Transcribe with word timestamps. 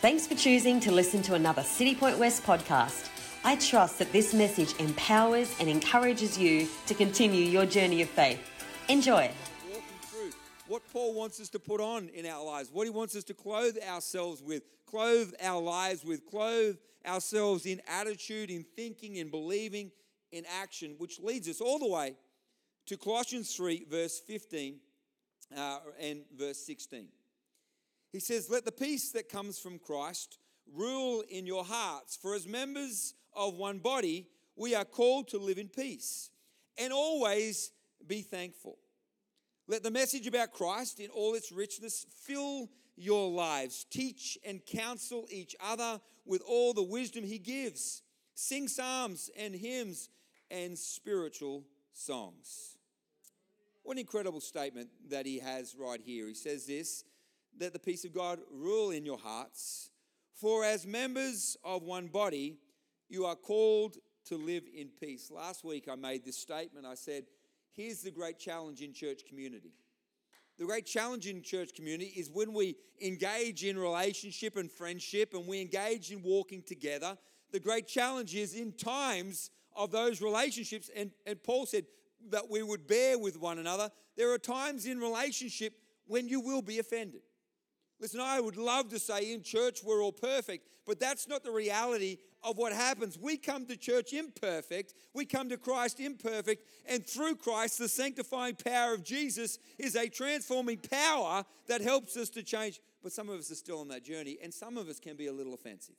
Thanks 0.00 0.28
for 0.28 0.36
choosing 0.36 0.78
to 0.80 0.92
listen 0.92 1.22
to 1.22 1.34
another 1.34 1.64
City 1.64 1.92
Point 1.92 2.20
West 2.20 2.44
podcast. 2.44 3.08
I 3.44 3.56
trust 3.56 3.98
that 3.98 4.12
this 4.12 4.32
message 4.32 4.78
empowers 4.78 5.52
and 5.58 5.68
encourages 5.68 6.38
you 6.38 6.68
to 6.86 6.94
continue 6.94 7.42
your 7.42 7.66
journey 7.66 8.00
of 8.02 8.08
faith. 8.08 8.38
Enjoy. 8.88 9.28
Walking 9.68 9.82
through 10.02 10.30
what 10.68 10.82
Paul 10.92 11.14
wants 11.14 11.40
us 11.40 11.48
to 11.48 11.58
put 11.58 11.80
on 11.80 12.10
in 12.10 12.26
our 12.26 12.44
lives, 12.44 12.70
what 12.72 12.84
he 12.84 12.90
wants 12.90 13.16
us 13.16 13.24
to 13.24 13.34
clothe 13.34 13.76
ourselves 13.88 14.40
with, 14.40 14.62
clothe 14.86 15.32
our 15.42 15.60
lives 15.60 16.04
with, 16.04 16.24
clothe 16.30 16.76
ourselves 17.04 17.66
in 17.66 17.82
attitude, 17.88 18.50
in 18.52 18.64
thinking, 18.76 19.16
in 19.16 19.30
believing, 19.30 19.90
in 20.30 20.44
action, 20.60 20.94
which 20.98 21.18
leads 21.18 21.48
us 21.48 21.60
all 21.60 21.80
the 21.80 21.88
way 21.88 22.14
to 22.86 22.96
Colossians 22.96 23.52
3, 23.56 23.86
verse 23.90 24.20
15 24.20 24.76
uh, 25.56 25.78
and 26.00 26.20
verse 26.36 26.58
16. 26.58 27.08
He 28.12 28.20
says, 28.20 28.50
Let 28.50 28.64
the 28.64 28.72
peace 28.72 29.12
that 29.12 29.28
comes 29.28 29.58
from 29.58 29.78
Christ 29.78 30.38
rule 30.72 31.22
in 31.28 31.46
your 31.46 31.64
hearts, 31.64 32.16
for 32.16 32.34
as 32.34 32.46
members 32.46 33.14
of 33.34 33.56
one 33.56 33.78
body, 33.78 34.28
we 34.56 34.74
are 34.74 34.84
called 34.84 35.28
to 35.28 35.38
live 35.38 35.58
in 35.58 35.68
peace 35.68 36.30
and 36.76 36.92
always 36.92 37.72
be 38.06 38.22
thankful. 38.22 38.78
Let 39.66 39.82
the 39.82 39.90
message 39.90 40.26
about 40.26 40.52
Christ 40.52 40.98
in 40.98 41.10
all 41.10 41.34
its 41.34 41.52
richness 41.52 42.06
fill 42.22 42.70
your 42.96 43.30
lives. 43.30 43.84
Teach 43.90 44.38
and 44.44 44.64
counsel 44.64 45.26
each 45.30 45.54
other 45.62 46.00
with 46.24 46.42
all 46.46 46.72
the 46.72 46.82
wisdom 46.82 47.24
He 47.24 47.38
gives. 47.38 48.02
Sing 48.34 48.68
psalms 48.68 49.30
and 49.36 49.54
hymns 49.54 50.08
and 50.50 50.78
spiritual 50.78 51.64
songs. 51.92 52.78
What 53.82 53.94
an 53.94 54.00
incredible 54.00 54.40
statement 54.40 54.90
that 55.08 55.26
he 55.26 55.38
has 55.38 55.74
right 55.74 56.00
here. 56.00 56.28
He 56.28 56.34
says 56.34 56.66
this 56.66 57.04
that 57.58 57.72
the 57.72 57.78
peace 57.78 58.04
of 58.04 58.12
God 58.12 58.38
rule 58.50 58.90
in 58.90 59.04
your 59.04 59.18
hearts. 59.18 59.90
For 60.34 60.64
as 60.64 60.86
members 60.86 61.56
of 61.64 61.82
one 61.82 62.06
body, 62.06 62.58
you 63.08 63.24
are 63.24 63.34
called 63.34 63.96
to 64.26 64.36
live 64.36 64.64
in 64.74 64.88
peace. 65.00 65.30
Last 65.30 65.64
week 65.64 65.88
I 65.90 65.96
made 65.96 66.24
this 66.24 66.38
statement. 66.38 66.86
I 66.86 66.94
said, 66.94 67.24
Here's 67.74 68.02
the 68.02 68.10
great 68.10 68.38
challenge 68.38 68.82
in 68.82 68.92
church 68.92 69.22
community. 69.28 69.72
The 70.58 70.64
great 70.64 70.84
challenge 70.84 71.28
in 71.28 71.42
church 71.42 71.74
community 71.74 72.12
is 72.16 72.28
when 72.28 72.52
we 72.52 72.74
engage 73.00 73.64
in 73.64 73.78
relationship 73.78 74.56
and 74.56 74.70
friendship 74.70 75.32
and 75.34 75.46
we 75.46 75.60
engage 75.60 76.10
in 76.10 76.20
walking 76.22 76.62
together. 76.62 77.16
The 77.52 77.60
great 77.60 77.86
challenge 77.86 78.34
is 78.34 78.54
in 78.54 78.72
times 78.72 79.50
of 79.76 79.92
those 79.92 80.20
relationships, 80.20 80.90
and, 80.94 81.12
and 81.24 81.40
Paul 81.42 81.66
said 81.66 81.84
that 82.30 82.50
we 82.50 82.64
would 82.64 82.88
bear 82.88 83.16
with 83.16 83.38
one 83.38 83.58
another. 83.58 83.90
There 84.16 84.32
are 84.32 84.38
times 84.38 84.86
in 84.86 84.98
relationship 84.98 85.74
when 86.08 86.26
you 86.26 86.40
will 86.40 86.62
be 86.62 86.80
offended. 86.80 87.20
Listen, 88.00 88.20
I 88.20 88.40
would 88.40 88.56
love 88.56 88.88
to 88.90 88.98
say 88.98 89.32
in 89.32 89.42
church 89.42 89.80
we're 89.82 90.02
all 90.02 90.12
perfect, 90.12 90.68
but 90.86 91.00
that's 91.00 91.26
not 91.26 91.42
the 91.42 91.50
reality 91.50 92.18
of 92.44 92.56
what 92.56 92.72
happens. 92.72 93.18
We 93.18 93.36
come 93.36 93.66
to 93.66 93.76
church 93.76 94.12
imperfect, 94.12 94.94
we 95.14 95.24
come 95.24 95.48
to 95.48 95.56
Christ 95.56 95.98
imperfect, 95.98 96.64
and 96.86 97.04
through 97.04 97.36
Christ, 97.36 97.78
the 97.78 97.88
sanctifying 97.88 98.54
power 98.54 98.94
of 98.94 99.02
Jesus 99.02 99.58
is 99.78 99.96
a 99.96 100.08
transforming 100.08 100.78
power 100.78 101.44
that 101.66 101.80
helps 101.80 102.16
us 102.16 102.30
to 102.30 102.42
change. 102.42 102.80
But 103.02 103.12
some 103.12 103.28
of 103.28 103.38
us 103.38 103.50
are 103.50 103.56
still 103.56 103.80
on 103.80 103.88
that 103.88 104.04
journey, 104.04 104.38
and 104.42 104.54
some 104.54 104.76
of 104.76 104.88
us 104.88 105.00
can 105.00 105.16
be 105.16 105.26
a 105.26 105.32
little 105.32 105.54
offensive. 105.54 105.96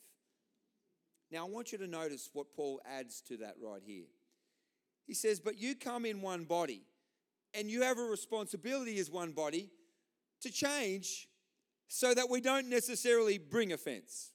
Now, 1.32 1.46
I 1.46 1.50
want 1.50 1.72
you 1.72 1.78
to 1.80 1.88
notice 1.88 2.30
what 2.34 2.54
Paul 2.54 2.82
adds 2.86 3.22
to 3.28 3.38
that 3.38 3.56
right 3.62 3.82
here. 3.86 4.08
He 5.06 5.14
says, 5.14 5.40
But 5.40 5.60
you 5.60 5.76
come 5.76 6.06
in 6.06 6.22
one 6.22 6.46
body, 6.46 6.84
and 7.54 7.70
you 7.70 7.84
have 7.84 7.98
a 7.98 8.04
responsibility 8.04 9.00
as 9.00 9.12
one 9.12 9.32
body 9.32 9.70
to 10.42 10.52
change 10.52 11.29
so 11.90 12.14
that 12.14 12.30
we 12.30 12.40
don't 12.40 12.70
necessarily 12.70 13.38
bring 13.38 13.74
offense. 13.74 14.32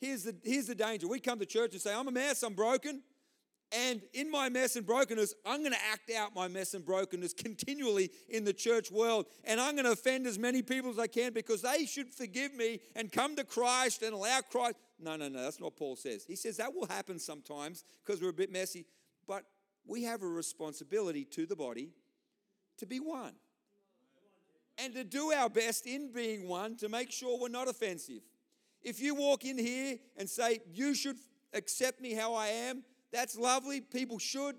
Here's 0.00 0.24
the, 0.24 0.36
here's 0.42 0.66
the 0.66 0.74
danger. 0.74 1.08
We 1.08 1.20
come 1.20 1.38
to 1.38 1.46
church 1.46 1.72
and 1.72 1.80
say, 1.80 1.94
I'm 1.94 2.08
a 2.08 2.12
mess, 2.12 2.42
I'm 2.42 2.54
broken. 2.54 3.02
And 3.70 4.00
in 4.14 4.30
my 4.30 4.48
mess 4.48 4.76
and 4.76 4.86
brokenness, 4.86 5.34
I'm 5.44 5.60
going 5.60 5.72
to 5.72 5.84
act 5.92 6.10
out 6.10 6.34
my 6.34 6.48
mess 6.48 6.74
and 6.74 6.84
brokenness 6.84 7.34
continually 7.34 8.10
in 8.28 8.44
the 8.44 8.52
church 8.52 8.90
world. 8.90 9.26
And 9.44 9.60
I'm 9.60 9.74
going 9.74 9.84
to 9.84 9.92
offend 9.92 10.26
as 10.26 10.38
many 10.38 10.62
people 10.62 10.90
as 10.90 10.98
I 10.98 11.06
can 11.06 11.32
because 11.32 11.62
they 11.62 11.84
should 11.84 12.12
forgive 12.12 12.54
me 12.54 12.80
and 12.96 13.12
come 13.12 13.36
to 13.36 13.44
Christ 13.44 14.02
and 14.02 14.14
allow 14.14 14.40
Christ. 14.50 14.76
No, 14.98 15.16
no, 15.16 15.28
no, 15.28 15.42
that's 15.42 15.60
not 15.60 15.66
what 15.66 15.76
Paul 15.76 15.96
says. 15.96 16.24
He 16.24 16.34
says 16.34 16.56
that 16.56 16.74
will 16.74 16.86
happen 16.86 17.18
sometimes 17.18 17.84
because 18.04 18.22
we're 18.22 18.30
a 18.30 18.34
bit 18.34 18.50
messy. 18.50 18.86
But 19.26 19.44
we 19.86 20.02
have 20.04 20.22
a 20.22 20.28
responsibility 20.28 21.24
to 21.26 21.46
the 21.46 21.56
body 21.56 21.90
to 22.78 22.86
be 22.86 22.98
one 22.98 23.34
and 24.78 24.94
to 24.94 25.04
do 25.04 25.32
our 25.32 25.48
best 25.48 25.86
in 25.86 26.12
being 26.12 26.48
one 26.48 26.76
to 26.76 26.88
make 26.88 27.10
sure 27.10 27.38
we're 27.38 27.48
not 27.48 27.68
offensive. 27.68 28.22
If 28.82 29.00
you 29.00 29.14
walk 29.14 29.44
in 29.44 29.58
here 29.58 29.98
and 30.16 30.28
say, 30.28 30.60
You 30.72 30.94
should 30.94 31.16
accept 31.52 32.00
me 32.00 32.14
how 32.14 32.34
I 32.34 32.48
am, 32.48 32.84
that's 33.12 33.36
lovely. 33.36 33.80
People 33.80 34.18
should, 34.18 34.56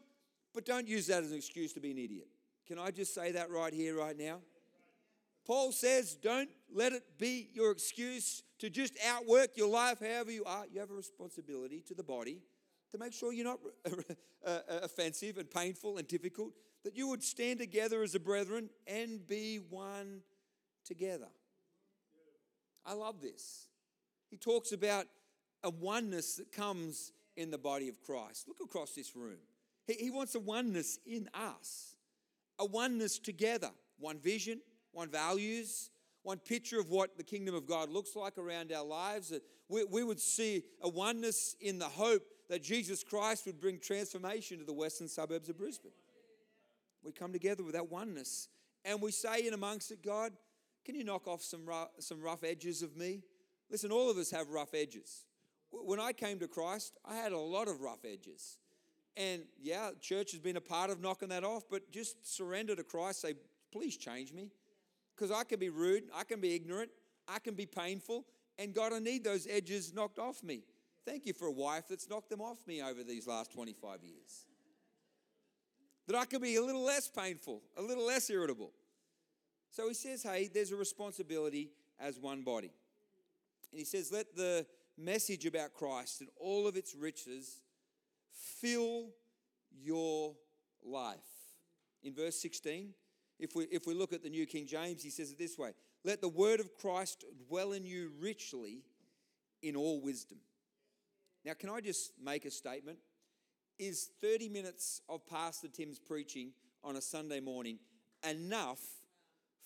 but 0.53 0.66
don't 0.66 0.88
use 0.88 1.07
that 1.07 1.24
as 1.24 1.31
an 1.31 1.38
excuse 1.38 1.74
to 1.74 1.80
be 1.80 1.91
an 1.91 1.97
idiot. 1.97 2.28
Can 2.68 2.80
I 2.80 2.91
just 2.91 3.13
say 3.13 3.31
that 3.31 3.50
right 3.50 3.74
here, 3.74 3.97
right 3.97 4.18
now? 4.18 4.40
Paul 5.46 5.72
says, 5.72 6.16
Don't 6.16 6.50
let 6.74 6.94
it 6.94 7.03
be 7.18 7.50
your 7.53 7.72
excuse 7.72 8.44
to 8.59 8.69
just 8.69 8.94
outwork 9.07 9.56
your 9.56 9.69
life 9.69 10.00
however 10.00 10.31
you 10.31 10.44
are. 10.44 10.66
You 10.72 10.80
have 10.80 10.91
a 10.91 10.96
responsibility 10.96 11.81
to 11.88 11.94
the 11.94 12.03
body 12.03 12.41
to 12.91 12.97
make 12.97 13.13
sure 13.13 13.34
you're 13.34 13.46
not 13.46 13.59
uh, 14.46 14.59
offensive 14.84 15.38
and 15.38 15.50
painful 15.50 15.97
and 15.97 16.07
difficult 16.07 16.53
that 16.84 16.96
you 16.96 17.08
would 17.10 17.24
stand 17.24 17.60
together 17.60 18.04
as 18.04 18.16
a 18.16 18.20
brethren 18.20 18.70
and 18.88 19.26
be 19.28 19.58
one 19.70 20.22
together. 20.86 21.28
I 22.86 22.94
love 22.94 23.22
this. 23.22 23.68
He 24.30 24.38
talks 24.38 24.72
about 24.72 25.06
a 25.64 25.70
oneness 25.70 26.36
that 26.36 26.52
comes 26.52 27.12
in 27.36 27.52
the 27.52 27.58
body 27.58 27.90
of 27.90 28.02
Christ. 28.02 28.48
Look 28.48 28.60
across 28.64 28.92
this 28.92 29.16
room. 29.16 29.38
He, 29.86 29.94
he 29.94 30.10
wants 30.10 30.36
a 30.36 30.40
oneness 30.40 31.00
in 31.06 31.30
us, 31.34 31.96
a 32.58 32.66
oneness 32.66 33.20
together, 33.20 33.72
one 34.00 34.20
vision, 34.20 34.62
one 34.92 35.10
values, 35.10 35.90
one 36.24 36.38
picture 36.38 36.80
of 36.80 36.90
what 36.90 37.18
the 37.18 37.24
kingdom 37.24 37.56
of 37.56 37.66
God 37.66 37.90
looks 37.90 38.16
like 38.16 38.38
around 38.38 38.72
our 38.72 38.84
lives. 38.84 39.34
We, 39.68 39.84
we 39.86 40.04
would 40.04 40.20
see 40.20 40.64
a 40.82 40.90
oneness 40.90 41.56
in 41.62 41.80
the 41.80 41.86
hope 41.86 42.24
that 42.50 42.64
Jesus 42.64 43.04
Christ 43.04 43.46
would 43.46 43.60
bring 43.60 43.80
transformation 43.80 44.60
to 44.60 44.66
the 44.66 44.74
western 44.74 45.08
suburbs 45.08 45.50
of 45.50 45.58
Brisbane. 45.58 45.92
We 47.04 47.12
come 47.12 47.32
together 47.32 47.64
with 47.64 47.76
that 47.76 47.92
oneness 47.92 48.50
and 48.86 49.02
we 49.02 49.12
say 49.12 49.46
in 49.46 49.54
amongst 49.54 49.92
it, 49.92 50.04
God, 50.04 50.32
can 50.86 50.96
you 50.96 51.04
knock 51.04 51.28
off 51.28 51.44
some 51.44 51.66
rough, 51.66 51.90
some 52.00 52.22
rough 52.22 52.44
edges 52.44 52.82
of 52.82 52.96
me? 52.96 53.22
Listen, 53.70 53.92
all 53.92 54.10
of 54.10 54.18
us 54.18 54.32
have 54.32 54.50
rough 54.50 54.74
edges. 54.74 55.26
When 55.72 56.00
I 56.00 56.14
came 56.14 56.40
to 56.40 56.48
Christ, 56.48 56.98
I 57.06 57.16
had 57.16 57.32
a 57.32 57.38
lot 57.38 57.68
of 57.68 57.82
rough 57.82 58.04
edges. 58.06 58.58
And 59.16 59.44
yeah, 59.62 59.92
church 60.00 60.32
has 60.32 60.40
been 60.40 60.58
a 60.58 60.62
part 60.62 60.90
of 60.90 61.02
knocking 61.02 61.30
that 61.30 61.44
off, 61.44 61.64
but 61.70 61.92
just 61.92 62.36
surrender 62.36 62.76
to 62.76 62.84
Christ, 62.84 63.22
say, 63.22 63.36
please 63.72 63.98
change 63.98 64.34
me. 64.34 64.50
Because 65.16 65.31
I 65.31 65.44
can 65.44 65.60
be 65.60 65.70
rude, 65.70 66.04
I 66.16 66.24
can 66.24 66.40
be 66.40 66.56
ignorant, 66.56 66.90
I 67.28 67.40
can 67.40 67.54
be 67.54 67.66
painful, 67.66 68.26
and 68.58 68.74
God, 68.74 68.94
I 68.94 69.00
need 69.00 69.24
those 69.24 69.46
edges 69.48 69.94
knocked 69.94 70.18
off 70.18 70.42
me. 70.42 70.64
Thank 71.06 71.26
you 71.26 71.34
for 71.34 71.48
a 71.48 71.52
wife 71.52 71.84
that's 71.90 72.10
knocked 72.10 72.30
them 72.30 72.42
off 72.42 72.66
me 72.66 72.81
over 72.81 73.04
these 73.04 73.28
last 73.28 73.52
25 73.52 74.04
years 74.04 74.46
that 76.09 76.18
I 76.18 76.25
could 76.25 76.42
be 76.42 76.56
a 76.56 76.64
little 76.64 76.84
less 76.84 77.08
painful, 77.08 77.62
a 77.78 77.84
little 77.84 78.08
less 78.08 78.31
irritable. 78.31 78.72
So 79.70 79.88
he 79.88 79.94
says, 79.94 80.24
hey, 80.24 80.50
there's 80.52 80.72
a 80.72 80.75
responsibility 80.75 81.70
as 82.00 82.18
one 82.18 82.42
body. 82.42 82.72
And 83.72 83.78
he 83.78 83.86
says, 83.86 84.12
let 84.12 84.36
the 84.36 84.66
message 84.98 85.46
about 85.46 85.75
Christ 85.75 86.22
and 86.22 86.30
all 86.36 86.68
of 86.68 86.75
its 86.75 86.96
riches 86.96 87.62
fill 88.31 89.09
your 89.80 90.34
life. 90.84 91.19
In 92.02 92.16
verse 92.16 92.42
16, 92.42 92.90
if 93.38 93.56
we, 93.56 93.66
if 93.66 93.86
we 93.86 93.94
look 93.94 94.12
at 94.12 94.24
the 94.24 94.31
New 94.31 94.48
King 94.48 94.66
James, 94.66 95.03
he 95.03 95.12
says 95.12 95.30
it 95.30 95.38
this 95.38 95.59
way 95.59 95.74
Let 96.03 96.22
the 96.22 96.28
word 96.28 96.59
of 96.59 96.74
Christ 96.74 97.24
dwell 97.48 97.74
in 97.74 97.86
you 97.86 98.09
richly 98.19 98.81
in 99.62 99.75
all 99.75 100.01
wisdom. 100.01 100.39
Now, 101.45 101.54
can 101.54 101.69
I 101.69 101.81
just 101.81 102.13
make 102.19 102.45
a 102.45 102.51
statement? 102.51 102.98
Is 103.80 104.10
30 104.22 104.50
minutes 104.50 105.02
of 105.08 105.26
Pastor 105.26 105.70
Tim's 105.70 106.00
preaching 106.00 106.52
on 106.84 106.98
a 106.98 107.02
Sunday 107.02 107.40
morning 107.40 107.80
enough 108.30 108.80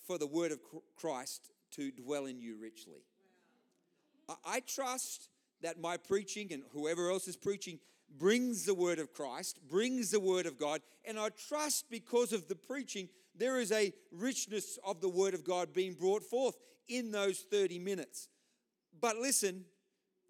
for 0.06 0.18
the 0.18 0.26
word 0.26 0.52
of 0.52 0.60
Christ 0.96 1.50
to 1.72 1.90
dwell 1.90 2.26
in 2.26 2.38
you 2.38 2.56
richly? 2.60 3.02
I 4.44 4.60
trust 4.60 5.28
that 5.62 5.80
my 5.80 5.96
preaching 5.96 6.52
and 6.52 6.62
whoever 6.72 7.10
else 7.10 7.26
is 7.26 7.36
preaching 7.36 7.80
brings 8.16 8.64
the 8.64 8.74
word 8.74 8.98
of 8.98 9.12
Christ, 9.12 9.58
brings 9.68 10.12
the 10.12 10.20
word 10.20 10.46
of 10.46 10.58
God, 10.58 10.80
and 11.04 11.18
I 11.18 11.30
trust 11.30 11.90
because 11.90 12.32
of 12.32 12.46
the 12.48 12.54
preaching, 12.54 13.08
there 13.36 13.58
is 13.60 13.72
a 13.72 13.92
richness 14.12 14.78
of 14.86 15.00
the 15.00 15.08
word 15.08 15.34
of 15.34 15.44
God 15.44 15.72
being 15.72 15.94
brought 15.94 16.22
forth 16.22 16.56
in 16.88 17.10
those 17.10 17.40
30 17.40 17.80
minutes. 17.80 18.28
But 19.00 19.16
listen, 19.16 19.64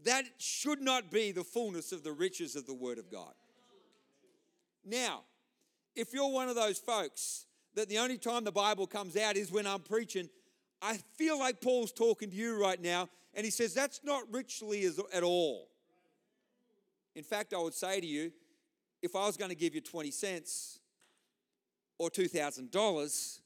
that 0.04 0.24
should 0.38 0.80
not 0.80 1.10
be 1.10 1.32
the 1.32 1.44
fullness 1.44 1.92
of 1.92 2.02
the 2.02 2.12
riches 2.12 2.56
of 2.56 2.66
the 2.66 2.74
word 2.74 2.98
of 2.98 3.10
God. 3.10 3.34
Now, 4.84 5.22
if 5.94 6.12
you're 6.12 6.30
one 6.30 6.48
of 6.48 6.56
those 6.56 6.78
folks 6.78 7.46
that 7.74 7.88
the 7.88 7.98
only 7.98 8.18
time 8.18 8.44
the 8.44 8.52
Bible 8.52 8.86
comes 8.86 9.16
out 9.16 9.36
is 9.36 9.50
when 9.50 9.66
I'm 9.66 9.80
preaching, 9.80 10.28
I 10.82 10.98
feel 11.16 11.38
like 11.38 11.60
Paul's 11.60 11.92
talking 11.92 12.30
to 12.30 12.36
you 12.36 12.60
right 12.60 12.80
now, 12.80 13.08
and 13.34 13.44
he 13.44 13.50
says 13.50 13.74
that's 13.74 14.00
not 14.04 14.22
richly 14.30 14.86
at 15.12 15.22
all. 15.22 15.68
In 17.14 17.24
fact, 17.24 17.54
I 17.54 17.58
would 17.58 17.74
say 17.74 18.00
to 18.00 18.06
you, 18.06 18.32
if 19.02 19.14
I 19.14 19.26
was 19.26 19.36
going 19.36 19.50
to 19.50 19.56
give 19.56 19.74
you 19.74 19.80
20 19.80 20.10
cents 20.10 20.80
or 21.98 22.10
$2,000, 22.10 23.40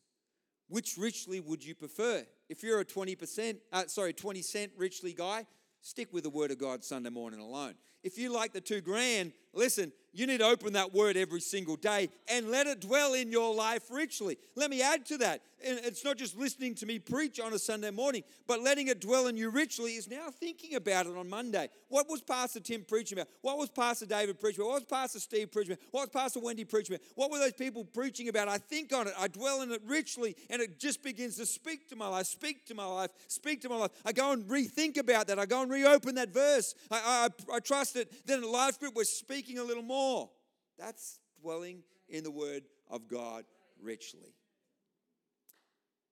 which 0.68 0.96
richly 0.98 1.40
would 1.40 1.64
you 1.64 1.74
prefer? 1.74 2.24
If 2.48 2.62
you're 2.62 2.80
a 2.80 2.84
20%, 2.84 3.56
uh, 3.72 3.86
sorry, 3.86 4.12
20 4.12 4.42
cent 4.42 4.72
richly 4.76 5.12
guy, 5.12 5.46
stick 5.80 6.12
with 6.12 6.24
the 6.24 6.30
Word 6.30 6.50
of 6.50 6.58
God 6.58 6.84
Sunday 6.84 7.10
morning 7.10 7.40
alone. 7.40 7.74
If 8.02 8.18
you 8.18 8.32
like 8.32 8.52
the 8.52 8.60
two 8.60 8.80
grand, 8.80 9.32
listen, 9.52 9.92
you 10.18 10.26
need 10.26 10.38
to 10.38 10.46
open 10.46 10.72
that 10.72 10.92
word 10.92 11.16
every 11.16 11.40
single 11.40 11.76
day 11.76 12.08
and 12.28 12.50
let 12.50 12.66
it 12.66 12.80
dwell 12.80 13.14
in 13.14 13.30
your 13.30 13.54
life 13.54 13.90
richly. 13.90 14.38
Let 14.56 14.70
me 14.70 14.82
add 14.82 15.06
to 15.06 15.18
that. 15.18 15.42
It's 15.60 16.04
not 16.04 16.16
just 16.16 16.38
listening 16.38 16.76
to 16.76 16.86
me 16.86 17.00
preach 17.00 17.40
on 17.40 17.52
a 17.52 17.58
Sunday 17.58 17.90
morning, 17.90 18.22
but 18.46 18.60
letting 18.62 18.86
it 18.86 19.00
dwell 19.00 19.26
in 19.26 19.36
you 19.36 19.50
richly 19.50 19.92
is 19.92 20.08
now 20.08 20.28
thinking 20.30 20.76
about 20.76 21.06
it 21.06 21.16
on 21.16 21.28
Monday. 21.28 21.68
What 21.88 22.08
was 22.08 22.20
Pastor 22.20 22.60
Tim 22.60 22.84
preaching 22.86 23.18
about? 23.18 23.28
What 23.40 23.58
was 23.58 23.68
Pastor 23.68 24.06
David 24.06 24.38
preaching 24.38 24.60
about? 24.60 24.70
What 24.70 24.82
was 24.82 24.84
Pastor 24.84 25.18
Steve 25.18 25.50
preaching 25.50 25.72
about? 25.72 25.84
What 25.90 26.00
was 26.02 26.10
Pastor 26.10 26.38
Wendy 26.40 26.64
preaching 26.64 26.94
about? 26.94 27.06
What 27.16 27.32
were 27.32 27.38
those 27.38 27.54
people 27.54 27.84
preaching 27.84 28.28
about? 28.28 28.46
I 28.46 28.58
think 28.58 28.92
on 28.92 29.08
it, 29.08 29.14
I 29.18 29.26
dwell 29.26 29.62
in 29.62 29.72
it 29.72 29.82
richly, 29.84 30.36
and 30.48 30.62
it 30.62 30.78
just 30.78 31.02
begins 31.02 31.36
to 31.38 31.46
speak 31.46 31.88
to 31.88 31.96
my 31.96 32.06
life, 32.06 32.26
speak 32.26 32.66
to 32.66 32.74
my 32.74 32.86
life, 32.86 33.10
speak 33.26 33.60
to 33.62 33.68
my 33.68 33.76
life. 33.76 33.90
I 34.04 34.12
go 34.12 34.30
and 34.30 34.44
rethink 34.44 34.96
about 34.96 35.26
that. 35.26 35.40
I 35.40 35.46
go 35.46 35.62
and 35.62 35.70
reopen 35.72 36.14
that 36.16 36.32
verse. 36.32 36.76
I, 36.88 37.28
I, 37.50 37.56
I 37.56 37.58
trust 37.58 37.94
that 37.94 38.26
then 38.26 38.44
in 38.44 38.52
life 38.52 38.78
group 38.78 38.94
we're 38.94 39.04
speaking 39.04 39.58
a 39.58 39.64
little 39.64 39.82
more 39.82 40.07
more. 40.08 40.30
That's 40.78 41.18
dwelling 41.42 41.82
in 42.08 42.24
the 42.24 42.30
Word 42.30 42.62
of 42.90 43.08
God 43.08 43.44
richly. 43.82 44.34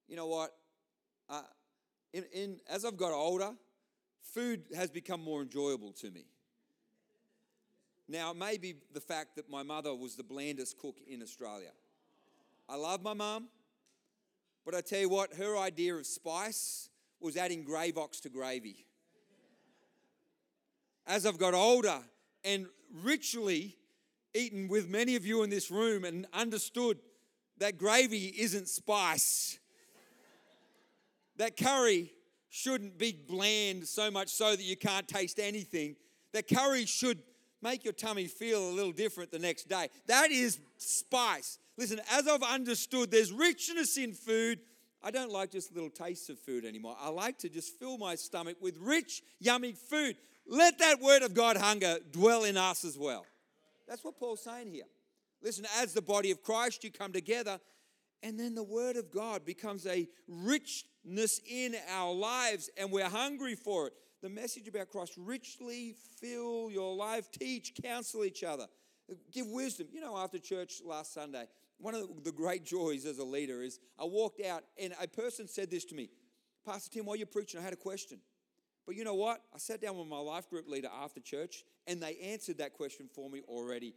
You 0.09 0.17
know 0.17 0.27
what? 0.27 0.51
Uh, 1.29 1.43
in, 2.13 2.25
in, 2.33 2.61
as 2.69 2.85
I've 2.85 2.97
got 2.97 3.13
older, 3.13 3.51
food 4.35 4.65
has 4.75 4.91
become 4.91 5.23
more 5.23 5.43
enjoyable 5.43 5.93
to 5.93 6.11
me. 6.11 6.27
Now, 8.09 8.33
maybe 8.33 8.75
the 8.93 9.01
fact 9.01 9.35
that 9.37 9.51
my 9.51 9.63
mother 9.63 9.95
was 9.95 10.15
the 10.15 10.23
blandest 10.23 10.79
cook 10.79 10.99
in 11.09 11.23
Australia. 11.23 11.73
I 12.69 12.77
love 12.77 13.03
my 13.03 13.15
mum, 13.15 13.49
but 14.65 14.75
I 14.75 14.81
tell 14.81 15.01
you 15.01 15.09
what, 15.09 15.35
her 15.35 15.57
idea 15.57 15.95
of 15.95 16.07
spice 16.07 16.91
was 17.21 17.37
adding 17.37 17.65
Gravox 17.65 18.21
to 18.21 18.29
gravy. 18.29 18.87
As 21.07 21.25
I've 21.25 21.39
got 21.39 21.55
older 21.55 21.99
and 22.45 22.67
richly 23.03 23.77
eaten 24.37 24.69
with 24.69 24.89
many 24.89 25.17
of 25.17 25.25
you 25.27 25.43
in 25.43 25.51
this 25.51 25.71
room 25.71 26.05
and 26.05 26.27
understood 26.33 26.99
that 27.59 27.79
gravy 27.79 28.35
isn't 28.39 28.69
spice. 28.69 29.59
that 31.39 31.57
curry 31.57 32.13
shouldn't 32.51 32.99
be 32.99 33.13
bland 33.13 33.87
so 33.87 34.11
much 34.11 34.29
so 34.29 34.55
that 34.55 34.63
you 34.63 34.77
can't 34.77 35.09
taste 35.09 35.39
anything. 35.39 35.97
That 36.33 36.49
curry 36.49 36.87
should 36.87 37.19
make 37.63 37.85
your 37.85 37.93
tummy 37.93 38.27
feel 38.27 38.71
a 38.71 38.73
little 38.73 38.93
different 38.93 39.31
the 39.31 39.39
next 39.39 39.69
day. 39.69 39.89
That 40.07 40.31
is 40.31 40.59
spice. 40.77 41.59
Listen, 41.77 42.01
as 42.11 42.29
I've 42.29 42.43
understood, 42.43 43.11
there's 43.11 43.33
richness 43.33 43.99
in 43.99 44.13
food. 44.13 44.61
I 45.03 45.11
don't 45.11 45.31
like 45.31 45.51
just 45.53 45.75
little 45.75 45.91
tastes 45.91 46.29
of 46.29 46.39
food 46.39 46.65
anymore. 46.65 46.97
I 47.01 47.11
like 47.11 47.39
to 47.39 47.49
just 47.49 47.79
fill 47.79 47.99
my 47.99 48.15
stomach 48.15 48.57
with 48.61 48.77
rich, 48.79 49.23
yummy 49.39 49.73
food. 49.73 50.17
Let 50.49 50.79
that 50.79 51.01
word 51.01 51.23
of 51.23 51.35
God 51.35 51.57
hunger 51.57 51.99
dwell 52.13 52.45
in 52.45 52.57
us 52.57 52.85
as 52.85 52.97
well. 52.97 53.27
That's 53.87 54.05
what 54.05 54.19
Paul's 54.19 54.43
saying 54.43 54.69
here. 54.69 54.85
Listen, 55.43 55.67
as 55.79 55.93
the 55.93 56.03
body 56.03 56.31
of 56.31 56.43
Christ, 56.43 56.83
you 56.85 56.91
come 56.91 57.13
together, 57.13 57.61
and 58.23 58.39
then 58.39 58.55
the 58.55 58.65
Word 58.65 58.97
of 58.97 59.11
God 59.11 59.45
becomes 59.45 59.87
a 59.87 60.09
richness 60.27 61.41
in 61.49 61.77
our 61.91 62.13
lives, 62.13 62.71
and 62.77 62.91
we're 62.91 63.09
hungry 63.09 63.55
for 63.55 63.89
it. 63.89 63.93
The 64.23 64.31
message 64.31 64.67
about 64.67 64.89
Christ 64.89 65.13
richly 65.17 65.95
fill 66.21 66.71
your 66.71 66.97
life, 66.97 67.31
teach, 67.31 67.75
counsel 67.83 68.25
each 68.25 68.43
other, 68.43 68.67
give 69.31 69.47
wisdom. 69.47 69.89
You 69.93 70.01
know, 70.01 70.17
after 70.17 70.39
church 70.39 70.81
last 70.85 71.13
Sunday, 71.13 71.47
one 71.79 71.95
of 71.95 72.25
the 72.25 72.33
great 72.33 72.65
joys 72.65 73.05
as 73.05 73.19
a 73.19 73.25
leader 73.25 73.63
is 73.63 73.79
I 73.99 74.05
walked 74.05 74.41
out, 74.41 74.65
and 74.81 74.95
a 75.01 75.07
person 75.07 75.47
said 75.47 75.71
this 75.71 75.85
to 75.87 75.95
me 75.95 76.09
Pastor 76.65 76.91
Tim, 76.91 77.07
while 77.07 77.17
you're 77.17 77.27
preaching, 77.27 77.61
I 77.61 77.63
had 77.63 77.75
a 77.75 77.77
question. 77.77 78.19
But 78.87 78.95
you 78.95 79.05
know 79.05 79.15
what? 79.15 79.43
I 79.55 79.59
sat 79.59 79.81
down 79.81 79.99
with 79.99 80.07
my 80.07 80.19
life 80.19 80.49
group 80.49 80.69
leader 80.69 80.89
after 81.03 81.21
church 81.21 81.65
and 81.87 82.01
they 82.01 82.17
answered 82.19 82.59
that 82.59 82.73
question 82.73 83.09
for 83.13 83.29
me 83.29 83.43
already. 83.49 83.95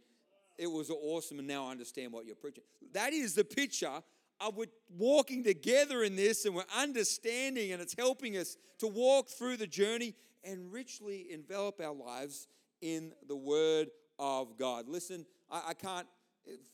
It 0.58 0.70
was 0.70 0.90
awesome, 0.90 1.38
and 1.38 1.48
now 1.48 1.68
I 1.68 1.70
understand 1.70 2.12
what 2.12 2.26
you're 2.26 2.34
preaching. 2.34 2.64
That 2.92 3.14
is 3.14 3.34
the 3.34 3.44
picture 3.44 4.02
of 4.40 4.56
we're 4.56 4.66
walking 4.98 5.42
together 5.42 6.02
in 6.02 6.16
this 6.16 6.44
and 6.44 6.54
we're 6.54 6.64
understanding, 6.76 7.72
and 7.72 7.80
it's 7.80 7.94
helping 7.96 8.36
us 8.36 8.56
to 8.78 8.86
walk 8.86 9.28
through 9.28 9.56
the 9.56 9.66
journey 9.66 10.14
and 10.44 10.70
richly 10.70 11.28
envelop 11.30 11.80
our 11.80 11.94
lives 11.94 12.48
in 12.82 13.12
the 13.26 13.36
Word 13.36 13.88
of 14.18 14.58
God. 14.58 14.86
Listen, 14.88 15.24
I, 15.50 15.62
I 15.68 15.74
can't 15.74 16.06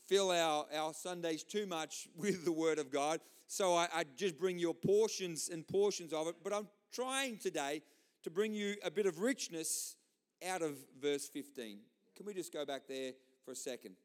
fill 0.07 0.31
our, 0.31 0.65
our 0.75 0.93
Sundays 0.93 1.43
too 1.43 1.65
much 1.65 2.09
with 2.17 2.45
the 2.45 2.51
Word 2.51 2.79
of 2.79 2.91
God, 2.91 3.21
so 3.47 3.73
I, 3.73 3.87
I 3.93 4.03
just 4.17 4.37
bring 4.37 4.59
you 4.59 4.73
portions 4.73 5.49
and 5.49 5.65
portions 5.65 6.11
of 6.11 6.27
it, 6.27 6.35
but 6.43 6.53
I'm 6.53 6.67
trying 6.91 7.37
today 7.37 7.83
to 8.27 8.31
bring 8.31 8.53
you 8.53 8.75
a 8.83 8.91
bit 8.91 9.05
of 9.05 9.21
richness 9.21 9.95
out 10.45 10.61
of 10.61 10.75
verse 11.01 11.29
15. 11.29 11.79
Can 12.13 12.25
we 12.25 12.33
just 12.33 12.51
go 12.51 12.65
back 12.65 12.81
there 12.85 13.13
for 13.45 13.51
a 13.51 13.55
second? 13.55 13.95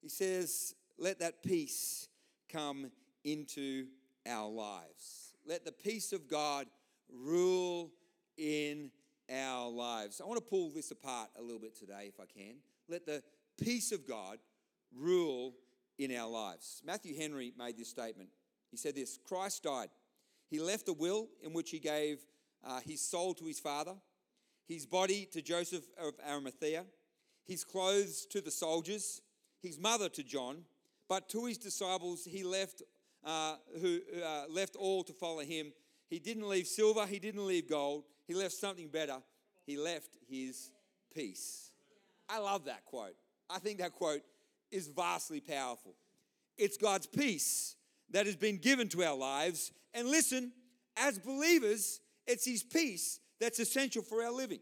He 0.00 0.08
says, 0.08 0.74
Let 0.98 1.18
that 1.18 1.42
peace 1.42 2.08
come 2.50 2.90
into 3.22 3.88
our 4.26 4.48
lives. 4.48 5.34
Let 5.46 5.66
the 5.66 5.72
peace 5.72 6.14
of 6.14 6.26
God 6.26 6.68
rule 7.12 7.90
in 8.38 8.90
our 9.30 9.68
lives. 9.68 10.22
I 10.22 10.26
want 10.26 10.42
to 10.42 10.50
pull 10.50 10.70
this 10.70 10.90
apart 10.90 11.28
a 11.38 11.42
little 11.42 11.60
bit 11.60 11.76
today, 11.76 12.08
if 12.08 12.18
I 12.18 12.24
can. 12.24 12.54
Let 12.88 13.04
the 13.04 13.22
peace 13.62 13.92
of 13.92 14.08
God 14.08 14.38
rule 14.96 15.52
in 15.98 16.16
our 16.16 16.30
lives. 16.30 16.80
Matthew 16.82 17.14
Henry 17.14 17.52
made 17.58 17.76
this 17.76 17.90
statement. 17.90 18.30
He 18.70 18.78
said 18.78 18.94
this 18.94 19.18
Christ 19.28 19.64
died. 19.64 19.88
He 20.48 20.60
left 20.60 20.88
a 20.88 20.94
will 20.94 21.28
in 21.42 21.52
which 21.52 21.70
he 21.70 21.78
gave 21.78 22.20
uh, 22.64 22.80
his 22.80 23.00
soul 23.00 23.34
to 23.34 23.44
his 23.46 23.58
father, 23.58 23.94
his 24.68 24.86
body 24.86 25.28
to 25.32 25.42
Joseph 25.42 25.84
of 25.98 26.14
Arimathea, 26.28 26.84
his 27.44 27.64
clothes 27.64 28.26
to 28.26 28.40
the 28.40 28.50
soldiers, 28.50 29.22
his 29.62 29.78
mother 29.78 30.08
to 30.10 30.22
John, 30.22 30.64
but 31.08 31.28
to 31.30 31.46
his 31.46 31.58
disciples 31.58 32.24
he 32.24 32.42
left, 32.42 32.82
uh, 33.24 33.56
who 33.80 34.00
uh, 34.24 34.44
left 34.48 34.76
all 34.76 35.04
to 35.04 35.12
follow 35.12 35.40
him. 35.40 35.72
He 36.08 36.18
didn't 36.18 36.48
leave 36.48 36.66
silver, 36.66 37.06
he 37.06 37.18
didn't 37.18 37.46
leave 37.46 37.68
gold, 37.68 38.04
he 38.26 38.34
left 38.34 38.54
something 38.54 38.88
better. 38.88 39.18
He 39.66 39.76
left 39.76 40.10
his 40.28 40.70
peace. 41.14 41.72
I 42.28 42.38
love 42.38 42.64
that 42.66 42.84
quote. 42.84 43.16
I 43.50 43.58
think 43.58 43.78
that 43.78 43.92
quote 43.92 44.22
is 44.70 44.86
vastly 44.86 45.40
powerful. 45.40 45.94
It's 46.56 46.76
God's 46.76 47.06
peace 47.06 47.76
that 48.10 48.26
has 48.26 48.36
been 48.36 48.58
given 48.58 48.88
to 48.90 49.04
our 49.04 49.16
lives. 49.16 49.72
And 49.92 50.08
listen, 50.08 50.52
as 50.96 51.18
believers, 51.18 52.00
it's 52.26 52.44
His 52.44 52.62
peace 52.62 53.20
that's 53.40 53.58
essential 53.58 54.02
for 54.02 54.22
our 54.22 54.32
living. 54.32 54.60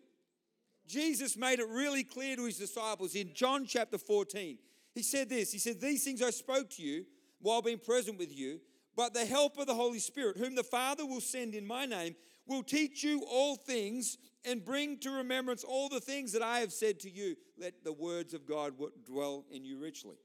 Jesus 0.87 1.37
made 1.37 1.61
it 1.61 1.68
really 1.68 2.04
clear 2.04 2.37
to 2.37 2.44
His 2.44 2.59
disciples 2.59 3.14
in 3.14 3.33
John 3.35 3.64
chapter 3.66 3.99
14. 3.99 4.59
He 4.94 5.02
said 5.02 5.28
this 5.28 5.52
He 5.52 5.59
said, 5.59 5.80
These 5.80 6.04
things 6.04 6.23
I 6.23 6.30
spoke 6.30 6.71
to 6.71 6.83
you 6.83 7.04
while 7.40 7.62
being 7.62 7.78
present 7.78 8.18
with 8.18 8.37
you, 8.37 8.61
but 8.97 9.14
the 9.14 9.25
help 9.25 9.59
of 9.59 9.66
the 9.66 9.75
Holy 9.75 9.99
Spirit, 9.99 10.37
whom 10.37 10.54
the 10.54 10.62
Father 10.62 11.04
will 11.04 11.21
send 11.21 11.54
in 11.54 11.66
my 11.66 11.85
name, 11.87 12.14
will 12.47 12.62
teach 12.62 13.02
you 13.02 13.25
all 13.28 13.56
things 13.56 14.18
and 14.44 14.64
bring 14.64 14.99
to 14.99 15.11
remembrance 15.11 15.64
all 15.64 15.88
the 15.88 16.00
things 16.00 16.33
that 16.33 16.42
I 16.42 16.61
have 16.61 16.73
said 16.73 17.00
to 17.00 17.11
you. 17.11 17.37
Let 17.59 17.85
the 17.85 17.92
words 17.92 18.35
of 18.35 18.47
God 18.47 18.75
dwell 19.06 19.44
in 19.50 19.64
you 19.64 19.78
richly. 19.78 20.16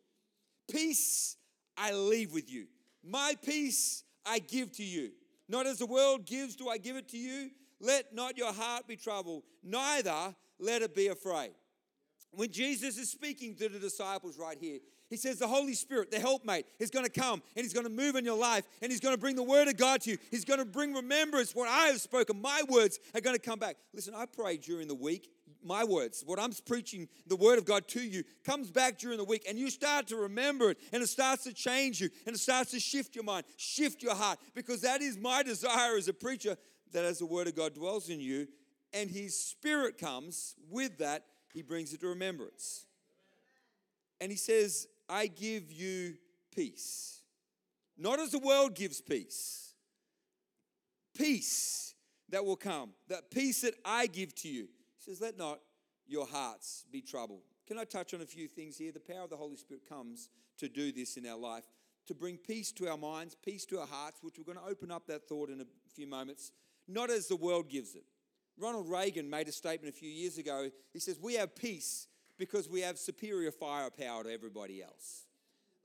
Peace 0.69 1.37
I 1.77 1.93
leave 1.93 2.33
with 2.33 2.51
you, 2.51 2.67
my 3.03 3.35
peace 3.43 4.03
I 4.25 4.39
give 4.39 4.71
to 4.73 4.83
you. 4.83 5.11
Not 5.49 5.65
as 5.65 5.79
the 5.79 5.87
world 5.87 6.25
gives, 6.25 6.55
do 6.55 6.69
I 6.69 6.77
give 6.77 6.95
it 6.95 7.09
to 7.09 7.17
you. 7.17 7.49
Let 7.81 8.13
not 8.13 8.37
your 8.37 8.53
heart 8.53 8.87
be 8.87 8.95
troubled, 8.95 9.43
neither 9.63 10.35
let 10.59 10.81
it 10.81 10.95
be 10.95 11.07
afraid. 11.07 11.51
When 12.31 12.51
Jesus 12.51 12.97
is 12.97 13.09
speaking 13.09 13.55
to 13.55 13.69
the 13.69 13.79
disciples 13.79 14.37
right 14.37 14.57
here, 14.59 14.79
he 15.09 15.17
says 15.17 15.39
the 15.39 15.47
Holy 15.47 15.73
Spirit, 15.73 16.11
the 16.11 16.19
helpmate, 16.19 16.67
is 16.77 16.91
going 16.91 17.05
to 17.05 17.11
come 17.11 17.41
and 17.55 17.63
he's 17.63 17.73
going 17.73 17.87
to 17.87 17.91
move 17.91 18.15
in 18.15 18.23
your 18.23 18.37
life 18.37 18.65
and 18.81 18.91
he's 18.91 18.99
going 18.99 19.15
to 19.15 19.19
bring 19.19 19.35
the 19.35 19.43
word 19.43 19.67
of 19.67 19.75
God 19.75 20.01
to 20.01 20.11
you. 20.11 20.17
He's 20.29 20.45
going 20.45 20.59
to 20.59 20.65
bring 20.65 20.93
remembrance 20.93 21.55
what 21.55 21.67
I 21.67 21.87
have 21.87 21.99
spoken. 21.99 22.39
My 22.39 22.61
words 22.69 22.99
are 23.15 23.21
going 23.21 23.35
to 23.35 23.41
come 23.41 23.57
back. 23.57 23.77
Listen, 23.91 24.13
I 24.13 24.27
pray 24.27 24.57
during 24.57 24.87
the 24.87 24.93
week, 24.93 25.31
my 25.63 25.83
words, 25.83 26.23
what 26.25 26.39
I'm 26.39 26.51
preaching, 26.65 27.07
the 27.27 27.35
word 27.35 27.57
of 27.57 27.65
God 27.65 27.87
to 27.89 28.01
you, 28.01 28.23
comes 28.43 28.71
back 28.71 28.97
during 28.97 29.17
the 29.17 29.23
week 29.23 29.45
and 29.47 29.57
you 29.57 29.69
start 29.69 30.07
to 30.07 30.15
remember 30.15 30.71
it 30.71 30.77
and 30.93 31.03
it 31.03 31.07
starts 31.07 31.43
to 31.43 31.53
change 31.53 32.01
you 32.01 32.09
and 32.25 32.35
it 32.35 32.39
starts 32.39 32.71
to 32.71 32.79
shift 32.79 33.15
your 33.15 33.23
mind, 33.23 33.45
shift 33.57 34.01
your 34.01 34.15
heart, 34.15 34.39
because 34.55 34.81
that 34.81 35.01
is 35.01 35.17
my 35.17 35.43
desire 35.43 35.97
as 35.97 36.07
a 36.07 36.13
preacher 36.13 36.57
that 36.91 37.05
as 37.05 37.19
the 37.19 37.25
word 37.25 37.47
of 37.47 37.55
God 37.55 37.73
dwells 37.73 38.09
in 38.09 38.19
you 38.19 38.47
and 38.93 39.09
his 39.09 39.39
spirit 39.39 39.97
comes 39.97 40.55
with 40.69 40.97
that, 40.99 41.25
he 41.53 41.61
brings 41.61 41.93
it 41.93 42.01
to 42.01 42.07
remembrance. 42.07 42.85
And 44.21 44.31
he 44.31 44.37
says, 44.37 44.87
I 45.07 45.27
give 45.27 45.71
you 45.71 46.15
peace. 46.55 47.21
Not 47.97 48.19
as 48.19 48.31
the 48.31 48.39
world 48.39 48.75
gives 48.75 49.01
peace, 49.01 49.73
peace 51.17 51.93
that 52.29 52.45
will 52.45 52.55
come, 52.55 52.91
that 53.07 53.31
peace 53.31 53.61
that 53.61 53.73
I 53.83 54.07
give 54.07 54.33
to 54.35 54.49
you. 54.49 54.67
He 54.99 55.11
says, 55.11 55.21
Let 55.21 55.37
not 55.37 55.59
your 56.07 56.25
hearts 56.25 56.85
be 56.91 57.01
troubled. 57.01 57.41
Can 57.67 57.77
I 57.77 57.83
touch 57.83 58.13
on 58.13 58.21
a 58.21 58.25
few 58.25 58.47
things 58.47 58.77
here? 58.77 58.91
The 58.91 58.99
power 58.99 59.23
of 59.23 59.29
the 59.29 59.37
Holy 59.37 59.55
Spirit 59.55 59.87
comes 59.87 60.29
to 60.57 60.67
do 60.67 60.91
this 60.91 61.17
in 61.17 61.25
our 61.25 61.37
life, 61.37 61.63
to 62.07 62.13
bring 62.13 62.37
peace 62.37 62.71
to 62.73 62.89
our 62.89 62.97
minds, 62.97 63.35
peace 63.35 63.65
to 63.67 63.79
our 63.79 63.87
hearts, 63.87 64.19
which 64.21 64.37
we're 64.37 64.51
going 64.51 64.57
to 64.57 64.69
open 64.71 64.91
up 64.91 65.07
that 65.07 65.27
thought 65.27 65.49
in 65.49 65.61
a 65.61 65.65
few 65.93 66.07
moments, 66.07 66.51
not 66.87 67.09
as 67.09 67.27
the 67.27 67.35
world 67.35 67.69
gives 67.69 67.95
it. 67.95 68.03
Ronald 68.57 68.89
Reagan 68.89 69.29
made 69.29 69.47
a 69.47 69.51
statement 69.51 69.93
a 69.93 69.97
few 69.97 70.09
years 70.09 70.37
ago. 70.37 70.69
He 70.91 70.99
says, 70.99 71.17
We 71.19 71.35
have 71.35 71.55
peace 71.55 72.07
because 72.37 72.69
we 72.69 72.81
have 72.81 72.97
superior 72.97 73.51
firepower 73.51 74.23
to 74.23 74.31
everybody 74.31 74.81
else. 74.81 75.25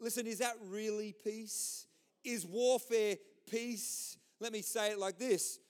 Listen, 0.00 0.26
is 0.26 0.38
that 0.38 0.54
really 0.66 1.14
peace? 1.24 1.86
Is 2.24 2.46
warfare 2.46 3.16
peace? 3.48 4.16
Let 4.40 4.52
me 4.52 4.62
say 4.62 4.90
it 4.90 4.98
like 4.98 5.18
this 5.18 5.60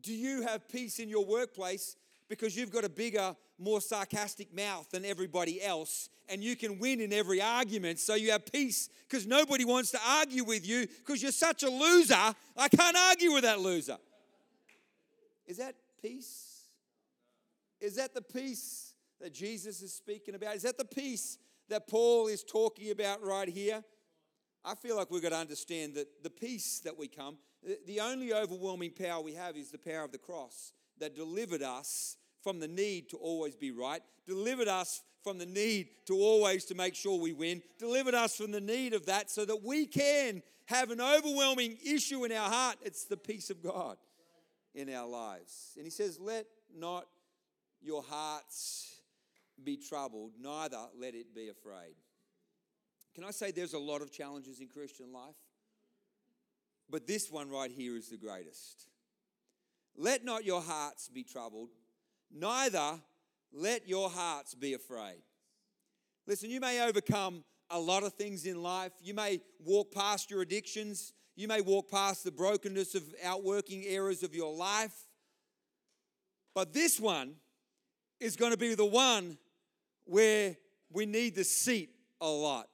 Do 0.00 0.14
you 0.14 0.42
have 0.42 0.68
peace 0.68 0.98
in 0.98 1.08
your 1.08 1.26
workplace 1.26 1.96
because 2.28 2.56
you've 2.56 2.70
got 2.70 2.84
a 2.84 2.88
bigger, 2.88 3.34
more 3.58 3.80
sarcastic 3.80 4.54
mouth 4.54 4.90
than 4.90 5.04
everybody 5.04 5.62
else 5.62 6.08
and 6.28 6.44
you 6.44 6.56
can 6.56 6.78
win 6.78 7.00
in 7.00 7.12
every 7.12 7.40
argument? 7.40 7.98
So 7.98 8.14
you 8.14 8.30
have 8.32 8.46
peace 8.50 8.88
because 9.08 9.26
nobody 9.26 9.64
wants 9.64 9.90
to 9.92 9.98
argue 10.06 10.44
with 10.44 10.66
you 10.66 10.86
because 10.86 11.22
you're 11.22 11.32
such 11.32 11.62
a 11.62 11.70
loser. 11.70 12.34
I 12.56 12.68
can't 12.68 12.96
argue 12.96 13.32
with 13.32 13.44
that 13.44 13.60
loser. 13.60 13.96
Is 15.46 15.56
that 15.56 15.74
peace? 16.02 16.64
Is 17.80 17.96
that 17.96 18.14
the 18.14 18.22
peace 18.22 18.92
that 19.20 19.32
Jesus 19.32 19.82
is 19.82 19.94
speaking 19.94 20.34
about? 20.34 20.54
Is 20.56 20.62
that 20.62 20.78
the 20.78 20.84
peace 20.84 21.38
that 21.68 21.88
Paul 21.88 22.28
is 22.28 22.44
talking 22.44 22.90
about 22.90 23.22
right 23.22 23.48
here? 23.48 23.82
I 24.64 24.74
feel 24.74 24.96
like 24.96 25.10
we've 25.10 25.22
got 25.22 25.30
to 25.30 25.36
understand 25.36 25.94
that 25.94 26.22
the 26.22 26.30
peace 26.30 26.80
that 26.80 26.98
we 26.98 27.08
come, 27.08 27.38
the 27.86 28.00
only 28.00 28.34
overwhelming 28.34 28.90
power 28.90 29.22
we 29.22 29.32
have 29.32 29.56
is 29.56 29.70
the 29.70 29.78
power 29.78 30.04
of 30.04 30.12
the 30.12 30.18
cross 30.18 30.72
that 30.98 31.14
delivered 31.14 31.62
us 31.62 32.17
from 32.42 32.60
the 32.60 32.68
need 32.68 33.10
to 33.10 33.16
always 33.16 33.56
be 33.56 33.70
right, 33.70 34.02
delivered 34.26 34.68
us 34.68 35.02
from 35.22 35.38
the 35.38 35.46
need 35.46 35.88
to 36.06 36.14
always 36.14 36.64
to 36.66 36.74
make 36.74 36.94
sure 36.94 37.18
we 37.18 37.32
win, 37.32 37.62
delivered 37.78 38.14
us 38.14 38.36
from 38.36 38.50
the 38.50 38.60
need 38.60 38.94
of 38.94 39.06
that 39.06 39.30
so 39.30 39.44
that 39.44 39.62
we 39.64 39.86
can 39.86 40.42
have 40.66 40.90
an 40.90 41.00
overwhelming 41.00 41.76
issue 41.84 42.24
in 42.24 42.32
our 42.32 42.48
heart. 42.48 42.76
It's 42.82 43.04
the 43.04 43.16
peace 43.16 43.50
of 43.50 43.62
God 43.62 43.96
in 44.74 44.92
our 44.92 45.08
lives. 45.08 45.72
And 45.76 45.84
he 45.84 45.90
says, 45.90 46.18
Let 46.20 46.46
not 46.74 47.06
your 47.80 48.02
hearts 48.02 48.94
be 49.62 49.76
troubled, 49.76 50.32
neither 50.40 50.78
let 50.98 51.14
it 51.14 51.34
be 51.34 51.48
afraid. 51.48 51.94
Can 53.14 53.24
I 53.24 53.30
say 53.32 53.50
there's 53.50 53.74
a 53.74 53.78
lot 53.78 54.02
of 54.02 54.12
challenges 54.12 54.60
in 54.60 54.68
Christian 54.68 55.12
life? 55.12 55.34
But 56.90 57.06
this 57.06 57.30
one 57.30 57.50
right 57.50 57.70
here 57.70 57.96
is 57.96 58.08
the 58.08 58.16
greatest. 58.16 58.86
Let 59.96 60.24
not 60.24 60.44
your 60.44 60.62
hearts 60.62 61.08
be 61.08 61.24
troubled, 61.24 61.70
neither 62.32 63.00
let 63.52 63.88
your 63.88 64.10
hearts 64.10 64.54
be 64.54 64.74
afraid. 64.74 65.22
Listen, 66.26 66.50
you 66.50 66.60
may 66.60 66.86
overcome 66.86 67.44
a 67.70 67.78
lot 67.78 68.02
of 68.02 68.14
things 68.14 68.46
in 68.46 68.62
life. 68.62 68.92
You 69.02 69.14
may 69.14 69.40
walk 69.64 69.92
past 69.92 70.30
your 70.30 70.42
addictions. 70.42 71.12
You 71.36 71.48
may 71.48 71.60
walk 71.60 71.90
past 71.90 72.24
the 72.24 72.32
brokenness 72.32 72.94
of 72.94 73.02
outworking 73.24 73.84
areas 73.84 74.22
of 74.22 74.34
your 74.34 74.54
life. 74.54 74.94
But 76.54 76.72
this 76.72 76.98
one 76.98 77.34
is 78.20 78.36
going 78.36 78.52
to 78.52 78.58
be 78.58 78.74
the 78.74 78.84
one 78.84 79.38
where 80.04 80.56
we 80.90 81.06
need 81.06 81.34
the 81.34 81.44
seat 81.44 81.90
a 82.20 82.28
lot. 82.28 82.68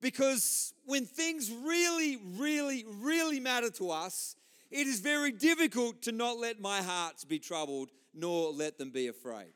Because 0.00 0.74
when 0.84 1.06
things 1.06 1.50
really, 1.50 2.18
really, 2.36 2.84
really 3.00 3.40
matter 3.40 3.70
to 3.70 3.90
us, 3.90 4.36
it 4.70 4.86
is 4.86 5.00
very 5.00 5.32
difficult 5.32 6.02
to 6.02 6.12
not 6.12 6.38
let 6.38 6.60
my 6.60 6.82
hearts 6.82 7.24
be 7.24 7.38
troubled, 7.38 7.90
nor 8.14 8.52
let 8.52 8.78
them 8.78 8.90
be 8.90 9.08
afraid. 9.08 9.52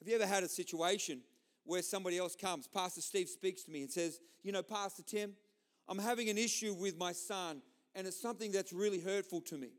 Have 0.00 0.08
you 0.08 0.14
ever 0.14 0.26
had 0.26 0.42
a 0.42 0.48
situation 0.48 1.20
where 1.64 1.82
somebody 1.82 2.18
else 2.18 2.34
comes? 2.34 2.66
Pastor 2.66 3.02
Steve 3.02 3.28
speaks 3.28 3.64
to 3.64 3.70
me 3.70 3.82
and 3.82 3.90
says, 3.90 4.18
You 4.42 4.52
know, 4.52 4.62
Pastor 4.62 5.02
Tim, 5.02 5.34
I'm 5.88 5.98
having 5.98 6.28
an 6.30 6.38
issue 6.38 6.72
with 6.72 6.96
my 6.96 7.12
son, 7.12 7.60
and 7.94 8.06
it's 8.06 8.20
something 8.20 8.50
that's 8.50 8.72
really 8.72 9.00
hurtful 9.00 9.40
to 9.42 9.58
me. 9.58 9.72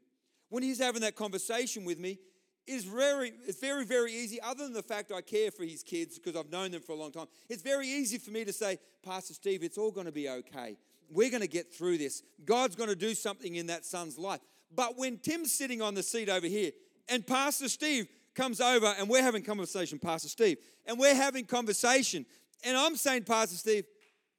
When 0.50 0.62
he's 0.62 0.80
having 0.80 1.02
that 1.02 1.16
conversation 1.16 1.86
with 1.86 1.98
me, 1.98 2.20
it's 2.68 2.84
very, 2.86 3.34
it's 3.48 3.60
very, 3.60 3.86
very 3.86 4.14
easy, 4.14 4.40
other 4.42 4.64
than 4.64 4.74
the 4.74 4.84
fact 4.84 5.12
I 5.12 5.22
care 5.22 5.50
for 5.50 5.64
his 5.64 5.82
kids 5.82 6.20
because 6.20 6.40
I've 6.40 6.52
known 6.52 6.72
them 6.72 6.82
for 6.82 6.92
a 6.92 6.96
long 6.96 7.12
time, 7.12 7.28
it's 7.50 7.64
very 7.64 7.88
easy 7.88 8.18
for 8.18 8.32
me 8.32 8.46
to 8.46 8.54
say, 8.54 8.78
Pastor 9.04 9.34
Steve, 9.34 9.64
it's 9.64 9.78
all 9.78 9.92
going 9.92 10.06
to 10.06 10.12
be 10.12 10.30
okay. 10.30 10.78
We're 11.10 11.30
going 11.30 11.42
to 11.42 11.48
get 11.48 11.74
through 11.74 11.98
this. 11.98 12.22
God's 12.46 12.76
going 12.76 12.90
to 12.90 12.96
do 12.96 13.16
something 13.16 13.56
in 13.56 13.68
that 13.68 13.86
son's 13.86 14.18
life. 14.18 14.42
But 14.74 14.98
when 14.98 15.18
Tim's 15.18 15.52
sitting 15.52 15.82
on 15.82 15.96
the 15.96 16.04
seat 16.04 16.30
over 16.30 16.48
here 16.48 16.72
and 17.12 17.25
Pastor 17.25 17.70
Steve 17.70 18.08
comes 18.34 18.62
over 18.62 18.88
and 18.98 19.10
we're 19.10 19.22
having 19.22 19.44
conversation, 19.44 20.00
Pastor 20.00 20.30
Steve, 20.30 20.58
and 20.86 20.98
we're 20.98 21.15
having 21.15 21.46
conversation, 21.46 22.25
and 22.63 22.77
I'm 22.77 22.96
saying, 22.96 23.25
Pastor 23.25 23.58
Steve, 23.58 23.86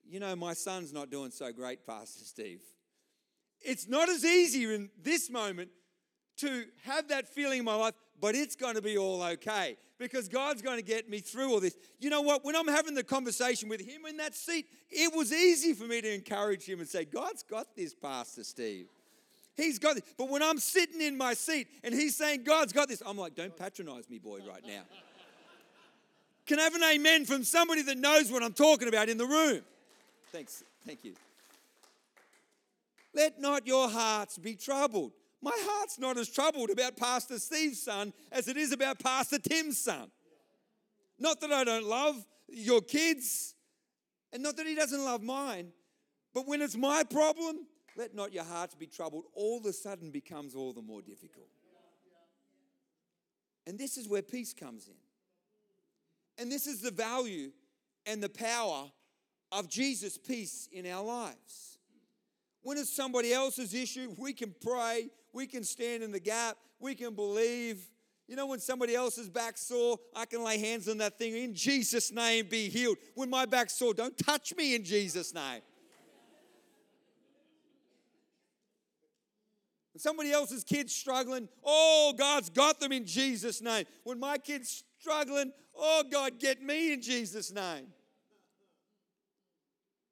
you 0.04 0.18
know, 0.18 0.34
my 0.34 0.54
son's 0.54 0.92
not 0.92 1.10
doing 1.10 1.30
so 1.30 1.52
great, 1.52 1.86
Pastor 1.86 2.24
Steve. 2.24 2.60
It's 3.60 3.88
not 3.88 4.08
as 4.08 4.24
easy 4.24 4.64
in 4.64 4.90
this 5.00 5.30
moment 5.30 5.70
to 6.38 6.64
have 6.84 7.08
that 7.08 7.28
feeling 7.28 7.60
in 7.60 7.64
my 7.64 7.74
life 7.74 7.94
but 8.22 8.36
it's 8.36 8.54
going 8.54 8.76
to 8.76 8.80
be 8.80 8.96
all 8.96 9.20
okay 9.20 9.76
because 9.98 10.28
God's 10.28 10.62
going 10.62 10.76
to 10.76 10.84
get 10.84 11.10
me 11.10 11.18
through 11.18 11.50
all 11.52 11.60
this. 11.60 11.76
You 11.98 12.08
know 12.08 12.22
what? 12.22 12.44
When 12.44 12.54
I'm 12.54 12.68
having 12.68 12.94
the 12.94 13.02
conversation 13.02 13.68
with 13.68 13.80
him 13.80 14.06
in 14.08 14.16
that 14.18 14.36
seat, 14.36 14.66
it 14.88 15.12
was 15.12 15.32
easy 15.32 15.74
for 15.74 15.84
me 15.84 16.00
to 16.00 16.14
encourage 16.14 16.64
him 16.64 16.78
and 16.78 16.88
say, 16.88 17.04
God's 17.04 17.42
got 17.42 17.74
this, 17.74 17.94
Pastor 17.94 18.44
Steve. 18.44 18.86
He's 19.56 19.78
got 19.78 19.96
this. 19.96 20.04
But 20.16 20.30
when 20.30 20.42
I'm 20.42 20.58
sitting 20.58 21.00
in 21.00 21.16
my 21.16 21.34
seat 21.34 21.68
and 21.84 21.94
he's 21.94 22.16
saying, 22.16 22.44
God's 22.44 22.72
got 22.72 22.88
this, 22.88 23.02
I'm 23.04 23.18
like, 23.18 23.34
don't 23.34 23.56
patronize 23.56 24.08
me, 24.08 24.18
boy, 24.18 24.38
right 24.48 24.62
now. 24.66 24.82
Can 26.46 26.58
I 26.58 26.62
have 26.62 26.74
an 26.74 26.82
amen 26.82 27.24
from 27.24 27.44
somebody 27.44 27.82
that 27.82 27.98
knows 27.98 28.30
what 28.30 28.42
I'm 28.42 28.54
talking 28.54 28.88
about 28.88 29.08
in 29.08 29.18
the 29.18 29.26
room? 29.26 29.60
Thanks. 30.32 30.64
Thank 30.86 31.04
you. 31.04 31.14
Let 33.14 33.40
not 33.40 33.66
your 33.66 33.88
hearts 33.88 34.38
be 34.38 34.54
troubled. 34.54 35.12
My 35.42 35.52
heart's 35.54 35.98
not 35.98 36.16
as 36.16 36.28
troubled 36.28 36.70
about 36.70 36.96
Pastor 36.96 37.38
Steve's 37.38 37.82
son 37.82 38.12
as 38.30 38.48
it 38.48 38.56
is 38.56 38.72
about 38.72 39.00
Pastor 39.00 39.38
Tim's 39.38 39.78
son. 39.78 40.10
Not 41.18 41.40
that 41.40 41.52
I 41.52 41.64
don't 41.64 41.84
love 41.84 42.24
your 42.48 42.80
kids, 42.80 43.54
and 44.32 44.42
not 44.42 44.56
that 44.56 44.66
he 44.66 44.74
doesn't 44.74 45.04
love 45.04 45.22
mine, 45.22 45.72
but 46.32 46.46
when 46.46 46.62
it's 46.62 46.76
my 46.76 47.04
problem, 47.04 47.66
let 47.96 48.14
not 48.14 48.32
your 48.32 48.44
hearts 48.44 48.74
be 48.74 48.86
troubled. 48.86 49.24
All 49.34 49.58
of 49.58 49.66
a 49.66 49.72
sudden 49.72 50.10
becomes 50.10 50.54
all 50.54 50.72
the 50.72 50.82
more 50.82 51.02
difficult. 51.02 51.48
And 53.66 53.78
this 53.78 53.96
is 53.96 54.08
where 54.08 54.22
peace 54.22 54.52
comes 54.52 54.88
in. 54.88 54.94
And 56.38 56.50
this 56.50 56.66
is 56.66 56.80
the 56.80 56.90
value 56.90 57.52
and 58.06 58.22
the 58.22 58.28
power 58.28 58.90
of 59.52 59.68
Jesus' 59.68 60.18
peace 60.18 60.68
in 60.72 60.86
our 60.86 61.04
lives. 61.04 61.78
When 62.62 62.78
it's 62.78 62.94
somebody 62.94 63.32
else's 63.32 63.74
issue, 63.74 64.14
we 64.18 64.32
can 64.32 64.54
pray, 64.60 65.10
we 65.32 65.46
can 65.46 65.64
stand 65.64 66.02
in 66.02 66.12
the 66.12 66.20
gap, 66.20 66.56
we 66.80 66.94
can 66.94 67.14
believe. 67.14 67.88
You 68.28 68.36
know, 68.36 68.46
when 68.46 68.60
somebody 68.60 68.94
else's 68.94 69.28
back 69.28 69.58
sore, 69.58 69.98
I 70.16 70.24
can 70.24 70.42
lay 70.42 70.58
hands 70.58 70.88
on 70.88 70.98
that 70.98 71.18
thing 71.18 71.36
in 71.36 71.54
Jesus' 71.54 72.10
name, 72.12 72.46
be 72.48 72.68
healed. 72.68 72.96
When 73.14 73.28
my 73.28 73.46
back's 73.46 73.74
sore, 73.74 73.94
don't 73.94 74.16
touch 74.16 74.54
me 74.56 74.74
in 74.74 74.84
Jesus' 74.84 75.34
name. 75.34 75.60
Somebody 80.02 80.32
else's 80.32 80.64
kid's 80.64 80.92
struggling, 80.92 81.48
oh, 81.64 82.12
God's 82.18 82.50
got 82.50 82.80
them 82.80 82.90
in 82.90 83.06
Jesus' 83.06 83.62
name. 83.62 83.84
When 84.02 84.18
my 84.18 84.36
kid's 84.36 84.82
struggling, 84.98 85.52
oh, 85.76 86.02
God, 86.10 86.40
get 86.40 86.60
me 86.60 86.92
in 86.92 87.00
Jesus' 87.00 87.52
name. 87.52 87.86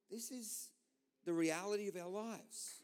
This 0.09 0.31
is 0.31 0.69
the 1.25 1.33
reality 1.33 1.89
of 1.89 1.97
our 1.97 2.07
lives. 2.07 2.83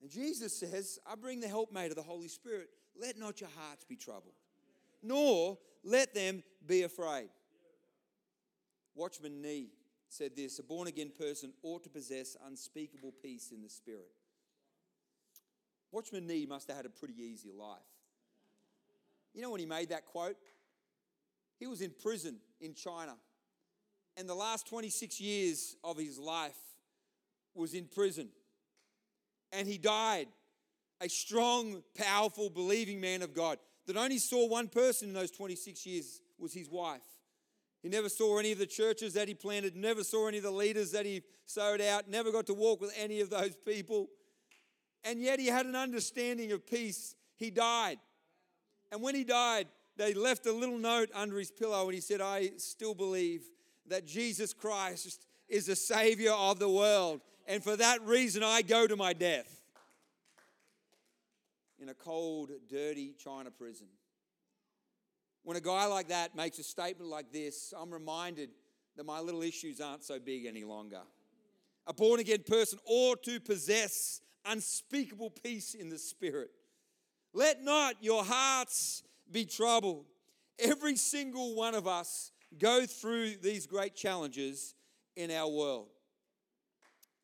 And 0.00 0.10
Jesus 0.10 0.58
says, 0.58 0.98
I 1.06 1.14
bring 1.14 1.40
the 1.40 1.48
helpmate 1.48 1.90
of 1.90 1.96
the 1.96 2.02
Holy 2.02 2.28
Spirit. 2.28 2.70
Let 2.98 3.18
not 3.18 3.40
your 3.42 3.50
hearts 3.58 3.84
be 3.84 3.96
troubled, 3.96 4.34
nor 5.02 5.58
let 5.84 6.14
them 6.14 6.42
be 6.66 6.82
afraid. 6.84 7.28
Watchman 8.94 9.42
Nee 9.42 9.68
said 10.08 10.34
this 10.34 10.58
A 10.58 10.62
born 10.62 10.88
again 10.88 11.12
person 11.18 11.52
ought 11.62 11.82
to 11.84 11.90
possess 11.90 12.34
unspeakable 12.46 13.12
peace 13.22 13.52
in 13.54 13.62
the 13.62 13.68
spirit. 13.68 14.10
Watchman 15.92 16.26
Nee 16.26 16.46
must 16.46 16.68
have 16.68 16.76
had 16.76 16.86
a 16.86 16.90
pretty 16.90 17.14
easy 17.20 17.50
life. 17.52 17.78
You 19.34 19.42
know 19.42 19.50
when 19.50 19.60
he 19.60 19.66
made 19.66 19.90
that 19.90 20.06
quote? 20.06 20.36
He 21.58 21.66
was 21.66 21.80
in 21.80 21.90
prison 22.02 22.36
in 22.60 22.74
China. 22.74 23.14
And 24.16 24.28
the 24.28 24.34
last 24.34 24.66
26 24.66 25.20
years 25.20 25.76
of 25.84 25.98
his 25.98 26.18
life 26.18 26.56
was 27.54 27.74
in 27.74 27.86
prison 27.86 28.28
and 29.52 29.66
he 29.66 29.78
died. 29.78 30.28
A 31.02 31.08
strong, 31.08 31.82
powerful, 31.94 32.48
believing 32.48 33.00
man 33.00 33.20
of 33.20 33.34
God 33.34 33.58
that 33.86 33.98
only 33.98 34.18
saw 34.18 34.48
one 34.48 34.68
person 34.68 35.08
in 35.08 35.14
those 35.14 35.30
26 35.30 35.84
years 35.84 36.20
was 36.38 36.54
his 36.54 36.70
wife. 36.70 37.02
He 37.82 37.90
never 37.90 38.08
saw 38.08 38.38
any 38.38 38.52
of 38.52 38.58
the 38.58 38.66
churches 38.66 39.12
that 39.14 39.28
he 39.28 39.34
planted, 39.34 39.76
never 39.76 40.02
saw 40.02 40.26
any 40.26 40.38
of 40.38 40.42
the 40.42 40.50
leaders 40.50 40.92
that 40.92 41.04
he 41.04 41.22
sowed 41.44 41.80
out, 41.82 42.08
never 42.08 42.32
got 42.32 42.46
to 42.46 42.54
walk 42.54 42.80
with 42.80 42.94
any 42.98 43.20
of 43.20 43.28
those 43.28 43.54
people. 43.56 44.08
And 45.06 45.20
yet 45.20 45.38
he 45.38 45.46
had 45.46 45.66
an 45.66 45.76
understanding 45.76 46.50
of 46.50 46.66
peace. 46.66 47.14
He 47.36 47.50
died. 47.50 47.98
And 48.90 49.00
when 49.00 49.14
he 49.14 49.22
died, 49.22 49.68
they 49.96 50.14
left 50.14 50.46
a 50.46 50.52
little 50.52 50.78
note 50.78 51.10
under 51.14 51.38
his 51.38 51.50
pillow 51.50 51.84
and 51.84 51.94
he 51.94 52.00
said, 52.00 52.20
I 52.20 52.50
still 52.56 52.94
believe 52.94 53.42
that 53.88 54.04
Jesus 54.04 54.52
Christ 54.52 55.26
is 55.48 55.66
the 55.66 55.76
Savior 55.76 56.32
of 56.32 56.58
the 56.58 56.68
world. 56.68 57.20
And 57.46 57.62
for 57.62 57.76
that 57.76 58.02
reason, 58.02 58.42
I 58.42 58.62
go 58.62 58.86
to 58.86 58.96
my 58.96 59.12
death 59.12 59.62
in 61.78 61.88
a 61.88 61.94
cold, 61.94 62.50
dirty 62.68 63.14
China 63.16 63.50
prison. 63.50 63.86
When 65.44 65.56
a 65.56 65.60
guy 65.60 65.86
like 65.86 66.08
that 66.08 66.34
makes 66.34 66.58
a 66.58 66.64
statement 66.64 67.08
like 67.08 67.32
this, 67.32 67.72
I'm 67.78 67.92
reminded 67.92 68.50
that 68.96 69.06
my 69.06 69.20
little 69.20 69.42
issues 69.42 69.80
aren't 69.80 70.02
so 70.02 70.18
big 70.18 70.46
any 70.46 70.64
longer. 70.64 71.02
A 71.86 71.94
born 71.94 72.18
again 72.18 72.42
person 72.44 72.80
ought 72.84 73.22
to 73.22 73.38
possess 73.38 74.20
unspeakable 74.46 75.30
peace 75.30 75.74
in 75.74 75.88
the 75.88 75.98
spirit. 75.98 76.50
Let 77.32 77.62
not 77.62 77.96
your 78.00 78.24
hearts 78.24 79.02
be 79.30 79.44
troubled. 79.44 80.06
Every 80.58 80.96
single 80.96 81.54
one 81.54 81.74
of 81.74 81.86
us 81.86 82.32
go 82.58 82.86
through 82.86 83.36
these 83.42 83.66
great 83.66 83.94
challenges 83.94 84.74
in 85.16 85.30
our 85.30 85.48
world. 85.48 85.88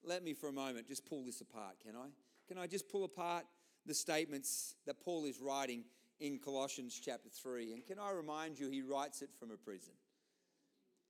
Let 0.05 0.25
me 0.25 0.35
for 0.35 0.49
a 0.49 0.53
moment 0.53 0.89
just 0.89 1.07
pull 1.07 1.25
this 1.25 1.41
apart, 1.41 1.77
can 1.85 1.95
I? 1.97 2.09
Can 2.49 2.59
I 2.59 2.67
just 2.67 2.89
pull 2.89 3.05
apart 3.05 3.45
the 3.87 3.95
statements 3.95 4.75
that 4.87 5.01
Paul 5.01 5.25
is 5.25 5.41
writing 5.41 5.85
in 6.21 6.39
Colossians 6.39 7.01
chapter 7.03 7.29
3? 7.29 7.73
And 7.73 7.87
can 7.87 7.99
I 7.99 8.11
remind 8.11 8.59
you, 8.59 8.69
he 8.69 8.83
writes 8.83 9.23
it 9.23 9.31
from 9.39 9.51
a 9.51 9.57
prison. 9.57 9.95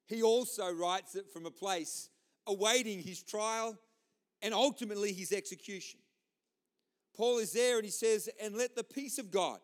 He 0.07 0.23
also 0.23 0.73
writes 0.73 1.15
it 1.15 1.33
from 1.33 1.47
a 1.47 1.51
place 1.51 2.11
awaiting 2.47 3.01
his 3.01 3.23
trial 3.23 3.79
and 4.43 4.53
ultimately 4.53 5.13
his 5.13 5.33
execution. 5.33 6.01
Paul 7.17 7.39
is 7.39 7.53
there 7.53 7.77
and 7.77 7.85
he 7.85 7.91
says, 7.91 8.29
And 8.43 8.57
let 8.57 8.75
the 8.75 8.85
peace 8.85 9.19
of 9.19 9.31
God 9.31 9.59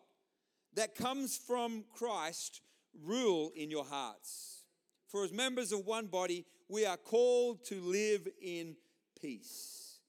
that 0.75 0.95
comes 0.95 1.37
from 1.37 1.83
Christ 1.93 2.61
rule 3.03 3.51
in 3.55 3.69
your 3.71 3.85
hearts. 3.85 4.63
For 5.07 5.23
as 5.23 5.31
members 5.31 5.71
of 5.71 5.85
one 5.85 6.07
body, 6.07 6.45
we 6.67 6.85
are 6.85 6.97
called 6.97 7.65
to 7.65 7.81
live 7.81 8.27
in 8.41 8.75
peace. 9.19 9.99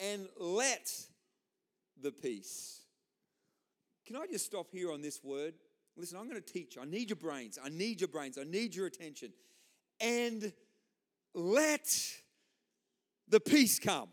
And 0.00 0.26
let 0.36 0.90
the 2.00 2.10
peace. 2.10 2.80
Can 4.04 4.16
I 4.16 4.26
just 4.26 4.46
stop 4.46 4.66
here 4.72 4.90
on 4.90 5.00
this 5.00 5.22
word? 5.22 5.54
Listen, 5.96 6.18
I'm 6.18 6.28
going 6.28 6.42
to 6.42 6.52
teach. 6.52 6.76
I 6.80 6.84
need 6.84 7.10
your 7.10 7.16
brains. 7.16 7.58
I 7.62 7.68
need 7.68 8.00
your 8.00 8.08
brains. 8.08 8.36
I 8.36 8.44
need 8.44 8.74
your 8.74 8.86
attention. 8.86 9.32
And 10.00 10.52
let 11.34 11.88
the 13.28 13.40
peace 13.40 13.78
come. 13.78 14.08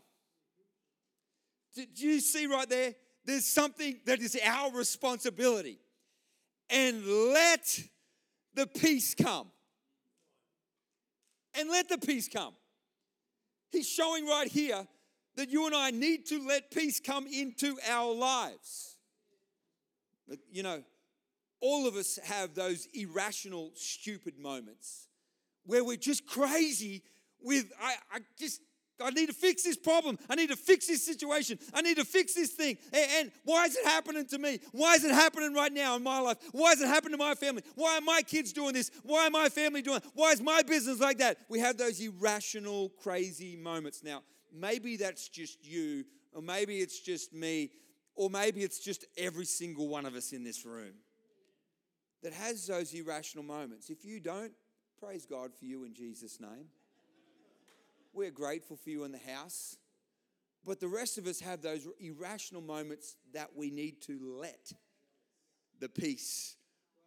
Did 1.74 2.00
you 2.00 2.20
see 2.20 2.46
right 2.46 2.68
there? 2.68 2.94
There's 3.24 3.46
something 3.46 4.00
that 4.06 4.20
is 4.20 4.38
our 4.42 4.72
responsibility. 4.72 5.78
And 6.68 7.04
let 7.06 7.80
the 8.54 8.66
peace 8.66 9.14
come. 9.14 9.48
And 11.58 11.68
let 11.68 11.88
the 11.88 11.98
peace 11.98 12.28
come. 12.28 12.54
He's 13.70 13.88
showing 13.88 14.26
right 14.26 14.48
here 14.48 14.86
that 15.36 15.50
you 15.50 15.66
and 15.66 15.74
I 15.74 15.90
need 15.90 16.26
to 16.26 16.46
let 16.46 16.70
peace 16.70 17.00
come 17.00 17.26
into 17.26 17.76
our 17.88 18.12
lives. 18.14 18.96
You 20.50 20.62
know, 20.62 20.82
all 21.60 21.86
of 21.86 21.96
us 21.96 22.18
have 22.24 22.54
those 22.54 22.88
irrational, 22.94 23.72
stupid 23.74 24.38
moments 24.38 25.08
where 25.64 25.84
we're 25.84 25.96
just 25.96 26.26
crazy 26.26 27.02
with, 27.40 27.70
I, 27.80 27.94
I 28.12 28.18
just, 28.38 28.60
I 29.02 29.10
need 29.10 29.26
to 29.26 29.32
fix 29.32 29.62
this 29.62 29.76
problem. 29.76 30.18
I 30.28 30.34
need 30.34 30.50
to 30.50 30.56
fix 30.56 30.86
this 30.86 31.04
situation. 31.04 31.58
I 31.72 31.82
need 31.82 31.96
to 31.96 32.04
fix 32.04 32.34
this 32.34 32.50
thing. 32.50 32.78
And, 32.92 33.10
and, 33.16 33.32
why 33.44 33.66
is 33.66 33.76
it 33.76 33.84
happening 33.84 34.26
to 34.26 34.38
me? 34.38 34.60
Why 34.72 34.94
is 34.94 35.04
it 35.04 35.12
happening 35.12 35.54
right 35.54 35.72
now 35.72 35.96
in 35.96 36.02
my 36.02 36.20
life? 36.20 36.38
Why 36.52 36.72
is 36.72 36.80
it 36.80 36.88
happening 36.88 37.12
to 37.12 37.24
my 37.24 37.34
family? 37.34 37.62
Why 37.74 37.98
are 37.98 38.00
my 38.00 38.22
kids 38.22 38.52
doing 38.52 38.74
this? 38.74 38.90
Why 39.02 39.26
are 39.26 39.30
my 39.30 39.48
family 39.48 39.82
doing? 39.82 40.00
Why 40.14 40.32
is 40.32 40.40
my 40.40 40.62
business 40.62 41.00
like 41.00 41.18
that? 41.18 41.38
We 41.48 41.60
have 41.60 41.76
those 41.76 42.00
irrational, 42.00 42.90
crazy 43.02 43.56
moments. 43.56 44.02
Now, 44.02 44.22
maybe 44.52 44.96
that's 44.96 45.28
just 45.28 45.64
you, 45.64 46.04
or 46.32 46.42
maybe 46.42 46.78
it's 46.78 47.00
just 47.00 47.32
me, 47.32 47.70
or 48.14 48.30
maybe 48.30 48.62
it's 48.62 48.78
just 48.78 49.04
every 49.16 49.46
single 49.46 49.88
one 49.88 50.06
of 50.06 50.14
us 50.14 50.32
in 50.32 50.44
this 50.44 50.64
room 50.64 50.94
that 52.22 52.32
has 52.32 52.66
those 52.66 52.92
irrational 52.92 53.44
moments. 53.44 53.90
If 53.90 54.04
you 54.04 54.20
don't, 54.20 54.52
praise 54.98 55.24
God 55.24 55.52
for 55.58 55.64
you 55.64 55.84
in 55.84 55.94
Jesus' 55.94 56.40
name. 56.40 56.66
We're 58.12 58.30
grateful 58.30 58.76
for 58.76 58.90
you 58.90 59.04
in 59.04 59.12
the 59.12 59.18
house. 59.18 59.76
But 60.64 60.80
the 60.80 60.88
rest 60.88 61.16
of 61.16 61.26
us 61.26 61.40
have 61.40 61.62
those 61.62 61.86
irrational 61.98 62.60
moments 62.60 63.16
that 63.32 63.50
we 63.56 63.70
need 63.70 64.02
to 64.02 64.18
let 64.40 64.72
the 65.78 65.88
peace 65.88 66.56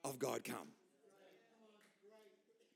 of 0.04 0.18
God 0.18 0.44
come. 0.44 0.70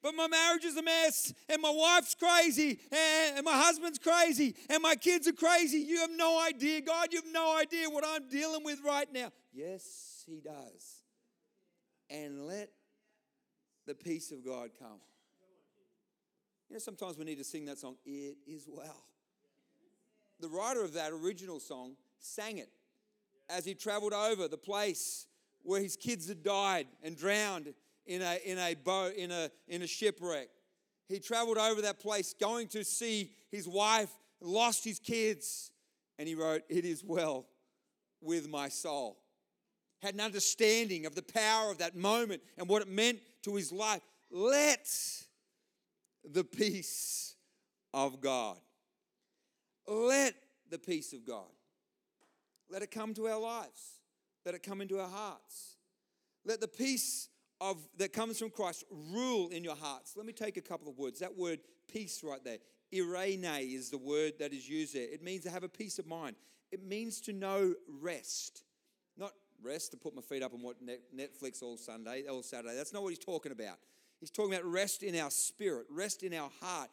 But 0.04 0.14
my 0.14 0.28
marriage 0.28 0.64
is 0.64 0.78
a 0.78 0.84
mess, 0.84 1.34
and 1.50 1.62
my 1.62 1.72
wife's 1.72 2.16
crazy, 2.16 2.80
and 2.92 3.44
my 3.44 3.58
husband's 3.58 3.98
crazy, 3.98 4.56
and 4.70 4.82
my 4.84 4.96
kids 4.96 5.28
are 5.28 5.34
crazy. 5.34 5.80
You 5.80 5.98
have 5.98 6.12
no 6.16 6.40
idea, 6.40 6.82
God, 6.82 7.12
you 7.12 7.18
have 7.18 7.34
no 7.34 7.58
idea 7.58 7.90
what 7.90 8.06
I'm 8.08 8.30
dealing 8.30 8.64
with 8.64 8.80
right 8.86 9.12
now. 9.12 9.32
Yes, 9.52 10.24
He 10.28 10.40
does. 10.40 11.04
And 12.10 12.46
let 12.46 12.70
the 13.88 13.96
peace 13.96 14.32
of 14.32 14.46
God 14.46 14.70
come. 14.80 15.00
You 16.70 16.76
know, 16.76 16.80
sometimes 16.80 17.18
we 17.18 17.26
need 17.26 17.38
to 17.38 17.44
sing 17.44 17.66
that 17.66 17.80
song, 17.80 17.96
It 18.06 18.38
Is 18.46 18.68
Well. 18.68 19.06
The 20.40 20.50
writer 20.50 20.84
of 20.84 20.94
that 20.94 21.12
original 21.12 21.60
song 21.60 21.96
sang 22.20 22.58
it 22.58 22.70
as 23.50 23.66
he 23.66 23.74
traveled 23.74 24.14
over 24.14 24.48
the 24.48 24.58
place 24.58 25.28
where 25.64 25.82
his 25.82 25.96
kids 25.96 26.28
had 26.28 26.44
died 26.44 26.88
and 27.02 27.18
drowned 27.18 27.74
in 28.06 28.22
a, 28.22 28.38
in 28.46 28.58
a 28.58 28.76
boat, 28.76 29.16
in 29.16 29.32
a, 29.32 29.50
in 29.68 29.82
a 29.82 29.88
shipwreck. 29.88 30.50
He 31.08 31.20
traveled 31.20 31.58
over 31.58 31.82
that 31.84 32.00
place 32.00 32.34
going 32.38 32.68
to 32.70 32.84
see 32.84 33.32
his 33.50 33.68
wife, 33.68 34.10
lost 34.42 34.84
his 34.84 35.00
kids, 35.00 35.72
and 36.20 36.28
he 36.28 36.36
wrote, 36.36 36.64
It 36.70 36.84
is 36.84 37.04
well 37.04 37.48
with 38.22 38.50
my 38.50 38.68
soul. 38.68 39.18
Had 40.02 40.14
an 40.16 40.22
understanding 40.22 41.06
of 41.06 41.16
the 41.16 41.24
power 41.24 41.72
of 41.72 41.78
that 41.80 41.96
moment 41.96 42.42
and 42.58 42.68
what 42.68 42.82
it 42.82 42.90
meant 42.90 43.20
to 43.44 43.56
his 43.56 43.72
life. 43.72 44.02
Let 44.30 44.88
the 46.32 46.44
peace 46.44 47.36
of 47.94 48.22
God. 48.22 48.58
Let 49.88 50.36
the 50.70 50.80
peace 50.80 51.14
of 51.14 51.26
God. 51.26 51.46
Let 52.70 52.82
it 52.82 52.92
come 52.92 53.14
to 53.14 53.28
our 53.28 53.40
lives. 53.40 54.00
Let 54.46 54.56
it 54.56 54.64
come 54.64 54.82
into 54.82 55.00
our 55.00 55.08
hearts. 55.08 55.78
Let 56.46 56.62
the 56.62 56.68
peace 56.68 57.30
of 57.60 57.78
that 57.98 58.14
comes 58.14 58.40
from 58.40 58.50
Christ 58.50 58.84
rule 58.92 59.50
in 59.50 59.64
your 59.64 59.76
hearts. 59.76 60.14
Let 60.16 60.26
me 60.26 60.34
take 60.34 60.58
a 60.58 60.62
couple 60.62 60.90
of 60.90 60.98
words. 60.98 61.20
That 61.20 61.38
word 61.38 61.60
peace 61.92 62.24
right 62.24 62.44
there. 62.44 62.58
Eirene 62.94 63.74
is 63.74 63.90
the 63.90 63.98
word 63.98 64.34
that 64.40 64.54
is 64.54 64.68
used 64.68 64.96
there. 64.96 65.08
It 65.12 65.24
means 65.24 65.44
to 65.44 65.50
have 65.50 65.64
a 65.64 65.70
peace 65.70 66.00
of 66.00 66.08
mind. 66.08 66.36
It 66.72 66.84
means 66.84 67.22
to 67.22 67.34
know 67.34 67.74
rest. 68.02 68.64
Not 69.18 69.32
rest 69.62 69.92
to 69.92 69.98
put 69.98 70.16
my 70.16 70.22
feet 70.22 70.44
up 70.44 70.54
and 70.54 70.62
watch 70.62 70.78
Netflix 71.16 71.64
all 71.64 71.78
Sunday, 71.78 72.26
all 72.30 72.44
Saturday. 72.44 72.76
That's 72.76 72.94
not 72.94 73.04
what 73.04 73.10
he's 73.10 73.20
talking 73.20 73.52
about. 73.52 73.78
He's 74.20 74.32
talking 74.32 74.54
about 74.54 74.66
rest 74.66 75.04
in 75.04 75.16
our 75.16 75.30
spirit, 75.30 75.86
rest 75.90 76.24
in 76.24 76.34
our 76.34 76.50
heart, 76.62 76.90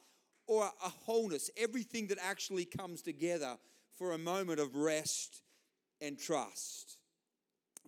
or 0.47 0.65
a 0.65 0.89
wholeness, 0.89 1.51
everything 1.57 2.09
that 2.09 2.19
actually 2.23 2.65
comes 2.65 3.01
together 3.03 3.57
for 3.97 4.13
a 4.13 4.19
moment 4.19 4.61
of 4.61 4.75
rest 4.75 5.43
and 6.01 6.19
trust. 6.19 6.99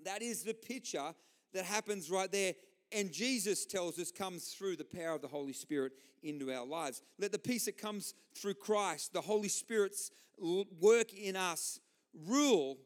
That 0.05 0.22
is 0.22 0.42
the 0.42 0.55
picture 0.55 1.14
that 1.53 1.64
happens 1.64 2.11
right 2.11 2.31
there. 2.31 2.55
And 2.92 3.12
Jesus 3.12 3.66
tells 3.66 3.99
us 3.99 4.12
comes 4.12 4.49
through 4.49 4.77
the 4.77 4.85
power 4.85 5.16
of 5.16 5.22
the 5.22 5.29
Holy 5.29 5.53
Spirit 5.53 5.92
into 6.22 6.53
our 6.53 6.64
lives. 6.64 7.03
Let 7.18 7.33
the 7.33 7.38
peace 7.38 7.66
that 7.66 7.77
comes 7.77 8.14
through 8.35 8.55
Christ, 8.55 9.12
the 9.12 9.20
Holy 9.20 9.49
Spirit's 9.49 10.11
work 10.38 11.12
in 11.12 11.37
us, 11.37 11.81
rule 12.27 12.79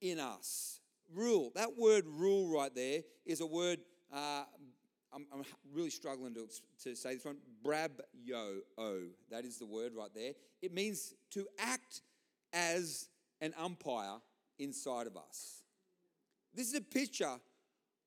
in 0.00 0.18
us. 0.18 0.80
Rule. 1.14 1.52
That 1.54 1.76
word 1.78 2.04
rule 2.06 2.48
right 2.52 2.74
there 2.74 3.02
is 3.26 3.40
a 3.40 3.46
word 3.46 3.78
uh, 4.12 4.44
I'm, 5.14 5.26
I'm 5.32 5.44
really 5.72 5.90
struggling 5.90 6.34
to, 6.34 6.48
to 6.84 6.96
say 6.96 7.14
this 7.14 7.24
one. 7.24 7.36
Brab-yo-o. 7.64 9.00
That 9.30 9.44
is 9.44 9.58
the 9.58 9.66
word 9.66 9.92
right 9.94 10.10
there. 10.14 10.32
It 10.62 10.72
means 10.72 11.14
to 11.32 11.46
act 11.58 12.00
as 12.52 13.08
an 13.40 13.54
umpire 13.58 14.16
inside 14.58 15.06
of 15.06 15.16
us. 15.16 15.62
This 16.54 16.68
is 16.68 16.74
a 16.74 16.80
picture 16.80 17.34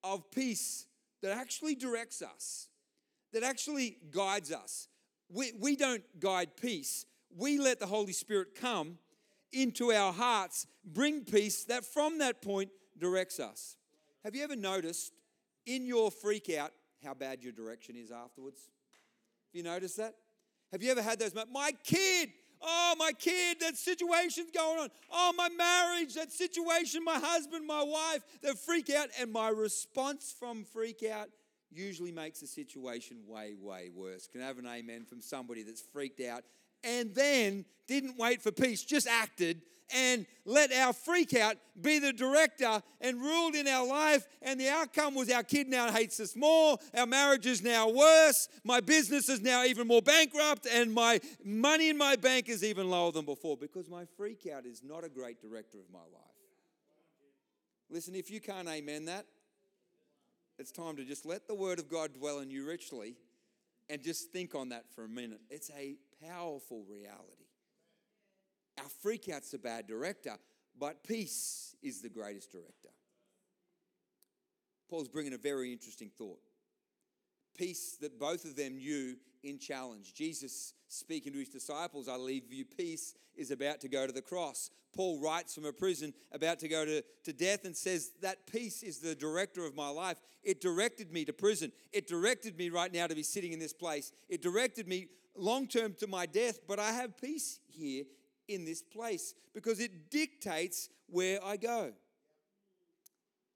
of 0.04 0.32
peace 0.32 0.86
that 1.22 1.32
actually 1.32 1.76
directs 1.76 2.22
us, 2.22 2.70
that 3.34 3.44
actually 3.44 3.98
guides 4.12 4.52
us. 4.52 4.88
We, 5.30 5.54
we 5.60 5.76
don't 5.76 6.04
guide 6.20 6.56
peace, 6.56 7.06
we 7.36 7.58
let 7.58 7.80
the 7.80 7.88
Holy 7.88 8.14
Spirit 8.14 8.56
come 8.56 9.00
into 9.52 9.92
our 9.92 10.14
hearts, 10.14 10.68
bring 10.86 11.24
peace 11.24 11.64
that 11.66 11.84
from 11.84 12.20
that 12.20 12.42
point 12.42 12.70
directs 12.98 13.40
us. 13.40 13.78
Have 14.24 14.36
you 14.36 14.44
ever 14.44 14.56
noticed 14.56 15.12
in 15.66 15.86
your 15.86 16.12
freak 16.12 16.50
out 16.56 16.72
how 17.06 17.14
bad 17.14 17.44
your 17.44 17.54
direction 17.54 17.96
is 17.96 18.12
afterwards? 18.12 18.60
Have 19.54 19.58
you 19.58 19.64
noticed 19.64 19.98
that? 19.98 20.16
Have 20.72 20.84
you 20.84 20.92
ever 20.92 21.02
had 21.02 21.20
those 21.20 21.34
moments? 21.34 21.54
My 21.54 21.72
kid, 21.84 22.30
Oh, 22.62 22.96
my 22.98 23.12
kid, 23.12 23.58
that 23.60 23.78
situation's 23.78 24.50
going 24.50 24.80
on. 24.80 24.90
Oh, 25.12 25.34
my 25.38 25.50
marriage, 25.50 26.16
that 26.16 26.32
situation, 26.32 27.04
my 27.04 27.20
husband, 27.20 27.68
my 27.68 27.84
wife, 27.84 28.24
they 28.42 28.54
freak 28.54 28.90
out. 28.90 29.10
And 29.20 29.32
my 29.32 29.50
response 29.50 30.34
from 30.38 30.64
freak 30.64 31.04
out 31.04 31.28
usually 31.70 32.12
makes 32.12 32.40
the 32.40 32.48
situation 32.48 33.18
way, 33.28 33.56
way 33.60 33.92
worse. 33.94 34.28
Can 34.28 34.42
I 34.42 34.48
have 34.48 34.58
an 34.58 34.66
amen 34.66 35.06
from 35.06 35.22
somebody 35.22 35.64
that's 35.64 35.82
freaked 35.82 36.22
out 36.22 36.44
and 36.84 37.14
then 37.14 37.66
didn't 37.88 38.18
wait 38.18 38.42
for 38.42 38.52
peace, 38.52 38.84
just 38.84 39.08
acted 39.08 39.62
and 39.94 40.26
let 40.46 40.72
our 40.72 40.94
freak 40.94 41.34
out 41.36 41.58
be 41.82 42.00
the 42.00 42.14
director 42.14 42.82
and 43.02 43.22
ruled 43.22 43.56
in 43.56 43.68
our 43.68 43.86
life. 43.86 44.26
And 44.42 44.60
the 44.60 44.70
outcome 44.70 45.16
was 45.16 45.30
our 45.32 45.44
kid 45.44 45.68
now 45.68 45.92
hates 45.92 46.20
us 46.20 46.36
more, 46.36 46.78
our 46.96 47.06
marriage 47.06 47.46
is 47.46 47.64
now 47.64 47.90
worse, 47.90 48.48
my 48.64 48.80
business 48.80 49.30
is 49.30 49.42
now 49.42 49.64
even 49.64 49.88
more 49.88 50.02
bankrupt, 50.02 50.68
and 50.72 50.94
my 50.94 51.20
money 51.44 51.90
in 51.90 51.98
my 51.98 52.16
bank 52.16 52.50
is 52.50 52.64
even 52.64 52.90
lower 52.90 53.12
than 53.12 53.26
before 53.26 53.58
because 53.58 53.90
my 53.90 54.06
freak 54.18 54.48
out 54.54 54.66
is 54.66 54.82
not 54.84 55.04
a 55.04 55.10
great 55.10 55.42
director 55.42 55.78
of 55.80 55.92
my 55.92 56.00
life. 56.00 56.22
Listen, 57.90 58.16
if 58.16 58.32
you 58.32 58.42
can't 58.42 58.68
amen 58.68 59.06
that, 59.06 59.26
it's 60.58 60.72
time 60.72 60.96
to 60.96 61.06
just 61.06 61.26
let 61.26 61.48
the 61.48 61.56
word 61.56 61.80
of 61.80 61.90
God 61.90 62.14
dwell 62.14 62.40
in 62.40 62.50
you 62.50 62.66
richly 62.66 63.16
and 63.90 64.02
just 64.02 64.32
think 64.32 64.56
on 64.56 64.70
that 64.70 64.86
for 64.96 65.04
a 65.04 65.10
minute. 65.10 65.42
It's 65.50 65.70
a 65.78 65.96
powerful 66.26 66.84
reality. 66.90 67.45
Our 68.78 68.90
freak 69.02 69.30
out's 69.30 69.54
a 69.54 69.60
bad 69.60 69.88
director, 69.88 70.38
but 70.78 71.04
peace 71.04 71.76
is 71.82 72.02
the 72.02 72.10
greatest 72.10 72.52
director. 72.52 72.90
Paul's 74.90 75.08
bringing 75.08 75.34
a 75.34 75.38
very 75.38 75.72
interesting 75.72 76.10
thought. 76.10 76.40
Peace 77.58 77.98
that 78.02 78.20
both 78.20 78.46
of 78.46 78.56
them 78.56 78.76
knew 78.76 79.16
in 79.44 79.60
challenge. 79.60 80.14
Jesus 80.14 80.74
speaking 80.88 81.32
to 81.34 81.40
his 81.40 81.50
disciples, 81.50 82.08
I 82.08 82.16
leave 82.16 82.52
you 82.52 82.66
peace, 82.66 83.16
is 83.36 83.52
about 83.52 83.82
to 83.82 83.88
go 83.88 84.06
to 84.06 84.12
the 84.12 84.22
cross. 84.22 84.70
Paul 84.94 85.20
writes 85.20 85.54
from 85.54 85.66
a 85.66 85.74
prison 85.74 86.14
about 86.32 86.60
to 86.60 86.68
go 86.68 86.86
to, 86.86 87.04
to 87.24 87.34
death 87.34 87.66
and 87.66 87.76
says, 87.76 88.12
That 88.22 88.48
peace 88.48 88.84
is 88.84 89.00
the 89.00 89.16
director 89.16 89.66
of 89.66 89.76
my 89.76 89.90
life. 89.90 90.18
It 90.44 90.62
directed 90.62 91.12
me 91.12 91.26
to 91.26 91.34
prison. 91.34 91.72
It 91.92 92.08
directed 92.08 92.58
me 92.58 92.70
right 92.70 92.94
now 92.94 93.08
to 93.08 93.16
be 93.16 93.24
sitting 93.24 93.52
in 93.52 93.60
this 93.60 93.74
place. 93.74 94.12
It 94.30 94.42
directed 94.42 94.88
me 94.88 95.08
long 95.36 95.68
term 95.68 95.94
to 96.00 96.08
my 96.08 96.26
death, 96.26 96.60
but 96.68 96.80
I 96.80 96.92
have 96.92 97.20
peace 97.20 97.60
here 97.68 98.06
in 98.48 98.66
this 98.66 98.82
place 98.82 99.34
because 99.54 99.80
it 99.80 100.10
dictates 100.10 100.90
where 101.08 101.44
I 101.44 101.58
go. 101.58 101.94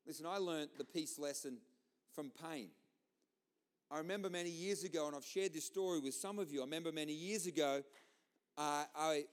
Listen, 0.05 0.25
I 0.25 0.37
learned 0.37 0.69
the 0.77 0.83
peace 0.83 1.19
lesson 1.19 1.57
from 2.15 2.31
pain. 2.49 2.69
I 3.91 3.97
remember 3.97 4.29
many 4.29 4.49
years 4.49 4.83
ago, 4.83 5.07
and 5.07 5.15
I've 5.15 5.25
shared 5.25 5.53
this 5.53 5.65
story 5.65 5.99
with 5.99 6.13
some 6.13 6.37
of 6.37 6.51
you. 6.51 6.61
I 6.61 6.63
remember 6.63 6.91
many 6.91 7.13
years 7.13 7.47
ago, 7.47 7.83
uh, 8.57 8.85
I 8.95 9.25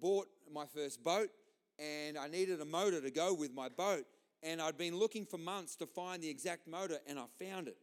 bought 0.00 0.26
my 0.52 0.66
first 0.66 1.02
boat 1.02 1.30
and 1.78 2.16
I 2.16 2.28
needed 2.28 2.60
a 2.60 2.64
motor 2.64 3.00
to 3.00 3.10
go 3.10 3.34
with 3.34 3.52
my 3.52 3.68
boat. 3.68 4.04
And 4.42 4.60
I'd 4.60 4.76
been 4.76 4.96
looking 4.96 5.24
for 5.24 5.38
months 5.38 5.74
to 5.76 5.86
find 5.86 6.22
the 6.22 6.28
exact 6.28 6.68
motor, 6.68 6.98
and 7.08 7.18
I 7.18 7.24
found 7.42 7.66
it. 7.66 7.76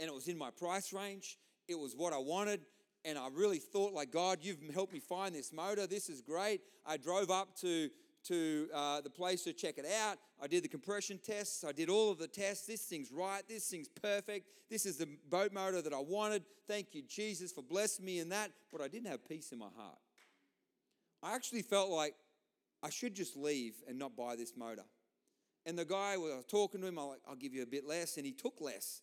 And 0.00 0.08
it 0.08 0.14
was 0.14 0.26
in 0.26 0.36
my 0.36 0.50
price 0.50 0.92
range, 0.92 1.38
it 1.68 1.78
was 1.78 1.94
what 1.94 2.12
I 2.12 2.18
wanted. 2.18 2.60
And 3.04 3.18
I 3.18 3.28
really 3.32 3.58
thought, 3.58 3.92
like, 3.94 4.10
God, 4.10 4.38
you've 4.42 4.58
helped 4.74 4.92
me 4.92 5.00
find 5.00 5.34
this 5.34 5.52
motor. 5.52 5.86
This 5.86 6.08
is 6.08 6.20
great. 6.20 6.60
I 6.86 6.96
drove 6.96 7.30
up 7.30 7.56
to 7.60 7.90
to 8.24 8.68
uh, 8.74 9.00
the 9.00 9.10
place 9.10 9.44
to 9.44 9.52
check 9.52 9.78
it 9.78 9.86
out. 9.86 10.18
I 10.42 10.46
did 10.46 10.64
the 10.64 10.68
compression 10.68 11.18
tests. 11.18 11.64
I 11.64 11.72
did 11.72 11.88
all 11.88 12.10
of 12.10 12.18
the 12.18 12.28
tests. 12.28 12.66
This 12.66 12.82
thing's 12.82 13.10
right. 13.10 13.42
This 13.48 13.66
thing's 13.68 13.88
perfect. 13.88 14.46
This 14.68 14.86
is 14.86 14.96
the 14.96 15.08
boat 15.28 15.52
motor 15.52 15.80
that 15.82 15.92
I 15.92 16.00
wanted. 16.00 16.42
Thank 16.68 16.94
you, 16.94 17.02
Jesus, 17.02 17.52
for 17.52 17.62
blessing 17.62 18.04
me 18.04 18.18
in 18.18 18.28
that. 18.30 18.52
But 18.70 18.80
I 18.80 18.88
didn't 18.88 19.08
have 19.08 19.26
peace 19.26 19.52
in 19.52 19.58
my 19.58 19.68
heart. 19.76 19.98
I 21.22 21.34
actually 21.34 21.62
felt 21.62 21.90
like 21.90 22.14
I 22.82 22.90
should 22.90 23.14
just 23.14 23.36
leave 23.36 23.74
and 23.88 23.98
not 23.98 24.16
buy 24.16 24.36
this 24.36 24.54
motor. 24.56 24.84
And 25.66 25.78
the 25.78 25.84
guy, 25.84 26.14
I 26.14 26.16
was 26.16 26.44
talking 26.48 26.80
to 26.80 26.86
him, 26.86 26.98
I'm 26.98 27.08
like, 27.08 27.20
I'll 27.28 27.36
give 27.36 27.54
you 27.54 27.62
a 27.62 27.66
bit 27.66 27.86
less. 27.86 28.16
And 28.16 28.24
he 28.24 28.32
took 28.32 28.60
less. 28.60 29.02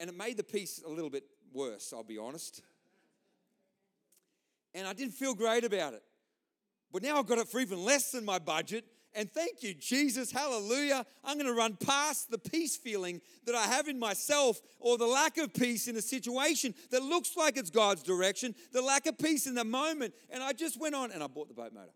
And 0.00 0.10
it 0.10 0.16
made 0.16 0.36
the 0.36 0.44
peace 0.44 0.82
a 0.84 0.88
little 0.88 1.10
bit 1.10 1.24
worse, 1.52 1.92
I'll 1.92 2.04
be 2.04 2.18
honest. 2.18 2.62
And 4.76 4.86
I 4.86 4.92
didn't 4.92 5.14
feel 5.14 5.34
great 5.34 5.64
about 5.64 5.94
it. 5.94 6.02
But 6.92 7.02
now 7.02 7.18
I've 7.18 7.26
got 7.26 7.38
it 7.38 7.48
for 7.48 7.60
even 7.60 7.82
less 7.82 8.10
than 8.10 8.26
my 8.26 8.38
budget. 8.38 8.84
And 9.14 9.32
thank 9.32 9.62
you, 9.62 9.72
Jesus. 9.72 10.30
Hallelujah. 10.30 11.06
I'm 11.24 11.38
going 11.38 11.46
to 11.46 11.54
run 11.54 11.76
past 11.76 12.30
the 12.30 12.36
peace 12.38 12.76
feeling 12.76 13.22
that 13.46 13.54
I 13.54 13.62
have 13.62 13.88
in 13.88 13.98
myself 13.98 14.60
or 14.78 14.98
the 14.98 15.06
lack 15.06 15.38
of 15.38 15.54
peace 15.54 15.88
in 15.88 15.96
a 15.96 16.02
situation 16.02 16.74
that 16.90 17.02
looks 17.02 17.38
like 17.38 17.56
it's 17.56 17.70
God's 17.70 18.02
direction, 18.02 18.54
the 18.74 18.82
lack 18.82 19.06
of 19.06 19.16
peace 19.16 19.46
in 19.46 19.54
the 19.54 19.64
moment. 19.64 20.12
And 20.28 20.42
I 20.42 20.52
just 20.52 20.78
went 20.78 20.94
on 20.94 21.10
and 21.10 21.22
I 21.22 21.26
bought 21.26 21.48
the 21.48 21.54
boat 21.54 21.72
motor. 21.72 21.94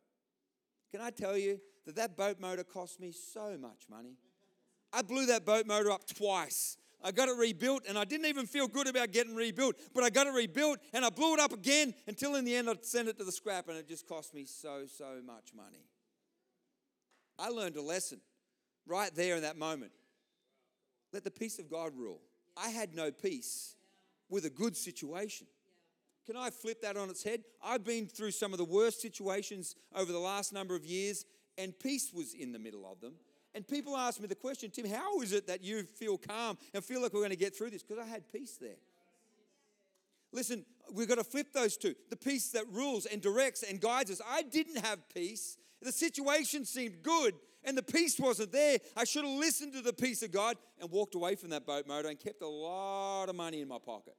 Can 0.91 1.03
I 1.03 1.11
tell 1.11 1.37
you 1.37 1.61
that 1.85 1.97
that 1.97 2.17
boat 2.17 2.41
motor 2.41 2.65
cost 2.65 2.99
me 2.99 3.13
so 3.13 3.59
much 3.61 3.85
money? 3.91 4.17
I 4.91 5.03
blew 5.03 5.27
that 5.27 5.45
boat 5.45 5.67
motor 5.67 5.91
up 5.91 6.07
twice. 6.07 6.79
I 7.03 7.13
got 7.13 7.29
it 7.29 7.37
rebuilt 7.37 7.85
and 7.89 7.99
I 7.99 8.05
didn't 8.05 8.27
even 8.27 8.47
feel 8.47 8.69
good 8.69 8.87
about 8.87 9.13
getting 9.13 9.35
rebuilt, 9.35 9.77
but 9.95 10.05
I 10.05 10.11
got 10.11 10.27
it 10.27 10.35
rebuilt 10.35 10.79
and 10.93 11.05
I 11.05 11.11
blew 11.11 11.35
it 11.35 11.41
up 11.41 11.53
again 11.53 11.95
until 12.07 12.35
in 12.37 12.45
the 12.45 12.55
end 12.55 12.69
I 12.69 12.75
sent 12.83 13.09
it 13.09 13.19
to 13.19 13.25
the 13.25 13.33
scrap 13.33 13.69
and 13.69 13.79
it 13.79 13.89
just 13.89 14.07
cost 14.07 14.35
me 14.35 14.45
so, 14.45 14.85
so 14.87 15.21
much 15.25 15.53
money. 15.55 15.87
I 17.39 17.49
learned 17.49 17.77
a 17.77 17.83
lesson 17.83 18.21
right 18.87 19.15
there 19.15 19.37
in 19.37 19.43
that 19.43 19.57
moment. 19.57 19.93
Let 21.13 21.25
the 21.25 21.31
peace 21.31 21.59
of 21.59 21.71
God 21.71 21.93
rule. 21.97 22.21
I 22.57 22.69
had 22.69 22.95
no 22.95 23.11
peace 23.11 23.77
with 24.29 24.45
a 24.45 24.51
good 24.51 24.77
situation. 24.77 25.47
Can 26.27 26.37
I 26.37 26.51
flip 26.51 26.83
that 26.83 26.97
on 26.97 27.09
its 27.11 27.25
head? 27.25 27.43
I've 27.65 27.85
been 27.85 28.07
through 28.07 28.33
some 28.33 28.53
of 28.53 28.59
the 28.59 28.65
worst 28.65 29.01
situations 29.01 29.75
over 29.95 30.13
the 30.13 30.19
last 30.19 30.53
number 30.53 30.77
of 30.77 30.85
years, 30.85 31.25
and 31.57 31.77
peace 31.77 32.13
was 32.13 32.35
in 32.35 32.53
the 32.53 32.59
middle 32.59 32.91
of 32.91 33.01
them. 33.01 33.15
And 33.55 33.67
people 33.67 33.97
ask 33.97 34.21
me 34.21 34.27
the 34.27 34.35
question, 34.35 34.71
Tim, 34.71 34.87
how 34.87 35.21
is 35.21 35.33
it 35.33 35.47
that 35.49 35.65
you 35.65 35.83
feel 35.83 36.19
calm 36.19 36.57
and 36.73 36.85
feel 36.85 37.03
like 37.03 37.13
we're 37.13 37.21
going 37.21 37.31
to 37.31 37.37
get 37.37 37.57
through 37.57 37.71
this? 37.71 37.83
Because 37.83 38.05
I 38.05 38.09
had 38.09 38.31
peace 38.33 38.57
there. 38.61 38.77
Listen, 40.33 40.65
we've 40.93 41.09
got 41.09 41.19
to 41.19 41.25
flip 41.25 41.53
those 41.53 41.77
two 41.77 41.95
the 42.09 42.17
peace 42.17 42.51
that 42.51 42.65
rules 42.71 43.07
and 43.07 43.21
directs 43.21 43.63
and 43.63 43.81
guides 43.81 44.11
us. 44.11 44.21
I 44.29 44.43
didn't 44.43 44.85
have 44.85 45.01
peace. 45.13 45.59
The 45.83 45.93
situation 45.93 46.65
seemed 46.65 47.03
good 47.03 47.35
and 47.65 47.77
the 47.77 47.83
peace 47.83 48.19
wasn't 48.19 48.53
there. 48.53 48.79
I 48.97 49.05
should 49.05 49.25
have 49.25 49.39
listened 49.39 49.73
to 49.75 49.83
the 49.83 49.93
peace 49.93 50.23
of 50.23 50.31
God 50.31 50.57
and 50.81 50.91
walked 50.91 51.15
away 51.15 51.35
from 51.35 51.51
that 51.51 51.67
boat 51.67 51.87
motor 51.87 52.09
and 52.09 52.19
kept 52.19 52.43
a 52.43 52.49
lot 52.49 53.29
of 53.29 53.35
money 53.35 53.61
in 53.61 53.69
my 53.69 53.79
pocket. 53.79 54.17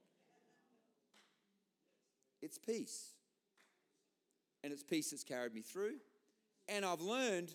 It's 2.40 2.58
peace. 2.58 3.10
And 4.62 4.72
it's 4.72 4.82
peace 4.82 5.10
that's 5.10 5.24
carried 5.24 5.54
me 5.54 5.62
through. 5.62 5.94
And 6.68 6.84
I've 6.84 7.00
learned 7.00 7.54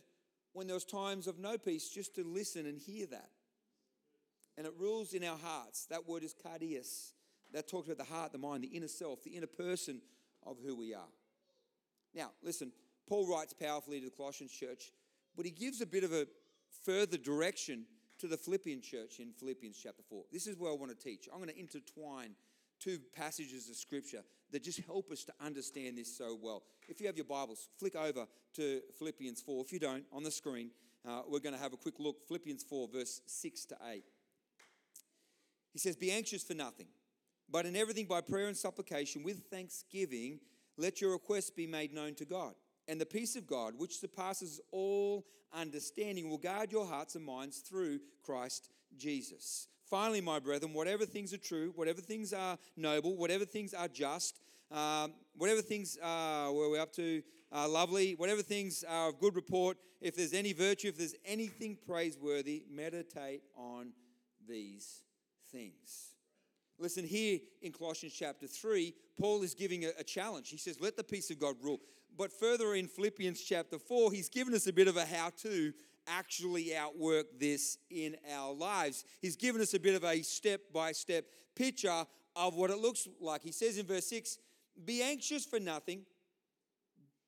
when 0.57 0.65
there 0.65 0.73
was 0.73 0.85
times 0.85 1.27
of 1.27 1.37
no 1.37 1.55
peace, 1.55 1.87
just 1.87 2.15
to 2.15 2.23
listen 2.23 2.65
and 2.65 2.79
hear 2.79 3.05
that. 3.05 3.29
And 4.57 4.65
it 4.65 4.73
rules 4.75 5.13
in 5.13 5.23
our 5.23 5.37
hearts. 5.37 5.85
That 5.85 6.09
word 6.09 6.23
is 6.23 6.33
cardias. 6.33 7.13
That 7.53 7.67
talks 7.67 7.87
about 7.87 7.99
the 7.99 8.11
heart, 8.11 8.31
the 8.31 8.39
mind, 8.39 8.63
the 8.63 8.75
inner 8.75 8.87
self, 8.87 9.23
the 9.23 9.37
inner 9.37 9.45
person 9.45 10.01
of 10.43 10.57
who 10.65 10.75
we 10.75 10.95
are. 10.95 11.09
Now, 12.15 12.31
listen, 12.41 12.71
Paul 13.07 13.27
writes 13.27 13.53
powerfully 13.53 13.99
to 13.99 14.05
the 14.05 14.15
Colossians 14.15 14.51
church, 14.51 14.91
but 15.35 15.45
he 15.45 15.51
gives 15.51 15.79
a 15.79 15.85
bit 15.85 16.03
of 16.03 16.11
a 16.11 16.25
further 16.83 17.17
direction 17.17 17.85
to 18.17 18.27
the 18.27 18.35
Philippian 18.35 18.81
church 18.81 19.19
in 19.19 19.33
Philippians 19.33 19.79
chapter 19.81 20.01
4. 20.09 20.23
This 20.31 20.47
is 20.47 20.57
where 20.57 20.71
I 20.71 20.75
want 20.75 20.89
to 20.91 20.97
teach. 20.97 21.29
I'm 21.31 21.37
going 21.37 21.53
to 21.53 21.59
intertwine 21.59 22.31
two 22.79 22.99
passages 23.15 23.69
of 23.69 23.75
scripture 23.75 24.23
that 24.51 24.63
just 24.63 24.79
help 24.85 25.11
us 25.11 25.23
to 25.25 25.33
understand 25.43 25.97
this 25.97 26.17
so 26.17 26.37
well. 26.41 26.63
If 26.87 26.99
you 26.99 27.07
have 27.07 27.17
your 27.17 27.25
Bibles, 27.25 27.69
flick 27.77 27.95
over 27.95 28.25
to 28.55 28.81
Philippians 28.97 29.41
4. 29.41 29.63
If 29.65 29.73
you 29.73 29.79
don't, 29.79 30.03
on 30.11 30.23
the 30.23 30.31
screen, 30.31 30.71
uh, 31.07 31.21
we're 31.27 31.39
going 31.39 31.55
to 31.55 31.61
have 31.61 31.73
a 31.73 31.77
quick 31.77 31.95
look. 31.99 32.27
Philippians 32.27 32.63
4, 32.63 32.87
verse 32.93 33.21
6 33.25 33.65
to 33.65 33.77
8. 33.91 34.03
He 35.73 35.79
says, 35.79 35.95
Be 35.95 36.11
anxious 36.11 36.43
for 36.43 36.53
nothing, 36.53 36.87
but 37.49 37.65
in 37.65 37.75
everything 37.75 38.05
by 38.05 38.21
prayer 38.21 38.47
and 38.47 38.57
supplication 38.57 39.23
with 39.23 39.43
thanksgiving, 39.51 40.39
let 40.77 41.01
your 41.01 41.11
requests 41.11 41.49
be 41.49 41.67
made 41.67 41.93
known 41.93 42.15
to 42.15 42.25
God. 42.25 42.53
And 42.87 43.01
the 43.01 43.05
peace 43.05 43.35
of 43.35 43.47
God, 43.47 43.73
which 43.77 43.99
surpasses 43.99 44.61
all 44.71 45.25
understanding, 45.53 46.29
will 46.29 46.37
guard 46.37 46.71
your 46.71 46.85
hearts 46.85 47.15
and 47.15 47.25
minds 47.25 47.59
through 47.59 47.99
Christ 48.23 48.69
Jesus. 48.97 49.67
Finally, 49.89 50.21
my 50.21 50.39
brethren, 50.39 50.73
whatever 50.73 51.05
things 51.05 51.33
are 51.33 51.37
true, 51.37 51.71
whatever 51.75 52.01
things 52.01 52.33
are 52.33 52.57
noble, 52.75 53.15
whatever 53.15 53.45
things 53.45 53.73
are 53.73 53.87
just, 53.87 54.39
um, 54.71 55.13
whatever 55.37 55.61
things 55.61 55.97
are, 56.03 56.51
where 56.51 56.69
we're 56.69 56.81
up 56.81 56.91
to, 56.91 57.23
uh, 57.53 57.67
lovely, 57.67 58.13
whatever 58.15 58.41
things 58.41 58.83
are 58.87 59.09
of 59.09 59.19
good 59.19 59.35
report, 59.35 59.77
if 60.01 60.15
there's 60.15 60.33
any 60.33 60.51
virtue, 60.51 60.89
if 60.89 60.97
there's 60.97 61.15
anything 61.25 61.77
praiseworthy, 61.87 62.65
meditate 62.69 63.43
on 63.55 63.93
these 64.47 65.03
things. 65.51 66.11
Listen, 66.79 67.05
here 67.05 67.39
in 67.61 67.71
Colossians 67.71 68.13
chapter 68.13 68.45
3, 68.45 68.93
Paul 69.19 69.41
is 69.41 69.53
giving 69.53 69.85
a, 69.85 69.89
a, 69.97 70.03
challenge. 70.03 70.49
He 70.49 70.57
says, 70.57 70.79
Let 70.79 70.95
the 70.95 71.03
peace 71.03 71.31
of 71.31 71.39
God 71.39 71.55
rule. 71.63 71.81
But 72.15 72.31
further 72.31 72.75
in 72.75 72.87
Philippians 72.87 73.41
chapter 73.41 73.79
4, 73.79 74.11
he's 74.11 74.29
given 74.29 74.53
us 74.53 74.67
a 74.67 74.73
bit 74.73 74.87
of 74.87 74.97
a 74.97 75.05
how 75.05 75.31
to 75.41 75.73
actually 76.07 76.75
outwork 76.75 77.25
this 77.39 77.77
in 77.89 78.15
our 78.33 78.53
lives. 78.53 79.03
He's 79.21 79.35
given 79.35 79.61
us 79.61 79.73
a 79.73 79.79
bit 79.79 79.95
of 79.95 80.03
a 80.03 80.21
step 80.21 80.61
by 80.73 80.91
step 80.91 81.25
picture 81.55 82.05
of 82.35 82.55
what 82.55 82.69
it 82.69 82.77
looks 82.77 83.07
like. 83.19 83.43
He 83.43 83.51
says 83.51 83.77
in 83.77 83.85
verse 83.85 84.07
6 84.07 84.37
Be 84.85 85.01
anxious 85.01 85.45
for 85.45 85.59
nothing, 85.59 86.03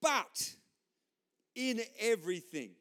but 0.02 0.56
in 1.56 1.82
everything. 2.00 2.72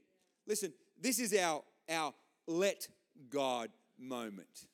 Listen, 0.47 0.73
this 1.01 1.19
is 1.19 1.35
our, 1.35 1.63
our 1.91 2.15
let 2.47 2.89
God 3.31 3.71
moment. 3.99 4.67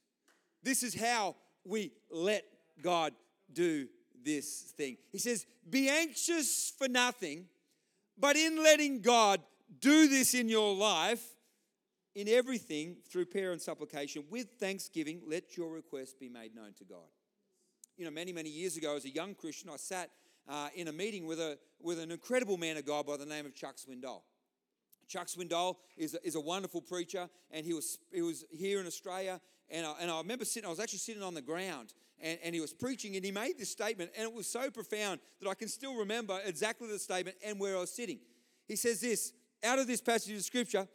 This 0.63 0.83
is 0.83 0.95
how 0.95 1.37
we 1.65 1.93
let 2.11 2.45
God 2.83 3.13
do 3.53 3.89
this 4.23 4.73
thing. 4.77 4.97
He 5.13 5.19
says, 5.19 5.47
Be 5.69 5.89
anxious 5.89 6.73
for 6.77 6.89
nothing, 6.89 7.47
but 8.19 8.37
in 8.37 8.63
letting 8.63 9.01
God 9.01 9.41
do 9.81 10.09
this 10.09 10.35
in 10.35 10.49
your 10.49 10.75
life, 10.75 11.23
in 12.15 12.29
everything, 12.29 12.97
through 13.11 13.27
prayer 13.27 13.53
and 13.53 13.61
supplication, 13.61 14.25
with 14.31 14.49
thanksgiving, 14.61 15.23
let 15.27 15.57
your 15.57 15.73
requests 15.73 16.15
be 16.15 16.29
made 16.29 16.55
known 16.55 16.73
to 16.79 16.85
God. 16.85 17.09
You 17.97 18.05
know, 18.05 18.11
many, 18.11 18.33
many 18.33 18.51
years 18.51 18.77
ago, 18.77 18.97
as 18.97 19.05
a 19.05 19.11
young 19.11 19.35
Christian, 19.35 19.71
I 19.71 19.77
sat 19.77 20.11
uh, 20.49 20.69
in 20.75 20.89
a 20.89 20.93
meeting 20.93 21.27
with, 21.27 21.41
a, 21.41 21.59
with 21.81 21.99
an 21.99 22.11
incredible 22.11 22.57
man 22.57 22.77
of 22.77 22.85
God 22.85 23.07
by 23.07 23.17
the 23.17 23.27
name 23.27 23.47
of 23.47 23.55
Chuck 23.55 23.77
Swindoll. 23.77 24.23
Chuck 25.09 25.29
Swindoll 25.29 25.77
is 25.97 26.15
a, 26.15 26.27
is 26.27 26.35
a 26.35 26.41
wonderful 26.41 26.81
preacher, 26.81 27.29
and 27.51 27.65
he 27.65 27.73
was, 27.73 27.99
he 28.13 28.23
was 28.23 28.45
here 28.51 28.81
in 28.81 28.87
Australia. 28.87 29.41
And 29.71 29.87
I, 29.87 29.95
and 30.01 30.11
I 30.11 30.19
remember 30.19 30.45
sitting, 30.45 30.67
I 30.67 30.71
was 30.71 30.81
actually 30.81 30.99
sitting 30.99 31.23
on 31.23 31.35
the 31.35 31.43
ground, 31.43 31.95
and, 32.21 32.39
and 32.43 32.55
he 32.55 32.61
was 32.61 32.73
preaching, 32.73 33.17
and 33.17 33.25
he 33.25 33.31
made 33.31 33.59
this 33.59 33.71
statement, 33.71 34.11
and 34.17 34.25
it 34.25 34.33
was 34.33 34.47
so 34.47 34.71
profound 34.71 35.21
that 35.41 35.49
I 35.49 35.55
can 35.55 35.69
still 35.69 35.97
remember 35.97 36.39
exactly 36.45 36.89
the 36.89 36.99
statement 36.99 37.37
and 37.45 37.59
where 37.59 37.77
I 37.77 37.81
was 37.81 37.91
sitting. 37.91 38.19
He 38.67 38.77
says 38.77 39.01
this 39.01 39.33
out 39.65 39.79
of 39.79 39.87
this 39.87 40.01
passage 40.01 40.37
of 40.37 40.43
scripture 40.43 40.87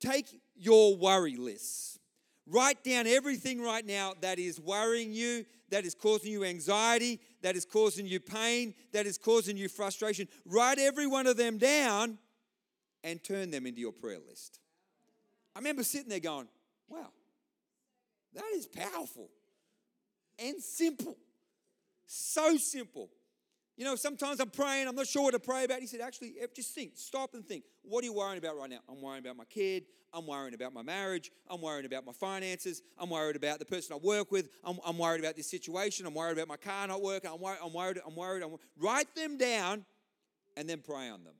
take 0.00 0.40
your 0.56 0.96
worry 0.96 1.36
lists. 1.36 1.98
Write 2.46 2.82
down 2.82 3.06
everything 3.06 3.62
right 3.62 3.86
now 3.86 4.14
that 4.20 4.38
is 4.38 4.60
worrying 4.60 5.12
you, 5.12 5.44
that 5.70 5.84
is 5.84 5.94
causing 5.94 6.32
you 6.32 6.44
anxiety, 6.44 7.20
that 7.42 7.54
is 7.54 7.64
causing 7.64 8.06
you 8.06 8.18
pain, 8.18 8.74
that 8.92 9.06
is 9.06 9.16
causing 9.16 9.56
you 9.56 9.68
frustration. 9.68 10.26
Write 10.44 10.78
every 10.78 11.06
one 11.06 11.26
of 11.26 11.36
them 11.36 11.56
down 11.56 12.18
and 13.04 13.22
turn 13.22 13.50
them 13.50 13.66
into 13.66 13.80
your 13.80 13.92
prayer 13.92 14.18
list. 14.28 14.58
I 15.54 15.60
remember 15.60 15.84
sitting 15.84 16.08
there 16.08 16.20
going, 16.20 16.48
wow, 16.88 17.10
that 18.34 18.44
is 18.54 18.66
powerful 18.66 19.28
and 20.38 20.60
simple. 20.60 21.16
So 22.06 22.56
simple. 22.56 23.08
You 23.76 23.84
know, 23.84 23.96
sometimes 23.96 24.38
I'm 24.40 24.50
praying, 24.50 24.86
I'm 24.86 24.94
not 24.94 25.06
sure 25.06 25.22
what 25.22 25.32
to 25.32 25.38
pray 25.38 25.64
about. 25.64 25.80
He 25.80 25.86
said, 25.86 26.00
actually, 26.00 26.34
just 26.54 26.74
think, 26.74 26.92
stop 26.94 27.34
and 27.34 27.44
think. 27.44 27.64
What 27.82 28.02
are 28.02 28.06
you 28.06 28.12
worrying 28.12 28.38
about 28.38 28.58
right 28.58 28.68
now? 28.68 28.80
I'm 28.88 29.00
worrying 29.00 29.24
about 29.24 29.36
my 29.36 29.44
kid. 29.44 29.84
I'm 30.14 30.26
worrying 30.26 30.52
about 30.52 30.74
my 30.74 30.82
marriage. 30.82 31.30
I'm 31.48 31.62
worrying 31.62 31.86
about 31.86 32.04
my 32.04 32.12
finances. 32.12 32.82
I'm 32.98 33.08
worried 33.08 33.34
about 33.34 33.58
the 33.58 33.64
person 33.64 33.94
I 33.94 34.06
work 34.06 34.30
with. 34.30 34.50
I'm, 34.62 34.78
I'm 34.84 34.98
worried 34.98 35.20
about 35.20 35.36
this 35.36 35.50
situation. 35.50 36.04
I'm 36.04 36.12
worried 36.12 36.34
about 36.36 36.48
my 36.48 36.58
car 36.58 36.86
not 36.86 37.00
working. 37.00 37.30
I'm 37.32 37.40
worried. 37.40 37.60
I'm 37.64 37.72
worried. 37.72 37.98
I'm 38.06 38.14
worried. 38.14 38.42
I'm 38.42 38.50
worried. 38.50 38.60
Write 38.78 39.14
them 39.14 39.38
down 39.38 39.86
and 40.54 40.68
then 40.68 40.82
pray 40.84 41.08
on 41.08 41.24
them. 41.24 41.32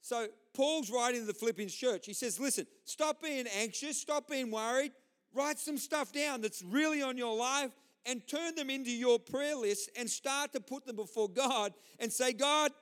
So 0.00 0.26
Paul's 0.54 0.90
writing 0.90 1.20
to 1.20 1.26
the 1.26 1.34
Philippians 1.34 1.74
church. 1.74 2.06
He 2.06 2.14
says, 2.14 2.40
listen, 2.40 2.66
stop 2.84 3.22
being 3.22 3.46
anxious, 3.46 4.00
stop 4.00 4.26
being 4.26 4.50
worried. 4.50 4.92
Write 5.34 5.58
some 5.58 5.76
stuff 5.76 6.12
down 6.12 6.40
that's 6.40 6.62
really 6.62 7.02
on 7.02 7.18
your 7.18 7.36
life 7.36 7.72
and 8.06 8.26
turn 8.26 8.54
them 8.54 8.70
into 8.70 8.90
your 8.90 9.18
prayer 9.18 9.56
list 9.56 9.90
and 9.96 10.08
start 10.08 10.52
to 10.52 10.60
put 10.60 10.86
them 10.86 10.96
before 10.96 11.28
God 11.28 11.72
and 11.98 12.12
say, 12.12 12.32
God, 12.32 12.72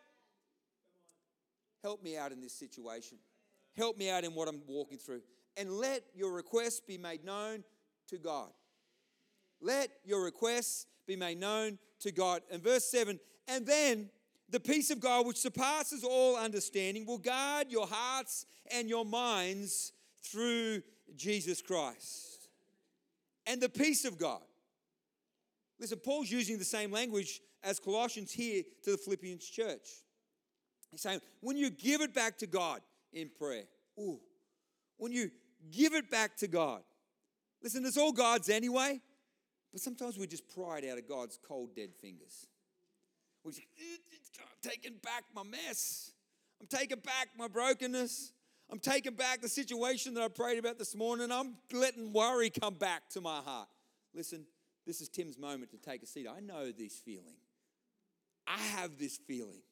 help 1.83 2.03
me 2.03 2.17
out 2.17 2.33
in 2.33 2.41
this 2.41 2.53
situation. 2.53 3.19
Help 3.77 3.99
me 3.99 4.11
out 4.11 4.25
in 4.25 4.35
what 4.35 4.49
I'm 4.49 4.63
walking 4.67 4.99
through. 4.99 5.23
And 5.57 5.71
let 5.71 6.03
your 6.15 6.33
requests 6.33 6.81
be 6.81 6.99
made 6.99 7.25
known 7.25 7.65
to 8.09 8.19
God. 8.19 8.51
Let 9.61 9.89
your 10.05 10.23
requests 10.23 10.87
be 11.07 11.17
made 11.17 11.41
known 11.41 11.79
to 12.01 12.13
God. 12.13 12.43
And 12.51 12.63
verse 12.63 12.85
7 12.85 13.19
and 13.49 13.67
then 13.67 14.11
the 14.49 14.61
peace 14.61 14.91
of 14.91 15.01
God, 15.01 15.27
which 15.27 15.39
surpasses 15.39 16.05
all 16.05 16.37
understanding, 16.37 17.07
will 17.07 17.19
guard 17.19 17.67
your 17.71 17.87
hearts 17.87 18.47
and 18.73 18.89
your 18.89 19.05
minds 19.05 19.93
through 20.23 20.83
Jesus 21.17 21.63
Christ. 21.63 22.49
And 23.47 23.61
the 23.61 23.69
peace 23.69 24.05
of 24.05 24.19
God. 24.19 24.43
Listen, 25.79 25.99
Paul's 25.99 26.31
using 26.31 26.59
the 26.59 26.65
same 26.65 26.91
language 26.91 27.41
as 27.63 27.79
Colossians 27.79 28.33
here 28.33 28.63
to 28.85 28.93
the 28.93 28.97
Philippians 28.97 29.45
church. 29.45 29.89
He's 30.91 31.03
saying, 31.03 31.21
when 31.41 31.57
you 31.57 31.71
give 31.71 32.01
it 32.01 32.15
back 32.15 32.39
to 32.39 32.47
God 32.47 32.81
in 33.13 33.31
prayer, 33.39 33.65
ooh, 33.99 34.21
when 34.97 35.13
you 35.13 35.31
give 35.71 35.93
it 35.95 36.11
back 36.11 36.37
to 36.39 36.47
God, 36.47 36.83
listen, 37.63 37.85
it's 37.85 37.97
all 37.97 38.13
God's 38.13 38.49
anyway, 38.49 39.01
but 39.73 39.81
sometimes 39.81 40.17
we 40.17 40.27
just 40.27 40.49
pry 40.55 40.79
it 40.79 40.91
out 40.91 40.99
of 40.99 41.09
God's 41.09 41.39
cold, 41.47 41.75
dead 41.75 41.91
fingers. 42.01 42.47
We 43.45 43.53
say, 43.53 43.65
I'm 44.41 44.71
taking 44.71 44.95
back 45.03 45.25
my 45.35 45.43
mess. 45.43 46.13
I'm 46.61 46.67
taking 46.67 46.99
back 47.01 47.29
my 47.37 47.49
brokenness. 47.49 48.33
I'm 48.71 48.79
taking 48.81 49.15
back 49.15 49.43
the 49.43 49.49
situation 49.49 50.15
that 50.15 50.23
I 50.23 50.29
prayed 50.29 50.59
about 50.59 50.79
this 50.79 50.97
morning. 50.97 51.31
I'm 51.31 51.55
letting 51.73 52.13
worry 52.13 52.51
come 52.51 52.75
back 52.75 53.09
to 53.11 53.21
my 53.21 53.41
heart. 53.41 53.69
Listen, 54.15 54.47
this 54.87 55.01
is 55.01 55.09
Tim's 55.09 55.39
moment 55.39 55.71
to 55.73 55.79
take 55.79 56.03
a 56.03 56.07
seat. 56.07 56.27
I 56.29 56.41
know 56.41 56.71
this 56.71 56.99
feeling. 56.99 57.37
I 58.47 58.59
have 58.59 58.99
this 58.99 59.19
feeling. 59.27 59.63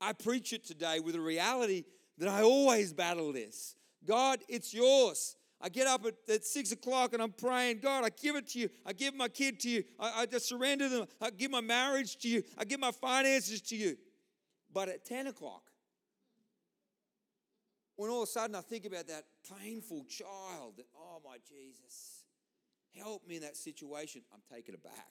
I 0.00 0.12
preach 0.12 0.52
it 0.52 0.64
today 0.64 1.00
with 1.00 1.14
a 1.14 1.20
reality 1.20 1.84
that 2.18 2.28
I 2.28 2.42
always 2.42 2.92
battle 2.92 3.32
this. 3.32 3.76
God, 4.04 4.40
it's 4.48 4.74
yours. 4.74 5.36
I 5.60 5.68
get 5.68 5.86
up 5.86 6.04
at, 6.04 6.14
at, 6.28 6.44
six 6.44 6.72
o'clock 6.72 7.14
and 7.14 7.22
I'm 7.22 7.30
praying, 7.30 7.78
God, 7.80 8.04
I 8.04 8.08
give 8.10 8.34
it 8.34 8.48
to 8.48 8.58
you. 8.58 8.68
I 8.84 8.92
give 8.92 9.14
my 9.14 9.28
kid 9.28 9.60
to 9.60 9.70
you. 9.70 9.84
I, 9.98 10.22
I 10.22 10.26
just 10.26 10.48
surrender 10.48 10.88
them. 10.88 11.06
I 11.20 11.30
give 11.30 11.52
my 11.52 11.60
marriage 11.60 12.16
to 12.18 12.28
you. 12.28 12.42
I 12.58 12.64
give 12.64 12.80
my 12.80 12.90
finances 12.90 13.60
to 13.62 13.76
you. 13.76 13.96
But 14.72 14.88
at 14.88 15.04
10 15.04 15.28
o'clock, 15.28 15.62
when 17.94 18.10
all 18.10 18.22
of 18.22 18.28
a 18.28 18.32
sudden 18.32 18.56
I 18.56 18.60
think 18.60 18.86
about 18.86 19.06
that 19.06 19.24
painful 19.60 20.04
child, 20.06 20.74
that, 20.78 20.86
oh 20.98 21.20
my 21.24 21.36
Jesus, 21.48 22.21
help 22.96 23.26
me 23.26 23.36
in 23.36 23.42
that 23.42 23.56
situation, 23.56 24.22
I'm 24.32 24.42
taking 24.52 24.74
it 24.74 24.82
back. 24.82 25.10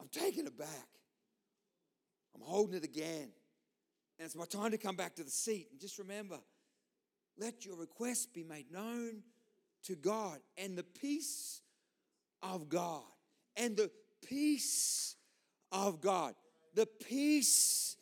I'm 0.00 0.08
taking 0.08 0.46
it 0.46 0.56
back. 0.58 0.88
I'm 2.34 2.42
holding 2.42 2.76
it 2.76 2.84
again. 2.84 3.30
And 4.18 4.26
it's 4.26 4.36
my 4.36 4.44
time 4.44 4.70
to 4.70 4.78
come 4.78 4.96
back 4.96 5.14
to 5.16 5.24
the 5.24 5.30
seat. 5.30 5.68
And 5.70 5.80
just 5.80 5.98
remember, 5.98 6.38
let 7.38 7.64
your 7.64 7.76
request 7.76 8.32
be 8.34 8.44
made 8.44 8.70
known 8.70 9.22
to 9.84 9.94
God. 9.94 10.38
And 10.56 10.76
the 10.76 10.82
peace 10.82 11.62
of 12.42 12.68
God, 12.68 13.02
and 13.56 13.76
the 13.76 13.90
peace 14.26 15.16
of 15.72 16.00
God, 16.00 16.34
the 16.74 16.86
peace 16.86 17.96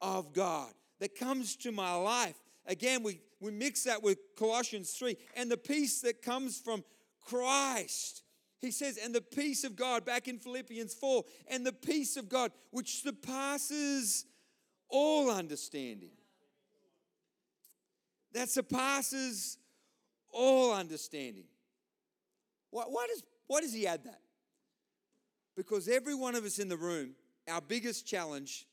of 0.00 0.32
God 0.32 0.70
that 1.00 1.16
comes 1.18 1.56
to 1.56 1.72
my 1.72 1.94
life. 1.94 2.36
Again, 2.66 3.02
we, 3.02 3.20
we 3.40 3.50
mix 3.50 3.84
that 3.84 4.02
with 4.02 4.18
Colossians 4.38 4.92
3 4.92 5.16
and 5.36 5.50
the 5.50 5.56
peace 5.56 6.00
that 6.00 6.22
comes 6.22 6.58
from 6.58 6.84
Christ. 7.20 8.22
He 8.60 8.70
says, 8.70 8.98
and 9.02 9.14
the 9.14 9.20
peace 9.20 9.64
of 9.64 9.76
God, 9.76 10.04
back 10.04 10.28
in 10.28 10.38
Philippians 10.38 10.94
4, 10.94 11.22
and 11.48 11.66
the 11.66 11.72
peace 11.72 12.16
of 12.16 12.28
God, 12.28 12.52
which 12.70 13.02
surpasses 13.02 14.24
all 14.88 15.30
understanding 15.30 16.12
that 18.34 18.50
surpasses 18.50 19.58
all 20.30 20.74
understanding. 20.74 21.44
Why, 22.70 22.82
why, 22.88 23.06
does, 23.06 23.22
why 23.46 23.60
does 23.60 23.72
he 23.72 23.86
add 23.86 24.04
that? 24.04 24.20
Because 25.56 25.88
every 25.88 26.16
one 26.16 26.34
of 26.34 26.44
us 26.44 26.58
in 26.58 26.68
the 26.68 26.76
room, 26.76 27.14
our 27.48 27.60
biggest 27.60 28.06
challenge 28.06 28.66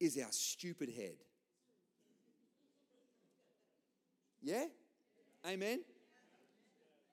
is 0.00 0.18
our 0.18 0.32
stupid 0.32 0.88
head. 0.88 1.16
Yeah? 4.44 4.66
Amen? 5.48 5.80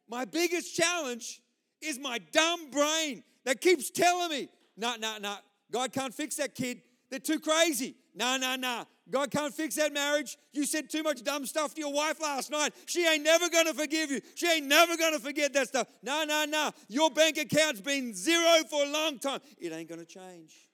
My 0.10 0.26
biggest 0.26 0.76
challenge 0.76 1.41
is 1.82 1.98
my 1.98 2.20
dumb 2.32 2.70
brain 2.70 3.24
that 3.46 3.62
keeps 3.62 3.89
telling 3.89 4.30
me, 4.30 4.50
no, 4.78 4.96
no, 5.00 5.17
no, 5.20 5.38
God 5.72 5.94
can't 5.94 6.13
fix 6.13 6.36
that 6.36 6.54
kid. 6.54 6.82
They're 7.10 7.20
too 7.20 7.39
crazy. 7.39 7.96
No, 8.13 8.38
no, 8.38 8.56
no. 8.56 8.86
God 9.10 9.32
can't 9.32 9.54
fix 9.54 9.76
that 9.76 9.94
marriage. 9.94 10.38
You 10.54 10.65
said 10.65 10.89
too 10.89 11.04
much 11.04 11.24
dumb 11.24 11.46
stuff 11.46 11.74
to 11.76 11.82
your 11.82 11.94
wife 11.94 12.22
last 12.22 12.52
night. 12.52 12.74
She 12.86 13.06
ain't 13.06 13.24
never 13.24 13.50
going 13.50 13.65
to 13.65 13.74
forgive 13.74 14.12
you. 14.12 14.22
She 14.36 14.48
ain't 14.48 14.67
never 14.67 14.96
going 14.98 15.13
to 15.13 15.20
forget 15.20 15.54
that 15.54 15.70
stuff. 15.70 15.88
No, 16.04 16.24
no, 16.24 16.46
no. 16.46 16.72
Your 16.88 17.10
bank 17.10 17.38
account's 17.38 17.82
been 17.82 18.13
zero 18.13 18.63
for 18.70 18.84
a 18.84 18.89
long 18.89 19.20
time. 19.20 19.39
It 19.58 19.72
ain't 19.72 19.89
going 19.89 20.00
to 20.00 20.06
change. 20.06 20.67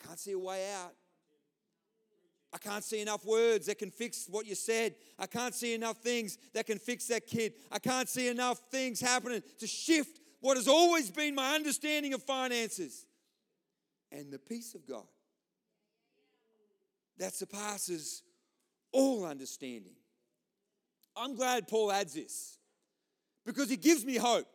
I 0.00 0.06
can't 0.06 0.18
see 0.18 0.32
a 0.32 0.38
way 0.38 0.72
out. 0.72 0.92
I 2.52 2.58
can't 2.58 2.84
see 2.84 3.00
enough 3.00 3.24
words 3.24 3.66
that 3.66 3.78
can 3.78 3.90
fix 3.90 4.26
what 4.28 4.46
you 4.46 4.54
said. 4.54 4.94
I 5.18 5.26
can't 5.26 5.54
see 5.54 5.74
enough 5.74 5.98
things 5.98 6.36
that 6.52 6.66
can 6.66 6.78
fix 6.78 7.06
that 7.06 7.26
kid. 7.26 7.54
I 7.70 7.78
can't 7.78 8.08
see 8.08 8.28
enough 8.28 8.58
things 8.70 9.00
happening 9.00 9.42
to 9.58 9.66
shift 9.66 10.20
what 10.40 10.56
has 10.56 10.68
always 10.68 11.10
been 11.10 11.34
my 11.34 11.54
understanding 11.54 12.12
of 12.12 12.22
finances. 12.22 13.06
And 14.10 14.30
the 14.30 14.38
peace 14.38 14.74
of 14.74 14.86
God 14.86 15.06
that 17.18 17.34
surpasses 17.34 18.22
all 18.92 19.24
understanding. 19.24 19.94
I'm 21.16 21.34
glad 21.34 21.68
Paul 21.68 21.92
adds 21.92 22.14
this 22.14 22.58
because 23.46 23.70
it 23.70 23.80
gives 23.80 24.04
me 24.04 24.16
hope. 24.16 24.46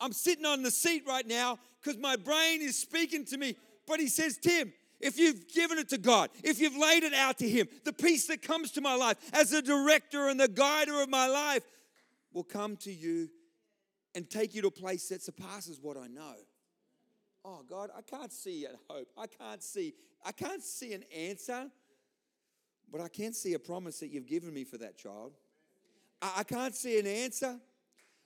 I'm 0.00 0.12
sitting 0.12 0.44
on 0.44 0.62
the 0.62 0.70
seat 0.70 1.04
right 1.06 1.26
now 1.26 1.58
because 1.82 1.98
my 1.98 2.16
brain 2.16 2.62
is 2.62 2.78
speaking 2.78 3.24
to 3.26 3.36
me. 3.36 3.56
But 3.86 4.00
he 4.00 4.08
says, 4.08 4.38
Tim, 4.38 4.72
if 5.00 5.18
you've 5.18 5.48
given 5.48 5.78
it 5.78 5.88
to 5.90 5.98
God, 5.98 6.30
if 6.42 6.60
you've 6.60 6.76
laid 6.76 7.02
it 7.02 7.14
out 7.14 7.38
to 7.38 7.48
Him, 7.48 7.68
the 7.84 7.92
peace 7.92 8.26
that 8.28 8.42
comes 8.42 8.70
to 8.72 8.80
my 8.80 8.94
life 8.94 9.16
as 9.32 9.50
the 9.50 9.62
director 9.62 10.28
and 10.28 10.38
the 10.38 10.48
guider 10.48 11.00
of 11.02 11.08
my 11.08 11.26
life 11.26 11.62
will 12.32 12.44
come 12.44 12.76
to 12.78 12.92
you 12.92 13.28
and 14.14 14.28
take 14.28 14.54
you 14.54 14.62
to 14.62 14.68
a 14.68 14.70
place 14.70 15.08
that 15.08 15.22
surpasses 15.22 15.78
what 15.80 15.96
I 15.96 16.06
know. 16.06 16.34
Oh 17.44 17.62
God, 17.68 17.90
I 17.96 18.00
can't 18.00 18.32
see 18.32 18.64
a 18.64 18.70
hope. 18.90 19.08
I 19.18 19.26
can't 19.26 19.62
see, 19.62 19.94
I 20.24 20.32
can't 20.32 20.62
see 20.62 20.94
an 20.94 21.04
answer, 21.14 21.70
but 22.90 23.00
I 23.00 23.08
can 23.08 23.32
see 23.32 23.54
a 23.54 23.58
promise 23.58 24.00
that 24.00 24.08
you've 24.08 24.26
given 24.26 24.54
me 24.54 24.64
for 24.64 24.78
that 24.78 24.96
child. 24.96 25.32
I, 26.22 26.32
I 26.38 26.42
can't 26.44 26.74
see 26.74 26.98
an 26.98 27.06
answer, 27.06 27.58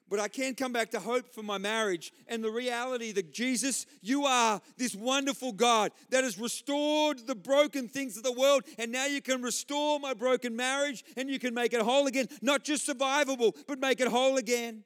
but 0.08 0.18
I 0.18 0.28
can 0.28 0.54
come 0.54 0.72
back 0.72 0.90
to 0.90 1.00
hope 1.00 1.32
for 1.34 1.42
my 1.42 1.58
marriage 1.58 2.12
and 2.26 2.42
the 2.42 2.50
reality 2.50 3.12
that 3.12 3.32
Jesus, 3.32 3.86
you 4.00 4.24
are 4.24 4.60
this 4.76 4.94
wonderful 4.94 5.52
God 5.52 5.92
that 6.10 6.24
has 6.24 6.38
restored 6.38 7.26
the 7.26 7.34
broken 7.34 7.88
things 7.88 8.16
of 8.16 8.22
the 8.22 8.32
world, 8.32 8.62
and 8.78 8.90
now 8.90 9.06
you 9.06 9.20
can 9.20 9.42
restore 9.42 10.00
my 10.00 10.14
broken 10.14 10.56
marriage 10.56 11.04
and 11.16 11.28
you 11.28 11.38
can 11.38 11.54
make 11.54 11.72
it 11.72 11.82
whole 11.82 12.06
again. 12.06 12.28
Not 12.40 12.64
just 12.64 12.88
survivable, 12.88 13.54
but 13.66 13.78
make 13.78 14.00
it 14.00 14.08
whole 14.08 14.36
again. 14.36 14.84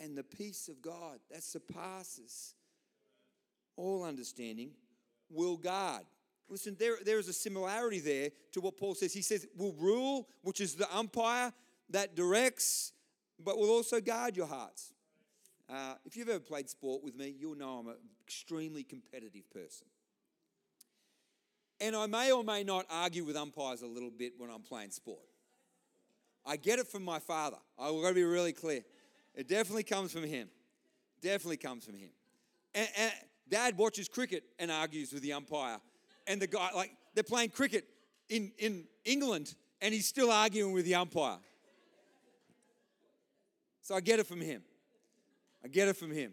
And 0.00 0.16
the 0.16 0.24
peace 0.24 0.68
of 0.68 0.80
God 0.80 1.18
that 1.30 1.42
surpasses 1.42 2.54
all 3.76 4.04
understanding 4.04 4.70
will 5.30 5.56
guard. 5.56 6.02
Listen, 6.48 6.76
there, 6.78 6.96
there 7.04 7.18
is 7.18 7.28
a 7.28 7.32
similarity 7.32 8.00
there 8.00 8.30
to 8.52 8.60
what 8.60 8.76
Paul 8.76 8.94
says. 8.94 9.12
He 9.12 9.22
says, 9.22 9.46
will 9.56 9.74
rule, 9.74 10.28
which 10.42 10.60
is 10.60 10.74
the 10.74 10.92
umpire 10.96 11.52
that 11.90 12.14
directs 12.14 12.92
but 13.44 13.58
will 13.58 13.70
also 13.70 14.00
guard 14.00 14.36
your 14.36 14.46
hearts. 14.46 14.92
Uh, 15.68 15.94
if 16.04 16.16
you've 16.16 16.28
ever 16.28 16.40
played 16.40 16.68
sport 16.68 17.04
with 17.04 17.14
me, 17.14 17.34
you'll 17.38 17.56
know 17.56 17.78
I'm 17.78 17.88
an 17.88 17.96
extremely 18.24 18.82
competitive 18.82 19.50
person. 19.50 19.86
And 21.80 21.94
I 21.94 22.06
may 22.06 22.32
or 22.32 22.42
may 22.42 22.64
not 22.64 22.86
argue 22.90 23.24
with 23.24 23.36
umpires 23.36 23.82
a 23.82 23.86
little 23.86 24.10
bit 24.10 24.32
when 24.38 24.50
I'm 24.50 24.62
playing 24.62 24.90
sport. 24.90 25.20
I 26.44 26.56
get 26.56 26.78
it 26.78 26.88
from 26.88 27.04
my 27.04 27.18
father. 27.18 27.58
I 27.78 27.90
will 27.90 28.02
to 28.02 28.14
be 28.14 28.24
really 28.24 28.52
clear. 28.52 28.82
It 29.34 29.48
definitely 29.48 29.82
comes 29.84 30.10
from 30.10 30.24
him. 30.24 30.48
Definitely 31.20 31.58
comes 31.58 31.84
from 31.84 31.94
him. 31.94 32.10
And, 32.74 32.88
and 32.96 33.12
dad 33.48 33.76
watches 33.76 34.08
cricket 34.08 34.44
and 34.58 34.70
argues 34.70 35.12
with 35.12 35.22
the 35.22 35.34
umpire. 35.34 35.78
And 36.26 36.40
the 36.40 36.46
guy, 36.46 36.70
like, 36.74 36.92
they're 37.14 37.22
playing 37.22 37.50
cricket 37.50 37.84
in, 38.28 38.52
in 38.58 38.84
England 39.04 39.54
and 39.80 39.94
he's 39.94 40.06
still 40.08 40.30
arguing 40.30 40.72
with 40.72 40.84
the 40.84 40.94
umpire. 40.94 41.38
So 43.88 43.94
I 43.94 44.00
get 44.00 44.20
it 44.20 44.26
from 44.26 44.42
him. 44.42 44.60
I 45.64 45.68
get 45.68 45.88
it 45.88 45.96
from 45.96 46.12
him. 46.12 46.32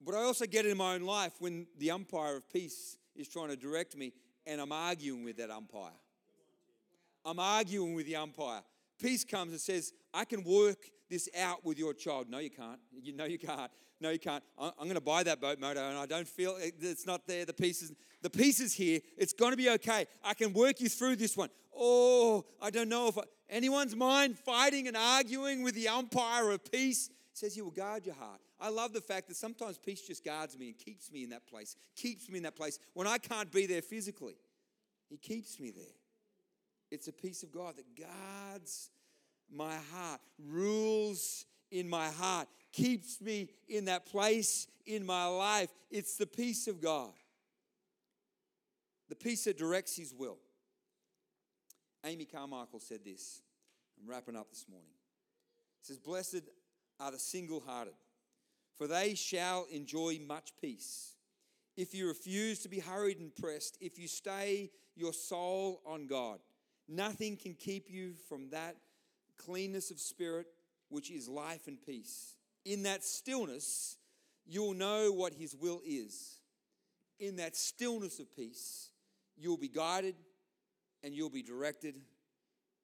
But 0.00 0.14
I 0.14 0.22
also 0.22 0.46
get 0.46 0.64
it 0.64 0.70
in 0.70 0.78
my 0.78 0.94
own 0.94 1.02
life 1.02 1.34
when 1.38 1.66
the 1.76 1.90
umpire 1.90 2.36
of 2.36 2.50
peace 2.50 2.96
is 3.14 3.28
trying 3.28 3.48
to 3.48 3.56
direct 3.56 3.94
me 3.94 4.14
and 4.46 4.58
I'm 4.58 4.72
arguing 4.72 5.22
with 5.22 5.36
that 5.36 5.50
umpire. 5.50 5.92
I'm 7.26 7.38
arguing 7.38 7.92
with 7.92 8.06
the 8.06 8.16
umpire. 8.16 8.62
Peace 8.98 9.22
comes 9.22 9.52
and 9.52 9.60
says, 9.60 9.92
I 10.14 10.24
can 10.24 10.44
work 10.44 10.78
this 11.10 11.28
out 11.38 11.62
with 11.62 11.78
your 11.78 11.92
child. 11.92 12.30
No, 12.30 12.38
you 12.38 12.48
can't. 12.48 12.80
You 13.02 13.12
know 13.12 13.26
you 13.26 13.38
can't. 13.38 13.70
No, 14.00 14.08
you 14.08 14.18
can't. 14.18 14.42
I'm 14.58 14.72
going 14.84 14.94
to 14.94 15.02
buy 15.02 15.24
that 15.24 15.42
boat 15.42 15.60
motor 15.60 15.80
and 15.80 15.98
I 15.98 16.06
don't 16.06 16.26
feel 16.26 16.56
it's 16.58 17.06
not 17.06 17.26
there. 17.26 17.44
The 17.44 17.52
pieces, 17.52 17.92
the 18.22 18.30
pieces 18.30 18.72
here. 18.72 19.00
It's 19.18 19.34
going 19.34 19.50
to 19.50 19.58
be 19.58 19.68
okay. 19.68 20.06
I 20.24 20.32
can 20.32 20.54
work 20.54 20.80
you 20.80 20.88
through 20.88 21.16
this 21.16 21.36
one. 21.36 21.50
Oh, 21.76 22.44
I 22.60 22.70
don't 22.70 22.88
know 22.88 23.08
if 23.08 23.18
I, 23.18 23.22
anyone's 23.48 23.96
mind 23.96 24.38
fighting 24.38 24.88
and 24.88 24.96
arguing 24.96 25.62
with 25.62 25.74
the 25.74 25.88
umpire 25.88 26.50
of 26.50 26.70
peace 26.70 27.10
says 27.32 27.54
he 27.54 27.62
will 27.62 27.70
guard 27.70 28.06
your 28.06 28.14
heart. 28.14 28.40
I 28.60 28.68
love 28.68 28.92
the 28.92 29.00
fact 29.00 29.28
that 29.28 29.36
sometimes 29.36 29.76
peace 29.78 30.02
just 30.02 30.24
guards 30.24 30.56
me 30.56 30.68
and 30.68 30.78
keeps 30.78 31.10
me 31.10 31.24
in 31.24 31.30
that 31.30 31.46
place, 31.46 31.76
keeps 31.96 32.28
me 32.30 32.38
in 32.38 32.44
that 32.44 32.56
place 32.56 32.78
when 32.94 33.06
I 33.06 33.18
can't 33.18 33.50
be 33.50 33.66
there 33.66 33.82
physically. 33.82 34.36
He 35.08 35.16
keeps 35.16 35.58
me 35.60 35.70
there. 35.70 35.84
It's 36.90 37.08
a 37.08 37.12
peace 37.12 37.42
of 37.42 37.50
God 37.50 37.74
that 37.76 37.84
guards 37.96 38.90
my 39.52 39.76
heart, 39.92 40.20
rules 40.38 41.44
in 41.70 41.88
my 41.88 42.08
heart, 42.08 42.48
keeps 42.72 43.20
me 43.20 43.48
in 43.68 43.86
that 43.86 44.06
place 44.06 44.66
in 44.86 45.04
my 45.04 45.26
life. 45.26 45.70
It's 45.90 46.16
the 46.16 46.26
peace 46.26 46.68
of 46.68 46.80
God, 46.80 47.12
the 49.08 49.16
peace 49.16 49.44
that 49.44 49.58
directs 49.58 49.96
His 49.96 50.14
will. 50.14 50.38
Amy 52.04 52.26
Carmichael 52.26 52.80
said 52.80 53.00
this. 53.04 53.40
I'm 53.98 54.08
wrapping 54.08 54.36
up 54.36 54.50
this 54.50 54.66
morning. 54.68 54.90
It 55.80 55.86
says, 55.86 55.98
Blessed 55.98 56.42
are 57.00 57.10
the 57.10 57.18
single 57.18 57.60
hearted, 57.60 57.94
for 58.76 58.86
they 58.86 59.14
shall 59.14 59.66
enjoy 59.70 60.18
much 60.26 60.52
peace. 60.60 61.14
If 61.76 61.94
you 61.94 62.06
refuse 62.06 62.60
to 62.60 62.68
be 62.68 62.78
hurried 62.78 63.18
and 63.18 63.34
pressed, 63.34 63.78
if 63.80 63.98
you 63.98 64.06
stay 64.06 64.70
your 64.94 65.12
soul 65.12 65.80
on 65.86 66.06
God, 66.06 66.38
nothing 66.88 67.36
can 67.36 67.54
keep 67.54 67.90
you 67.90 68.14
from 68.28 68.50
that 68.50 68.76
cleanness 69.38 69.90
of 69.90 69.98
spirit, 69.98 70.46
which 70.88 71.10
is 71.10 71.28
life 71.28 71.66
and 71.66 71.78
peace. 71.84 72.36
In 72.64 72.84
that 72.84 73.02
stillness, 73.02 73.96
you'll 74.46 74.74
know 74.74 75.10
what 75.10 75.34
His 75.34 75.56
will 75.56 75.80
is. 75.84 76.38
In 77.18 77.36
that 77.36 77.56
stillness 77.56 78.20
of 78.20 78.34
peace, 78.34 78.90
you'll 79.36 79.56
be 79.56 79.68
guided 79.68 80.14
and 81.04 81.14
you'll 81.14 81.30
be 81.30 81.42
directed 81.42 82.00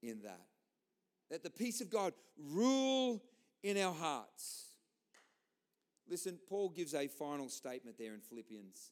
in 0.03 0.21
that. 0.23 0.47
That 1.31 1.43
the 1.43 1.51
peace 1.51 1.81
of 1.81 1.91
God 1.91 2.13
rule 2.39 3.23
in 3.63 3.79
our 3.79 3.95
hearts. 3.95 4.67
Listen, 6.09 6.39
Paul 6.49 6.69
gives 6.69 6.95
a 6.95 7.09
final 7.09 7.49
statement 7.49 7.97
there 7.99 8.15
in 8.15 8.21
Philippians. 8.21 8.91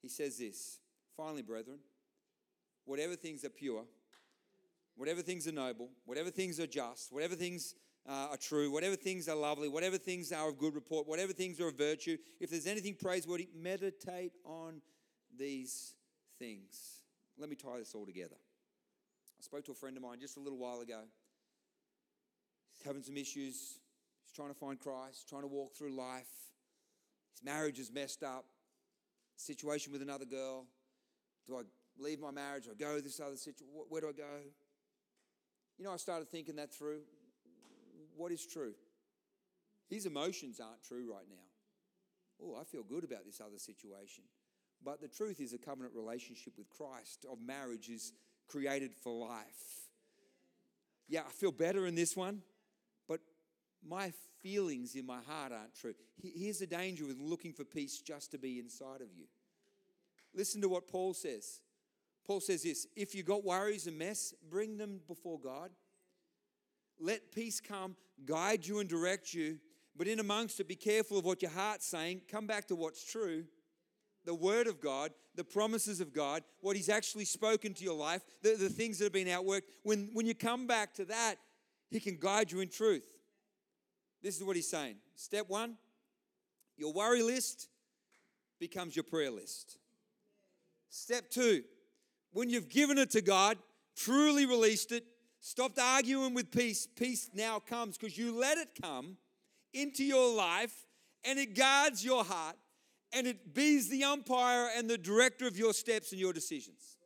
He 0.00 0.08
says 0.08 0.38
this 0.38 0.78
Finally, 1.16 1.42
brethren, 1.42 1.78
whatever 2.86 3.16
things 3.16 3.44
are 3.44 3.50
pure, 3.50 3.84
whatever 4.96 5.20
things 5.20 5.46
are 5.46 5.52
noble, 5.52 5.90
whatever 6.06 6.30
things 6.30 6.58
are 6.58 6.66
just, 6.66 7.12
whatever 7.12 7.34
things 7.34 7.74
uh, 8.08 8.28
are 8.30 8.36
true, 8.38 8.70
whatever 8.70 8.96
things 8.96 9.28
are 9.28 9.36
lovely, 9.36 9.68
whatever 9.68 9.98
things 9.98 10.32
are 10.32 10.48
of 10.48 10.58
good 10.58 10.74
report, 10.74 11.06
whatever 11.06 11.32
things 11.32 11.60
are 11.60 11.68
of 11.68 11.76
virtue, 11.76 12.16
if 12.40 12.50
there's 12.50 12.66
anything 12.66 12.94
praiseworthy, 12.94 13.48
meditate 13.54 14.32
on 14.44 14.80
these 15.36 15.94
things. 16.38 17.00
Let 17.36 17.50
me 17.50 17.56
tie 17.56 17.78
this 17.78 17.94
all 17.94 18.06
together. 18.06 18.36
I 19.40 19.42
spoke 19.42 19.64
to 19.64 19.72
a 19.72 19.74
friend 19.74 19.96
of 19.96 20.02
mine 20.02 20.18
just 20.20 20.36
a 20.36 20.40
little 20.40 20.58
while 20.58 20.80
ago. 20.80 21.00
He's 22.76 22.86
having 22.86 23.02
some 23.02 23.16
issues. 23.16 23.78
He's 24.22 24.32
trying 24.34 24.50
to 24.50 24.54
find 24.54 24.78
Christ, 24.78 25.30
trying 25.30 25.42
to 25.42 25.48
walk 25.48 25.74
through 25.74 25.96
life. 25.96 26.28
His 27.32 27.42
marriage 27.42 27.78
is 27.78 27.90
messed 27.90 28.22
up. 28.22 28.44
Situation 29.36 29.92
with 29.92 30.02
another 30.02 30.26
girl. 30.26 30.66
Do 31.46 31.56
I 31.56 31.62
leave 31.98 32.20
my 32.20 32.30
marriage? 32.30 32.64
Do 32.64 32.72
I 32.72 32.74
go 32.74 33.00
this 33.00 33.18
other 33.18 33.36
situation? 33.36 33.68
Where 33.88 34.02
do 34.02 34.08
I 34.08 34.12
go? 34.12 34.44
You 35.78 35.86
know, 35.86 35.92
I 35.94 35.96
started 35.96 36.28
thinking 36.28 36.56
that 36.56 36.70
through. 36.70 37.00
What 38.14 38.32
is 38.32 38.44
true? 38.44 38.74
His 39.88 40.04
emotions 40.04 40.60
aren't 40.60 40.82
true 40.82 41.10
right 41.10 41.26
now. 41.30 42.44
Oh, 42.44 42.60
I 42.60 42.64
feel 42.64 42.82
good 42.82 43.04
about 43.04 43.24
this 43.24 43.40
other 43.40 43.58
situation. 43.58 44.24
But 44.84 45.00
the 45.00 45.08
truth 45.08 45.40
is, 45.40 45.54
a 45.54 45.58
covenant 45.58 45.94
relationship 45.94 46.52
with 46.58 46.68
Christ 46.68 47.24
of 47.30 47.38
marriage 47.40 47.88
is 47.88 48.12
created 48.50 48.94
for 48.94 49.12
life. 49.12 49.88
Yeah, 51.08 51.22
I 51.26 51.30
feel 51.30 51.52
better 51.52 51.86
in 51.86 51.94
this 51.94 52.16
one, 52.16 52.42
but 53.08 53.20
my 53.86 54.12
feelings 54.42 54.94
in 54.94 55.06
my 55.06 55.20
heart 55.26 55.52
aren't 55.52 55.74
true. 55.74 55.94
Here's 56.22 56.58
the 56.58 56.66
danger 56.66 57.06
with 57.06 57.18
looking 57.18 57.52
for 57.52 57.64
peace 57.64 58.00
just 58.00 58.30
to 58.32 58.38
be 58.38 58.58
inside 58.58 59.00
of 59.00 59.08
you. 59.16 59.24
Listen 60.34 60.60
to 60.62 60.68
what 60.68 60.88
Paul 60.88 61.14
says. 61.14 61.60
Paul 62.24 62.40
says 62.40 62.62
this 62.62 62.86
if 62.96 63.14
you've 63.14 63.26
got 63.26 63.44
worries 63.44 63.86
and 63.86 63.98
mess, 63.98 64.34
bring 64.48 64.76
them 64.76 65.00
before 65.08 65.38
God. 65.38 65.70
Let 66.98 67.32
peace 67.32 67.60
come, 67.60 67.96
guide 68.24 68.66
you 68.66 68.78
and 68.78 68.88
direct 68.88 69.32
you. 69.32 69.58
But 69.96 70.06
in 70.06 70.20
amongst 70.20 70.60
it, 70.60 70.68
be 70.68 70.76
careful 70.76 71.18
of 71.18 71.24
what 71.24 71.42
your 71.42 71.50
heart's 71.50 71.86
saying. 71.86 72.22
Come 72.30 72.46
back 72.46 72.68
to 72.68 72.76
what's 72.76 73.04
true 73.04 73.44
the 74.24 74.34
Word 74.34 74.66
of 74.66 74.80
God, 74.80 75.10
the 75.34 75.44
promises 75.44 76.00
of 76.00 76.12
God, 76.12 76.42
what 76.60 76.76
He's 76.76 76.88
actually 76.88 77.24
spoken 77.24 77.74
to 77.74 77.84
your 77.84 77.96
life, 77.96 78.22
the, 78.42 78.56
the 78.56 78.68
things 78.68 78.98
that 78.98 79.04
have 79.04 79.12
been 79.12 79.28
outworked, 79.28 79.62
when, 79.82 80.10
when 80.12 80.26
you 80.26 80.34
come 80.34 80.66
back 80.66 80.94
to 80.94 81.04
that, 81.06 81.36
He 81.90 82.00
can 82.00 82.18
guide 82.20 82.52
you 82.52 82.60
in 82.60 82.68
truth. 82.68 83.06
This 84.22 84.36
is 84.36 84.44
what 84.44 84.56
He's 84.56 84.68
saying. 84.68 84.96
Step 85.16 85.46
one, 85.48 85.76
your 86.76 86.92
worry 86.92 87.22
list 87.22 87.68
becomes 88.58 88.94
your 88.94 89.04
prayer 89.04 89.30
list. 89.30 89.78
Step 90.90 91.30
two, 91.30 91.62
when 92.32 92.50
you've 92.50 92.68
given 92.68 92.98
it 92.98 93.10
to 93.10 93.20
God, 93.20 93.56
truly 93.96 94.46
released 94.46 94.92
it, 94.92 95.04
stopped 95.40 95.78
arguing 95.78 96.34
with 96.34 96.50
peace, 96.50 96.86
peace 96.86 97.30
now 97.34 97.58
comes 97.58 97.96
because 97.96 98.16
you 98.16 98.38
let 98.38 98.58
it 98.58 98.68
come 98.80 99.16
into 99.72 100.04
your 100.04 100.34
life 100.34 100.86
and 101.24 101.38
it 101.38 101.54
guards 101.54 102.04
your 102.04 102.24
heart 102.24 102.56
and 103.12 103.26
it 103.26 103.54
be's 103.54 103.88
the 103.88 104.04
umpire 104.04 104.68
and 104.76 104.88
the 104.88 104.98
director 104.98 105.46
of 105.46 105.56
your 105.56 105.72
steps 105.72 106.12
and 106.12 106.20
your 106.20 106.32
decisions. 106.32 106.96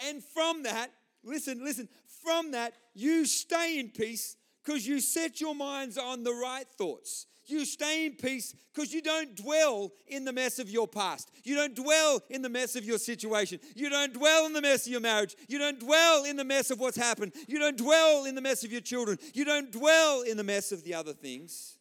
And 0.00 0.22
from 0.22 0.64
that, 0.64 0.90
listen, 1.24 1.64
listen, 1.64 1.88
from 2.22 2.52
that, 2.52 2.74
you 2.94 3.24
stay 3.24 3.78
in 3.78 3.90
peace 3.90 4.36
because 4.64 4.86
you 4.86 5.00
set 5.00 5.40
your 5.40 5.54
minds 5.54 5.96
on 5.96 6.24
the 6.24 6.32
right 6.32 6.66
thoughts. 6.76 7.26
You 7.48 7.64
stay 7.64 8.06
in 8.06 8.16
peace 8.16 8.54
because 8.74 8.92
you 8.92 9.00
don't 9.00 9.36
dwell 9.36 9.92
in 10.08 10.24
the 10.24 10.32
mess 10.32 10.58
of 10.58 10.68
your 10.68 10.88
past. 10.88 11.30
You 11.44 11.54
don't 11.54 11.76
dwell 11.76 12.20
in 12.28 12.42
the 12.42 12.48
mess 12.48 12.74
of 12.74 12.84
your 12.84 12.98
situation. 12.98 13.60
You 13.76 13.88
don't 13.88 14.12
dwell 14.12 14.46
in 14.46 14.52
the 14.52 14.60
mess 14.60 14.86
of 14.86 14.92
your 14.92 15.00
marriage. 15.00 15.36
You 15.48 15.60
don't 15.60 15.78
dwell 15.78 16.24
in 16.24 16.36
the 16.36 16.44
mess 16.44 16.72
of 16.72 16.80
what's 16.80 16.96
happened. 16.96 17.32
You 17.46 17.60
don't 17.60 17.76
dwell 17.76 18.24
in 18.24 18.34
the 18.34 18.40
mess 18.40 18.64
of 18.64 18.72
your 18.72 18.80
children. 18.80 19.18
You 19.32 19.44
don't 19.44 19.70
dwell 19.70 20.22
in 20.22 20.36
the 20.36 20.44
mess 20.44 20.72
of 20.72 20.82
the 20.82 20.94
other 20.94 21.12
things 21.12 21.78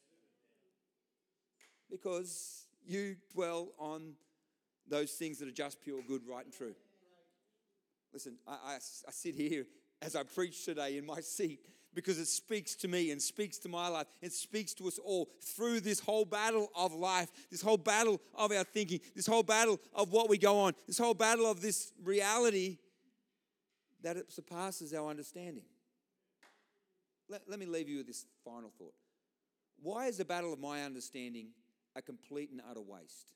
because 1.90 2.65
you 2.88 3.16
dwell 3.34 3.70
on 3.78 4.14
those 4.88 5.12
things 5.12 5.40
that 5.40 5.48
are 5.48 5.52
just 5.52 5.82
pure 5.82 6.02
good, 6.08 6.22
right, 6.28 6.46
and 6.46 6.54
true. 6.54 6.76
Listen, 8.14 8.38
I, 8.48 8.54
I, 8.54 8.76
I 8.76 9.12
sit 9.12 9.36
here 9.36 9.66
as 10.02 10.16
I 10.16 10.24
preach 10.24 10.66
today 10.66 10.98
in 10.98 11.06
my 11.06 11.22
seat 11.22 11.60
because 11.94 12.20
it 12.20 12.28
speaks 12.28 12.76
to 12.76 12.88
me 12.88 13.12
and 13.12 13.22
speaks 13.22 13.58
to 13.60 13.70
my 13.70 13.88
life. 13.88 14.08
It 14.22 14.34
speaks 14.34 14.74
to 14.76 14.88
us 14.88 15.00
all 15.00 15.30
through 15.42 15.80
this 15.80 16.00
whole 16.00 16.26
battle 16.26 16.70
of 16.76 16.94
life, 16.94 17.30
this 17.50 17.62
whole 17.62 17.78
battle 17.78 18.22
of 18.36 18.52
our 18.52 18.64
thinking, 18.66 19.00
this 19.16 19.26
whole 19.26 19.44
battle 19.44 19.80
of 19.94 20.12
what 20.12 20.30
we 20.30 20.38
go 20.38 20.60
on, 20.60 20.74
this 20.88 20.98
whole 20.98 21.14
battle 21.14 21.50
of 21.50 21.62
this 21.62 21.94
reality 22.04 22.78
that 24.04 24.18
it 24.18 24.32
surpasses 24.32 24.94
our 24.94 25.10
understanding. 25.10 25.64
Let, 27.28 27.42
let 27.48 27.58
me 27.58 27.66
leave 27.66 27.90
you 27.90 27.98
with 27.98 28.08
this 28.08 28.26
final 28.44 28.72
thought. 28.78 28.94
Why 29.82 30.08
is 30.08 30.18
the 30.18 30.26
battle 30.26 30.54
of 30.54 30.60
my 30.60 30.84
understanding 30.84 31.48
a 31.96 32.02
complete 32.02 32.52
and 32.52 32.62
utter 32.70 32.82
waste? 32.82 33.34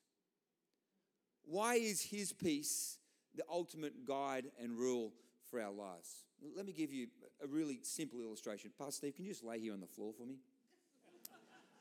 Why 1.45 1.75
is 1.75 2.01
His 2.01 2.33
peace 2.33 2.97
the 3.35 3.43
ultimate 3.49 4.05
guide 4.05 4.45
and 4.61 4.77
rule 4.77 5.13
for 5.49 5.61
our 5.61 5.71
lives? 5.71 6.25
Let 6.55 6.65
me 6.65 6.73
give 6.73 6.93
you 6.93 7.07
a 7.43 7.47
really 7.47 7.79
simple 7.83 8.21
illustration. 8.21 8.71
Pastor 8.77 8.93
Steve, 8.93 9.15
can 9.15 9.25
you 9.25 9.31
just 9.31 9.43
lay 9.43 9.59
here 9.59 9.73
on 9.73 9.81
the 9.81 9.87
floor 9.87 10.13
for 10.17 10.25
me? 10.25 10.35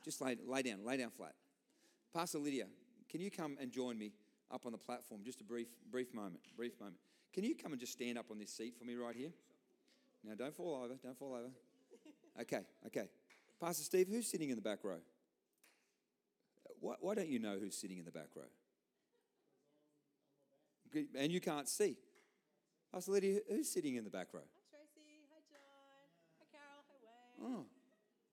just 0.03 0.21
lay, 0.21 0.37
lay 0.45 0.61
down, 0.61 0.83
lay 0.83 0.97
down 0.97 1.11
flat. 1.11 1.33
Pastor 2.13 2.39
Lydia, 2.39 2.65
can 3.09 3.21
you 3.21 3.29
come 3.29 3.57
and 3.61 3.71
join 3.71 3.97
me 3.97 4.11
up 4.51 4.65
on 4.65 4.71
the 4.71 4.77
platform? 4.77 5.21
Just 5.23 5.41
a 5.41 5.43
brief, 5.43 5.67
brief 5.91 6.13
moment, 6.13 6.41
brief 6.55 6.79
moment. 6.79 6.97
Can 7.33 7.43
you 7.43 7.55
come 7.55 7.71
and 7.71 7.79
just 7.79 7.93
stand 7.93 8.17
up 8.17 8.31
on 8.31 8.39
this 8.39 8.51
seat 8.51 8.75
for 8.77 8.85
me 8.85 8.95
right 8.95 9.15
here? 9.15 9.31
Now, 10.23 10.33
don't 10.35 10.55
fall 10.55 10.81
over, 10.83 10.95
don't 11.01 11.17
fall 11.17 11.33
over. 11.33 11.49
Okay, 12.41 12.61
okay. 12.87 13.09
Pastor 13.59 13.83
Steve, 13.83 14.07
who's 14.09 14.27
sitting 14.27 14.49
in 14.49 14.55
the 14.55 14.61
back 14.61 14.79
row? 14.83 14.99
Why, 16.79 16.95
why 16.99 17.15
don't 17.15 17.27
you 17.29 17.39
know 17.39 17.57
who's 17.59 17.75
sitting 17.75 17.97
in 17.97 18.05
the 18.05 18.11
back 18.11 18.29
row? 18.35 18.43
And 21.15 21.31
you 21.31 21.39
can't 21.39 21.67
see. 21.67 21.97
I 22.93 22.99
said, 22.99 23.11
Lydia, 23.11 23.39
who's 23.49 23.69
sitting 23.69 23.95
in 23.95 24.03
the 24.03 24.09
back 24.09 24.27
row? 24.33 24.41
Hi, 24.41 24.61
Tracy. 24.71 25.21
Hi, 25.29 25.41
John. 25.49 25.59
Hi, 26.39 26.45
Carol. 26.51 26.83
Hi, 26.89 27.45
Wayne. 27.45 27.55
Oh, 27.55 27.65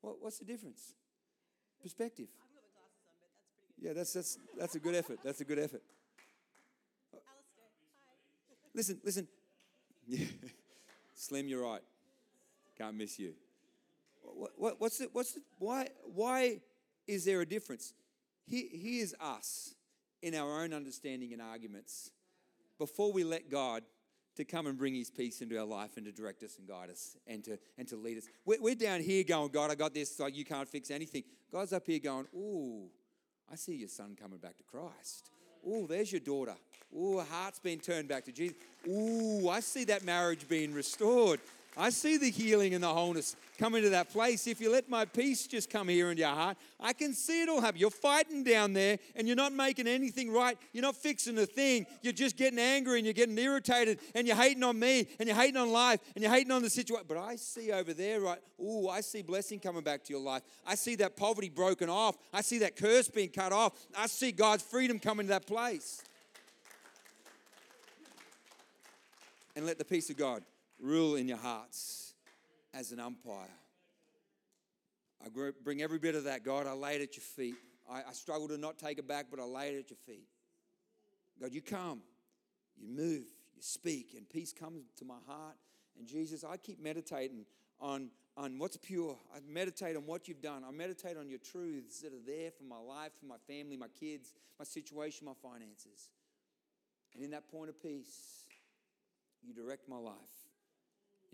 what, 0.01 0.16
what's 0.20 0.38
the 0.38 0.47
difference? 0.47 0.94
Perspective. 1.82 2.28
I've 2.32 2.55
got 2.55 2.62
my 2.64 2.72
glasses 2.72 3.05
on, 3.05 3.18
but 3.20 3.28
that's 3.28 3.36
pretty 3.44 3.61
good. 3.76 3.86
Yeah, 3.86 3.92
that's, 3.92 4.12
that's, 4.14 4.38
that's 4.59 4.74
a 4.74 4.80
good 4.80 4.94
effort. 4.94 5.18
That's 5.22 5.40
a 5.42 5.44
good 5.44 5.59
effort. 5.59 5.82
Alistair. 7.12 7.68
Hi. 8.07 8.16
Listen, 8.74 9.01
listen. 9.05 9.28
Yeah. 10.07 10.24
Slim, 11.14 11.49
you're 11.49 11.62
right. 11.62 11.82
Can't 12.78 12.97
miss 12.97 13.18
you. 13.18 13.34
What, 14.22 14.53
what, 14.57 14.80
what's 14.80 14.99
the, 14.99 15.09
what's 15.12 15.32
the, 15.32 15.40
why, 15.59 15.88
why 16.05 16.61
is 17.07 17.24
there 17.24 17.40
a 17.40 17.47
difference? 17.47 17.94
Here, 18.47 18.66
here's 18.70 19.14
us 19.20 19.74
in 20.22 20.34
our 20.34 20.62
own 20.62 20.72
understanding 20.72 21.32
and 21.32 21.42
arguments 21.42 22.11
before 22.78 23.12
we 23.12 23.24
let 23.24 23.51
God 23.51 23.82
to 24.36 24.44
come 24.44 24.66
and 24.66 24.76
bring 24.76 24.94
his 24.94 25.11
peace 25.11 25.40
into 25.40 25.59
our 25.59 25.64
life 25.64 25.97
and 25.97 26.05
to 26.07 26.12
direct 26.12 26.42
us 26.42 26.59
and 26.59 26.68
guide 26.68 26.90
us 26.90 27.16
and 27.26 27.42
to, 27.44 27.59
and 27.78 27.88
to 27.88 27.97
lead 27.97 28.18
us. 28.18 28.24
We're, 28.44 28.61
we're 28.61 28.74
down 28.74 29.01
here 29.01 29.24
going, 29.24 29.51
God, 29.51 29.70
I 29.70 29.74
got 29.74 29.94
this, 29.94 30.20
like 30.20 30.36
you 30.36 30.44
can't 30.44 30.68
fix 30.68 30.90
anything. 30.90 31.24
God's 31.51 31.72
up 31.72 31.86
here 31.86 31.99
going, 31.99 32.26
ooh, 32.34 32.88
I 33.51 33.57
see 33.57 33.74
your 33.74 33.88
son 33.88 34.16
coming 34.20 34.38
back 34.38 34.57
to 34.59 34.64
Christ. 34.64 35.30
Ooh, 35.66 35.86
there's 35.88 36.12
your 36.12 36.20
daughter. 36.20 36.55
Ooh, 36.97 37.18
her 37.18 37.24
heart's 37.24 37.59
been 37.59 37.80
turned 37.80 38.09
back 38.09 38.24
to 38.26 38.32
Jesus. 38.32 38.57
Ooh, 38.88 39.49
I 39.49 39.61
see 39.61 39.84
that 39.84 40.05
marriage 40.05 40.47
being 40.49 40.72
restored. 40.72 41.40
I 41.78 41.90
see 41.90 42.16
the 42.16 42.30
healing 42.30 42.72
and 42.72 42.82
the 42.82 42.88
wholeness 42.88 43.36
coming 43.58 43.82
to 43.82 43.90
that 43.90 44.10
place. 44.10 44.46
If 44.46 44.62
you 44.62 44.72
let 44.72 44.88
my 44.88 45.04
peace 45.04 45.46
just 45.46 45.68
come 45.68 45.88
here 45.88 46.10
into 46.10 46.20
your 46.20 46.30
heart, 46.30 46.56
I 46.80 46.94
can 46.94 47.12
see 47.12 47.42
it 47.42 47.50
all 47.50 47.60
happen. 47.60 47.78
You're 47.78 47.90
fighting 47.90 48.44
down 48.44 48.72
there 48.72 48.98
and 49.14 49.26
you're 49.26 49.36
not 49.36 49.52
making 49.52 49.86
anything 49.86 50.32
right. 50.32 50.56
You're 50.72 50.82
not 50.82 50.96
fixing 50.96 51.36
a 51.38 51.44
thing. 51.44 51.84
You're 52.00 52.14
just 52.14 52.38
getting 52.38 52.58
angry 52.58 52.98
and 52.98 53.04
you're 53.04 53.12
getting 53.12 53.36
irritated 53.36 53.98
and 54.14 54.26
you're 54.26 54.36
hating 54.36 54.62
on 54.62 54.78
me 54.78 55.06
and 55.18 55.28
you're 55.28 55.36
hating 55.36 55.58
on 55.58 55.70
life 55.70 56.00
and 56.14 56.24
you're 56.24 56.32
hating 56.32 56.50
on 56.50 56.62
the 56.62 56.70
situation. 56.70 57.04
But 57.06 57.18
I 57.18 57.36
see 57.36 57.70
over 57.70 57.92
there, 57.92 58.20
right? 58.22 58.38
Ooh, 58.58 58.88
I 58.88 59.02
see 59.02 59.20
blessing 59.20 59.60
coming 59.60 59.82
back 59.82 60.02
to 60.04 60.14
your 60.14 60.22
life. 60.22 60.42
I 60.66 60.76
see 60.76 60.94
that 60.96 61.14
poverty 61.14 61.50
broken 61.50 61.90
off. 61.90 62.16
I 62.32 62.40
see 62.40 62.58
that 62.60 62.76
curse 62.76 63.08
being 63.08 63.28
cut 63.28 63.52
off. 63.52 63.74
I 63.94 64.06
see 64.06 64.32
God's 64.32 64.62
freedom 64.62 64.98
coming 64.98 65.26
to 65.26 65.30
that 65.30 65.46
place. 65.46 66.02
And 69.54 69.66
let 69.66 69.76
the 69.76 69.84
peace 69.84 70.08
of 70.08 70.16
God 70.16 70.42
rule 70.80 71.16
in 71.16 71.28
your 71.28 71.38
hearts 71.38 72.14
as 72.74 72.92
an 72.92 73.00
umpire. 73.00 73.48
I 75.24 75.28
bring 75.64 75.82
every 75.82 75.98
bit 75.98 76.14
of 76.14 76.24
that, 76.24 76.44
God. 76.44 76.66
I 76.66 76.72
lay 76.72 76.96
it 76.96 77.02
at 77.02 77.16
your 77.16 77.22
feet. 77.22 77.56
I, 77.90 78.02
I 78.08 78.12
struggle 78.12 78.48
to 78.48 78.58
not 78.58 78.78
take 78.78 78.98
it 78.98 79.08
back, 79.08 79.26
but 79.30 79.40
I 79.40 79.44
lay 79.44 79.70
it 79.70 79.78
at 79.78 79.90
your 79.90 79.98
feet. 80.06 80.28
God, 81.40 81.52
you 81.52 81.62
come, 81.62 82.02
you 82.76 82.88
move, 82.88 83.24
you 83.54 83.62
speak, 83.62 84.14
and 84.16 84.28
peace 84.28 84.52
comes 84.52 84.84
to 84.98 85.04
my 85.04 85.18
heart. 85.26 85.56
And 85.98 86.06
Jesus, 86.06 86.44
I 86.44 86.56
keep 86.58 86.82
meditating 86.82 87.46
on, 87.80 88.10
on 88.36 88.58
what's 88.58 88.76
pure. 88.76 89.16
I 89.34 89.38
meditate 89.48 89.96
on 89.96 90.06
what 90.06 90.28
you've 90.28 90.42
done. 90.42 90.62
I 90.66 90.70
meditate 90.70 91.16
on 91.16 91.28
your 91.28 91.38
truths 91.38 92.00
that 92.00 92.12
are 92.12 92.24
there 92.26 92.50
for 92.50 92.64
my 92.64 92.78
life, 92.78 93.12
for 93.18 93.26
my 93.26 93.38
family, 93.46 93.76
my 93.76 93.88
kids, 93.98 94.34
my 94.58 94.64
situation, 94.64 95.26
my 95.26 95.32
finances. 95.42 96.10
And 97.14 97.24
in 97.24 97.30
that 97.30 97.50
point 97.50 97.70
of 97.70 97.82
peace, 97.82 98.44
you 99.42 99.54
direct 99.54 99.88
my 99.88 99.96
life 99.96 100.45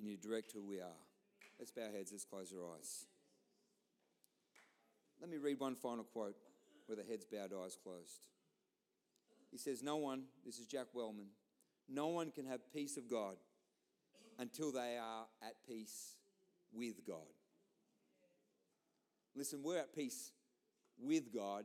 and 0.03 0.11
you 0.11 0.17
direct 0.17 0.53
who 0.53 0.63
we 0.63 0.81
are. 0.81 0.99
Let's 1.59 1.71
bow 1.71 1.83
our 1.83 1.93
heads, 1.93 2.11
let's 2.11 2.25
close 2.25 2.53
our 2.53 2.75
eyes. 2.77 3.07
Let 5.21 5.31
me 5.31 5.37
read 5.37 5.61
one 5.61 5.77
final 5.77 6.03
quote 6.03 6.35
with 6.89 6.99
the 6.99 7.05
heads 7.05 7.25
bowed, 7.25 7.53
eyes 7.65 7.79
closed. 7.81 8.27
He 9.53 9.59
says, 9.59 9.81
No 9.81 9.97
one, 9.97 10.25
this 10.45 10.59
is 10.59 10.67
Jack 10.67 10.89
Wellman, 10.93 11.29
no 11.89 12.09
one 12.09 12.33
can 12.33 12.47
have 12.47 12.61
peace 12.73 12.97
of 12.97 13.09
God 13.09 13.37
until 14.41 14.73
they 14.73 14.99
are 15.01 15.27
at 15.41 15.55
peace 15.69 16.17
with 16.73 17.07
God. 17.07 17.19
Listen, 19.37 19.63
we're 19.63 19.79
at 19.79 19.95
peace 19.95 20.33
with 21.01 21.33
God 21.33 21.65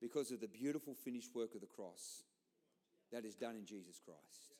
because 0.00 0.30
of 0.30 0.40
the 0.40 0.48
beautiful 0.48 0.94
finished 0.94 1.34
work 1.34 1.54
of 1.54 1.60
the 1.60 1.66
cross 1.66 2.22
that 3.12 3.26
is 3.26 3.34
done 3.34 3.56
in 3.56 3.66
Jesus 3.66 4.00
Christ. 4.02 4.54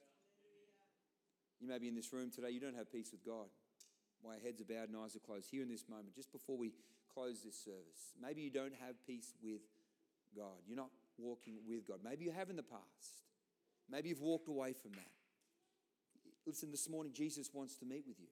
You 1.60 1.68
may 1.68 1.78
be 1.78 1.88
in 1.88 1.94
this 1.94 2.12
room 2.12 2.30
today, 2.30 2.50
you 2.50 2.60
don't 2.60 2.76
have 2.76 2.90
peace 2.92 3.10
with 3.12 3.24
God. 3.24 3.46
My 4.24 4.36
heads 4.42 4.60
are 4.60 4.64
bowed 4.64 4.88
and 4.88 4.96
eyes 4.96 5.16
are 5.16 5.20
closed. 5.20 5.48
Here 5.50 5.62
in 5.62 5.68
this 5.68 5.84
moment, 5.88 6.14
just 6.14 6.32
before 6.32 6.56
we 6.56 6.72
close 7.12 7.42
this 7.44 7.56
service, 7.56 8.16
maybe 8.20 8.42
you 8.42 8.50
don't 8.50 8.74
have 8.86 8.94
peace 9.06 9.34
with 9.42 9.60
God. 10.34 10.64
You're 10.66 10.76
not 10.76 10.90
walking 11.18 11.58
with 11.66 11.86
God. 11.86 11.98
Maybe 12.02 12.24
you 12.24 12.32
have 12.32 12.50
in 12.50 12.56
the 12.56 12.62
past. 12.62 13.22
Maybe 13.90 14.08
you've 14.08 14.20
walked 14.20 14.48
away 14.48 14.72
from 14.72 14.92
that. 14.92 15.12
Listen, 16.46 16.70
this 16.70 16.88
morning, 16.88 17.12
Jesus 17.14 17.50
wants 17.52 17.76
to 17.76 17.84
meet 17.84 18.04
with 18.06 18.18
you. 18.18 18.28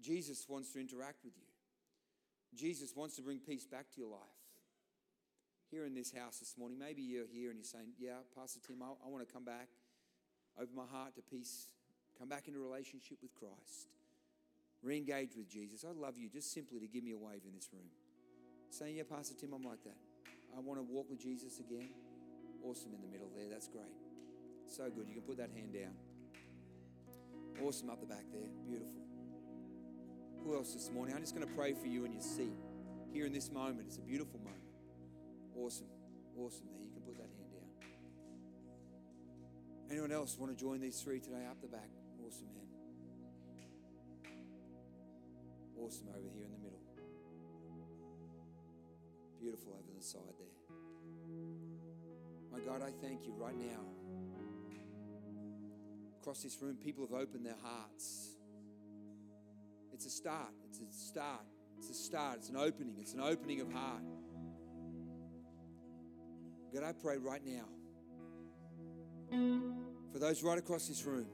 Jesus 0.00 0.44
wants 0.48 0.72
to 0.72 0.80
interact 0.80 1.24
with 1.24 1.34
you. 1.36 1.48
Jesus 2.54 2.94
wants 2.94 3.16
to 3.16 3.22
bring 3.22 3.38
peace 3.38 3.66
back 3.66 3.90
to 3.94 4.00
your 4.00 4.10
life. 4.10 4.20
Here 5.70 5.84
in 5.84 5.94
this 5.94 6.12
house 6.12 6.38
this 6.38 6.54
morning, 6.56 6.78
maybe 6.78 7.02
you're 7.02 7.26
here 7.30 7.50
and 7.50 7.58
you're 7.58 7.64
saying, 7.64 7.92
Yeah, 7.98 8.24
Pastor 8.34 8.60
Tim, 8.66 8.82
I, 8.82 8.86
I 9.04 9.08
want 9.08 9.26
to 9.26 9.32
come 9.32 9.44
back, 9.44 9.68
open 10.56 10.74
my 10.74 10.86
heart 10.90 11.14
to 11.16 11.22
peace, 11.22 11.68
come 12.18 12.28
back 12.28 12.48
into 12.48 12.58
relationship 12.58 13.18
with 13.22 13.34
Christ, 13.34 13.88
re 14.82 14.96
engage 14.96 15.36
with 15.36 15.48
Jesus. 15.48 15.84
I'd 15.88 15.96
love 15.96 16.18
you 16.18 16.28
just 16.28 16.52
simply 16.52 16.80
to 16.80 16.86
give 16.86 17.04
me 17.04 17.12
a 17.12 17.18
wave 17.18 17.42
in 17.46 17.54
this 17.54 17.68
room. 17.72 17.88
Saying, 18.70 18.96
Yeah, 18.96 19.04
Pastor 19.08 19.34
Tim, 19.38 19.52
I'm 19.54 19.62
like 19.62 19.82
that. 19.84 19.96
I 20.56 20.60
want 20.60 20.78
to 20.80 20.84
walk 20.84 21.08
with 21.08 21.20
Jesus 21.20 21.60
again. 21.60 21.90
Awesome 22.64 22.92
in 22.94 23.00
the 23.00 23.08
middle 23.08 23.30
there. 23.36 23.48
That's 23.50 23.68
great. 23.68 23.84
So 24.66 24.90
good. 24.90 25.06
You 25.08 25.14
can 25.14 25.22
put 25.22 25.36
that 25.38 25.50
hand 25.54 25.72
down. 25.72 25.94
Awesome 27.64 27.90
up 27.90 28.00
the 28.00 28.06
back 28.06 28.24
there. 28.32 28.48
Beautiful. 28.66 29.02
Who 30.44 30.54
else 30.54 30.74
this 30.74 30.90
morning? 30.90 31.14
I'm 31.14 31.20
just 31.20 31.34
going 31.34 31.46
to 31.46 31.54
pray 31.54 31.74
for 31.74 31.86
you 31.86 32.04
in 32.04 32.12
your 32.12 32.22
seat 32.22 32.56
here 33.12 33.26
in 33.26 33.32
this 33.32 33.50
moment. 33.50 33.82
It's 33.86 33.96
a 33.96 34.00
beautiful 34.00 34.38
moment. 34.40 34.62
Awesome. 35.56 35.86
Awesome 36.38 36.66
there. 36.72 36.82
You 36.82 36.90
can 36.92 37.02
put 37.02 37.16
that 37.16 37.28
hand 37.36 37.50
down. 37.52 37.88
Anyone 39.90 40.12
else 40.12 40.36
want 40.38 40.56
to 40.56 40.58
join 40.58 40.80
these 40.80 41.00
three 41.00 41.20
today? 41.20 41.46
Up 41.50 41.60
the 41.60 41.68
back. 41.68 41.88
Awesome, 42.28 42.48
man. 42.52 42.68
Awesome 45.80 46.08
over 46.10 46.28
here 46.34 46.44
in 46.44 46.50
the 46.50 46.58
middle. 46.58 46.82
Beautiful 49.40 49.72
over 49.72 49.90
the 49.96 50.04
side 50.04 50.36
there. 50.38 50.76
My 52.52 52.60
God, 52.60 52.82
I 52.82 52.90
thank 53.00 53.24
you 53.24 53.32
right 53.32 53.56
now. 53.56 53.80
Across 56.20 56.42
this 56.42 56.60
room, 56.60 56.76
people 56.76 57.06
have 57.06 57.18
opened 57.18 57.46
their 57.46 57.56
hearts. 57.62 58.32
It's 59.94 60.04
a 60.04 60.10
start. 60.10 60.52
It's 60.68 60.80
a 60.80 60.92
start. 60.92 61.46
It's 61.78 61.88
a 61.88 61.94
start. 61.94 62.36
It's 62.40 62.50
an 62.50 62.56
opening. 62.56 62.96
It's 63.00 63.14
an 63.14 63.20
opening 63.20 63.62
of 63.62 63.72
heart. 63.72 64.02
God, 66.74 66.82
I 66.82 66.92
pray 66.92 67.16
right 67.16 67.42
now 67.42 67.64
for 70.12 70.18
those 70.18 70.42
right 70.42 70.58
across 70.58 70.88
this 70.88 71.02
room. 71.04 71.28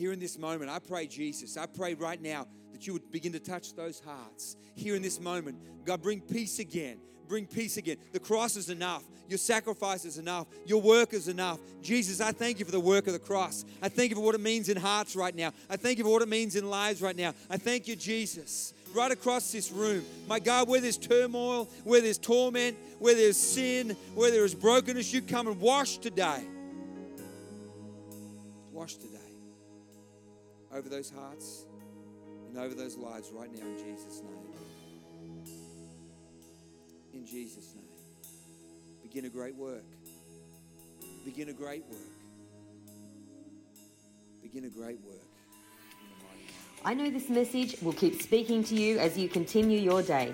Here 0.00 0.14
in 0.14 0.18
this 0.18 0.38
moment, 0.38 0.70
I 0.70 0.78
pray, 0.78 1.06
Jesus, 1.06 1.58
I 1.58 1.66
pray 1.66 1.92
right 1.92 2.22
now 2.22 2.46
that 2.72 2.86
you 2.86 2.94
would 2.94 3.12
begin 3.12 3.32
to 3.32 3.38
touch 3.38 3.74
those 3.74 4.00
hearts. 4.00 4.56
Here 4.74 4.94
in 4.94 5.02
this 5.02 5.20
moment, 5.20 5.58
God, 5.84 6.00
bring 6.00 6.22
peace 6.22 6.58
again. 6.58 6.96
Bring 7.28 7.44
peace 7.44 7.76
again. 7.76 7.98
The 8.14 8.18
cross 8.18 8.56
is 8.56 8.70
enough. 8.70 9.02
Your 9.28 9.36
sacrifice 9.36 10.06
is 10.06 10.16
enough. 10.16 10.46
Your 10.64 10.80
work 10.80 11.12
is 11.12 11.28
enough. 11.28 11.58
Jesus, 11.82 12.22
I 12.22 12.32
thank 12.32 12.58
you 12.58 12.64
for 12.64 12.70
the 12.70 12.80
work 12.80 13.08
of 13.08 13.12
the 13.12 13.18
cross. 13.18 13.66
I 13.82 13.90
thank 13.90 14.08
you 14.08 14.16
for 14.16 14.22
what 14.22 14.34
it 14.34 14.40
means 14.40 14.70
in 14.70 14.78
hearts 14.78 15.14
right 15.14 15.36
now. 15.36 15.52
I 15.68 15.76
thank 15.76 15.98
you 15.98 16.04
for 16.04 16.10
what 16.10 16.22
it 16.22 16.30
means 16.30 16.56
in 16.56 16.70
lives 16.70 17.02
right 17.02 17.14
now. 17.14 17.34
I 17.50 17.58
thank 17.58 17.86
you, 17.86 17.94
Jesus 17.94 18.72
right 18.92 19.12
across 19.12 19.52
this 19.52 19.70
room. 19.70 20.04
My 20.26 20.40
God, 20.40 20.66
where 20.66 20.80
there's 20.80 20.98
turmoil, 20.98 21.68
where 21.84 22.00
there's 22.00 22.18
torment, 22.18 22.76
where 22.98 23.14
there's 23.14 23.36
sin, 23.36 23.96
where 24.16 24.32
there 24.32 24.44
is 24.44 24.52
brokenness, 24.52 25.12
you 25.12 25.22
come 25.22 25.46
and 25.46 25.60
wash 25.60 25.98
today. 25.98 26.42
Wash 28.72 28.94
today 28.94 29.19
over 30.72 30.88
those 30.88 31.10
hearts 31.10 31.64
and 32.48 32.58
over 32.58 32.74
those 32.74 32.96
lives 32.96 33.30
right 33.32 33.52
now 33.52 33.66
in 33.66 33.78
Jesus' 33.78 34.22
name. 34.22 34.50
In 37.12 37.26
Jesus' 37.26 37.74
name. 37.74 37.84
Begin 39.02 39.24
a 39.24 39.28
great 39.28 39.56
work. 39.56 39.84
Begin 41.24 41.48
a 41.48 41.52
great 41.52 41.84
work. 41.88 41.98
Begin 44.42 44.64
a 44.64 44.68
great 44.68 45.00
work. 45.04 45.18
I 46.84 46.94
know 46.94 47.10
this 47.10 47.28
message 47.28 47.76
will 47.82 47.92
keep 47.92 48.22
speaking 48.22 48.64
to 48.64 48.74
you 48.74 48.98
as 48.98 49.18
you 49.18 49.28
continue 49.28 49.78
your 49.78 50.02
day. 50.02 50.32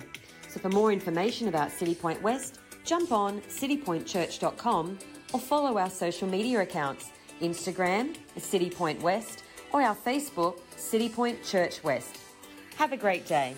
So 0.48 0.60
for 0.60 0.68
more 0.68 0.92
information 0.92 1.48
about 1.48 1.72
City 1.72 1.94
Point 1.94 2.22
West, 2.22 2.60
jump 2.84 3.10
on 3.10 3.40
citypointchurch.com 3.42 4.98
or 5.32 5.40
follow 5.40 5.76
our 5.78 5.90
social 5.90 6.28
media 6.28 6.60
accounts 6.60 7.10
Instagram, 7.40 8.16
City 8.38 8.70
Point 8.70 9.02
West, 9.02 9.42
or 9.72 9.82
our 9.82 9.94
Facebook, 9.94 10.58
City 10.76 11.08
Point 11.08 11.42
Church 11.44 11.82
West. 11.82 12.18
Have 12.76 12.92
a 12.92 12.96
great 12.96 13.26
day. 13.26 13.54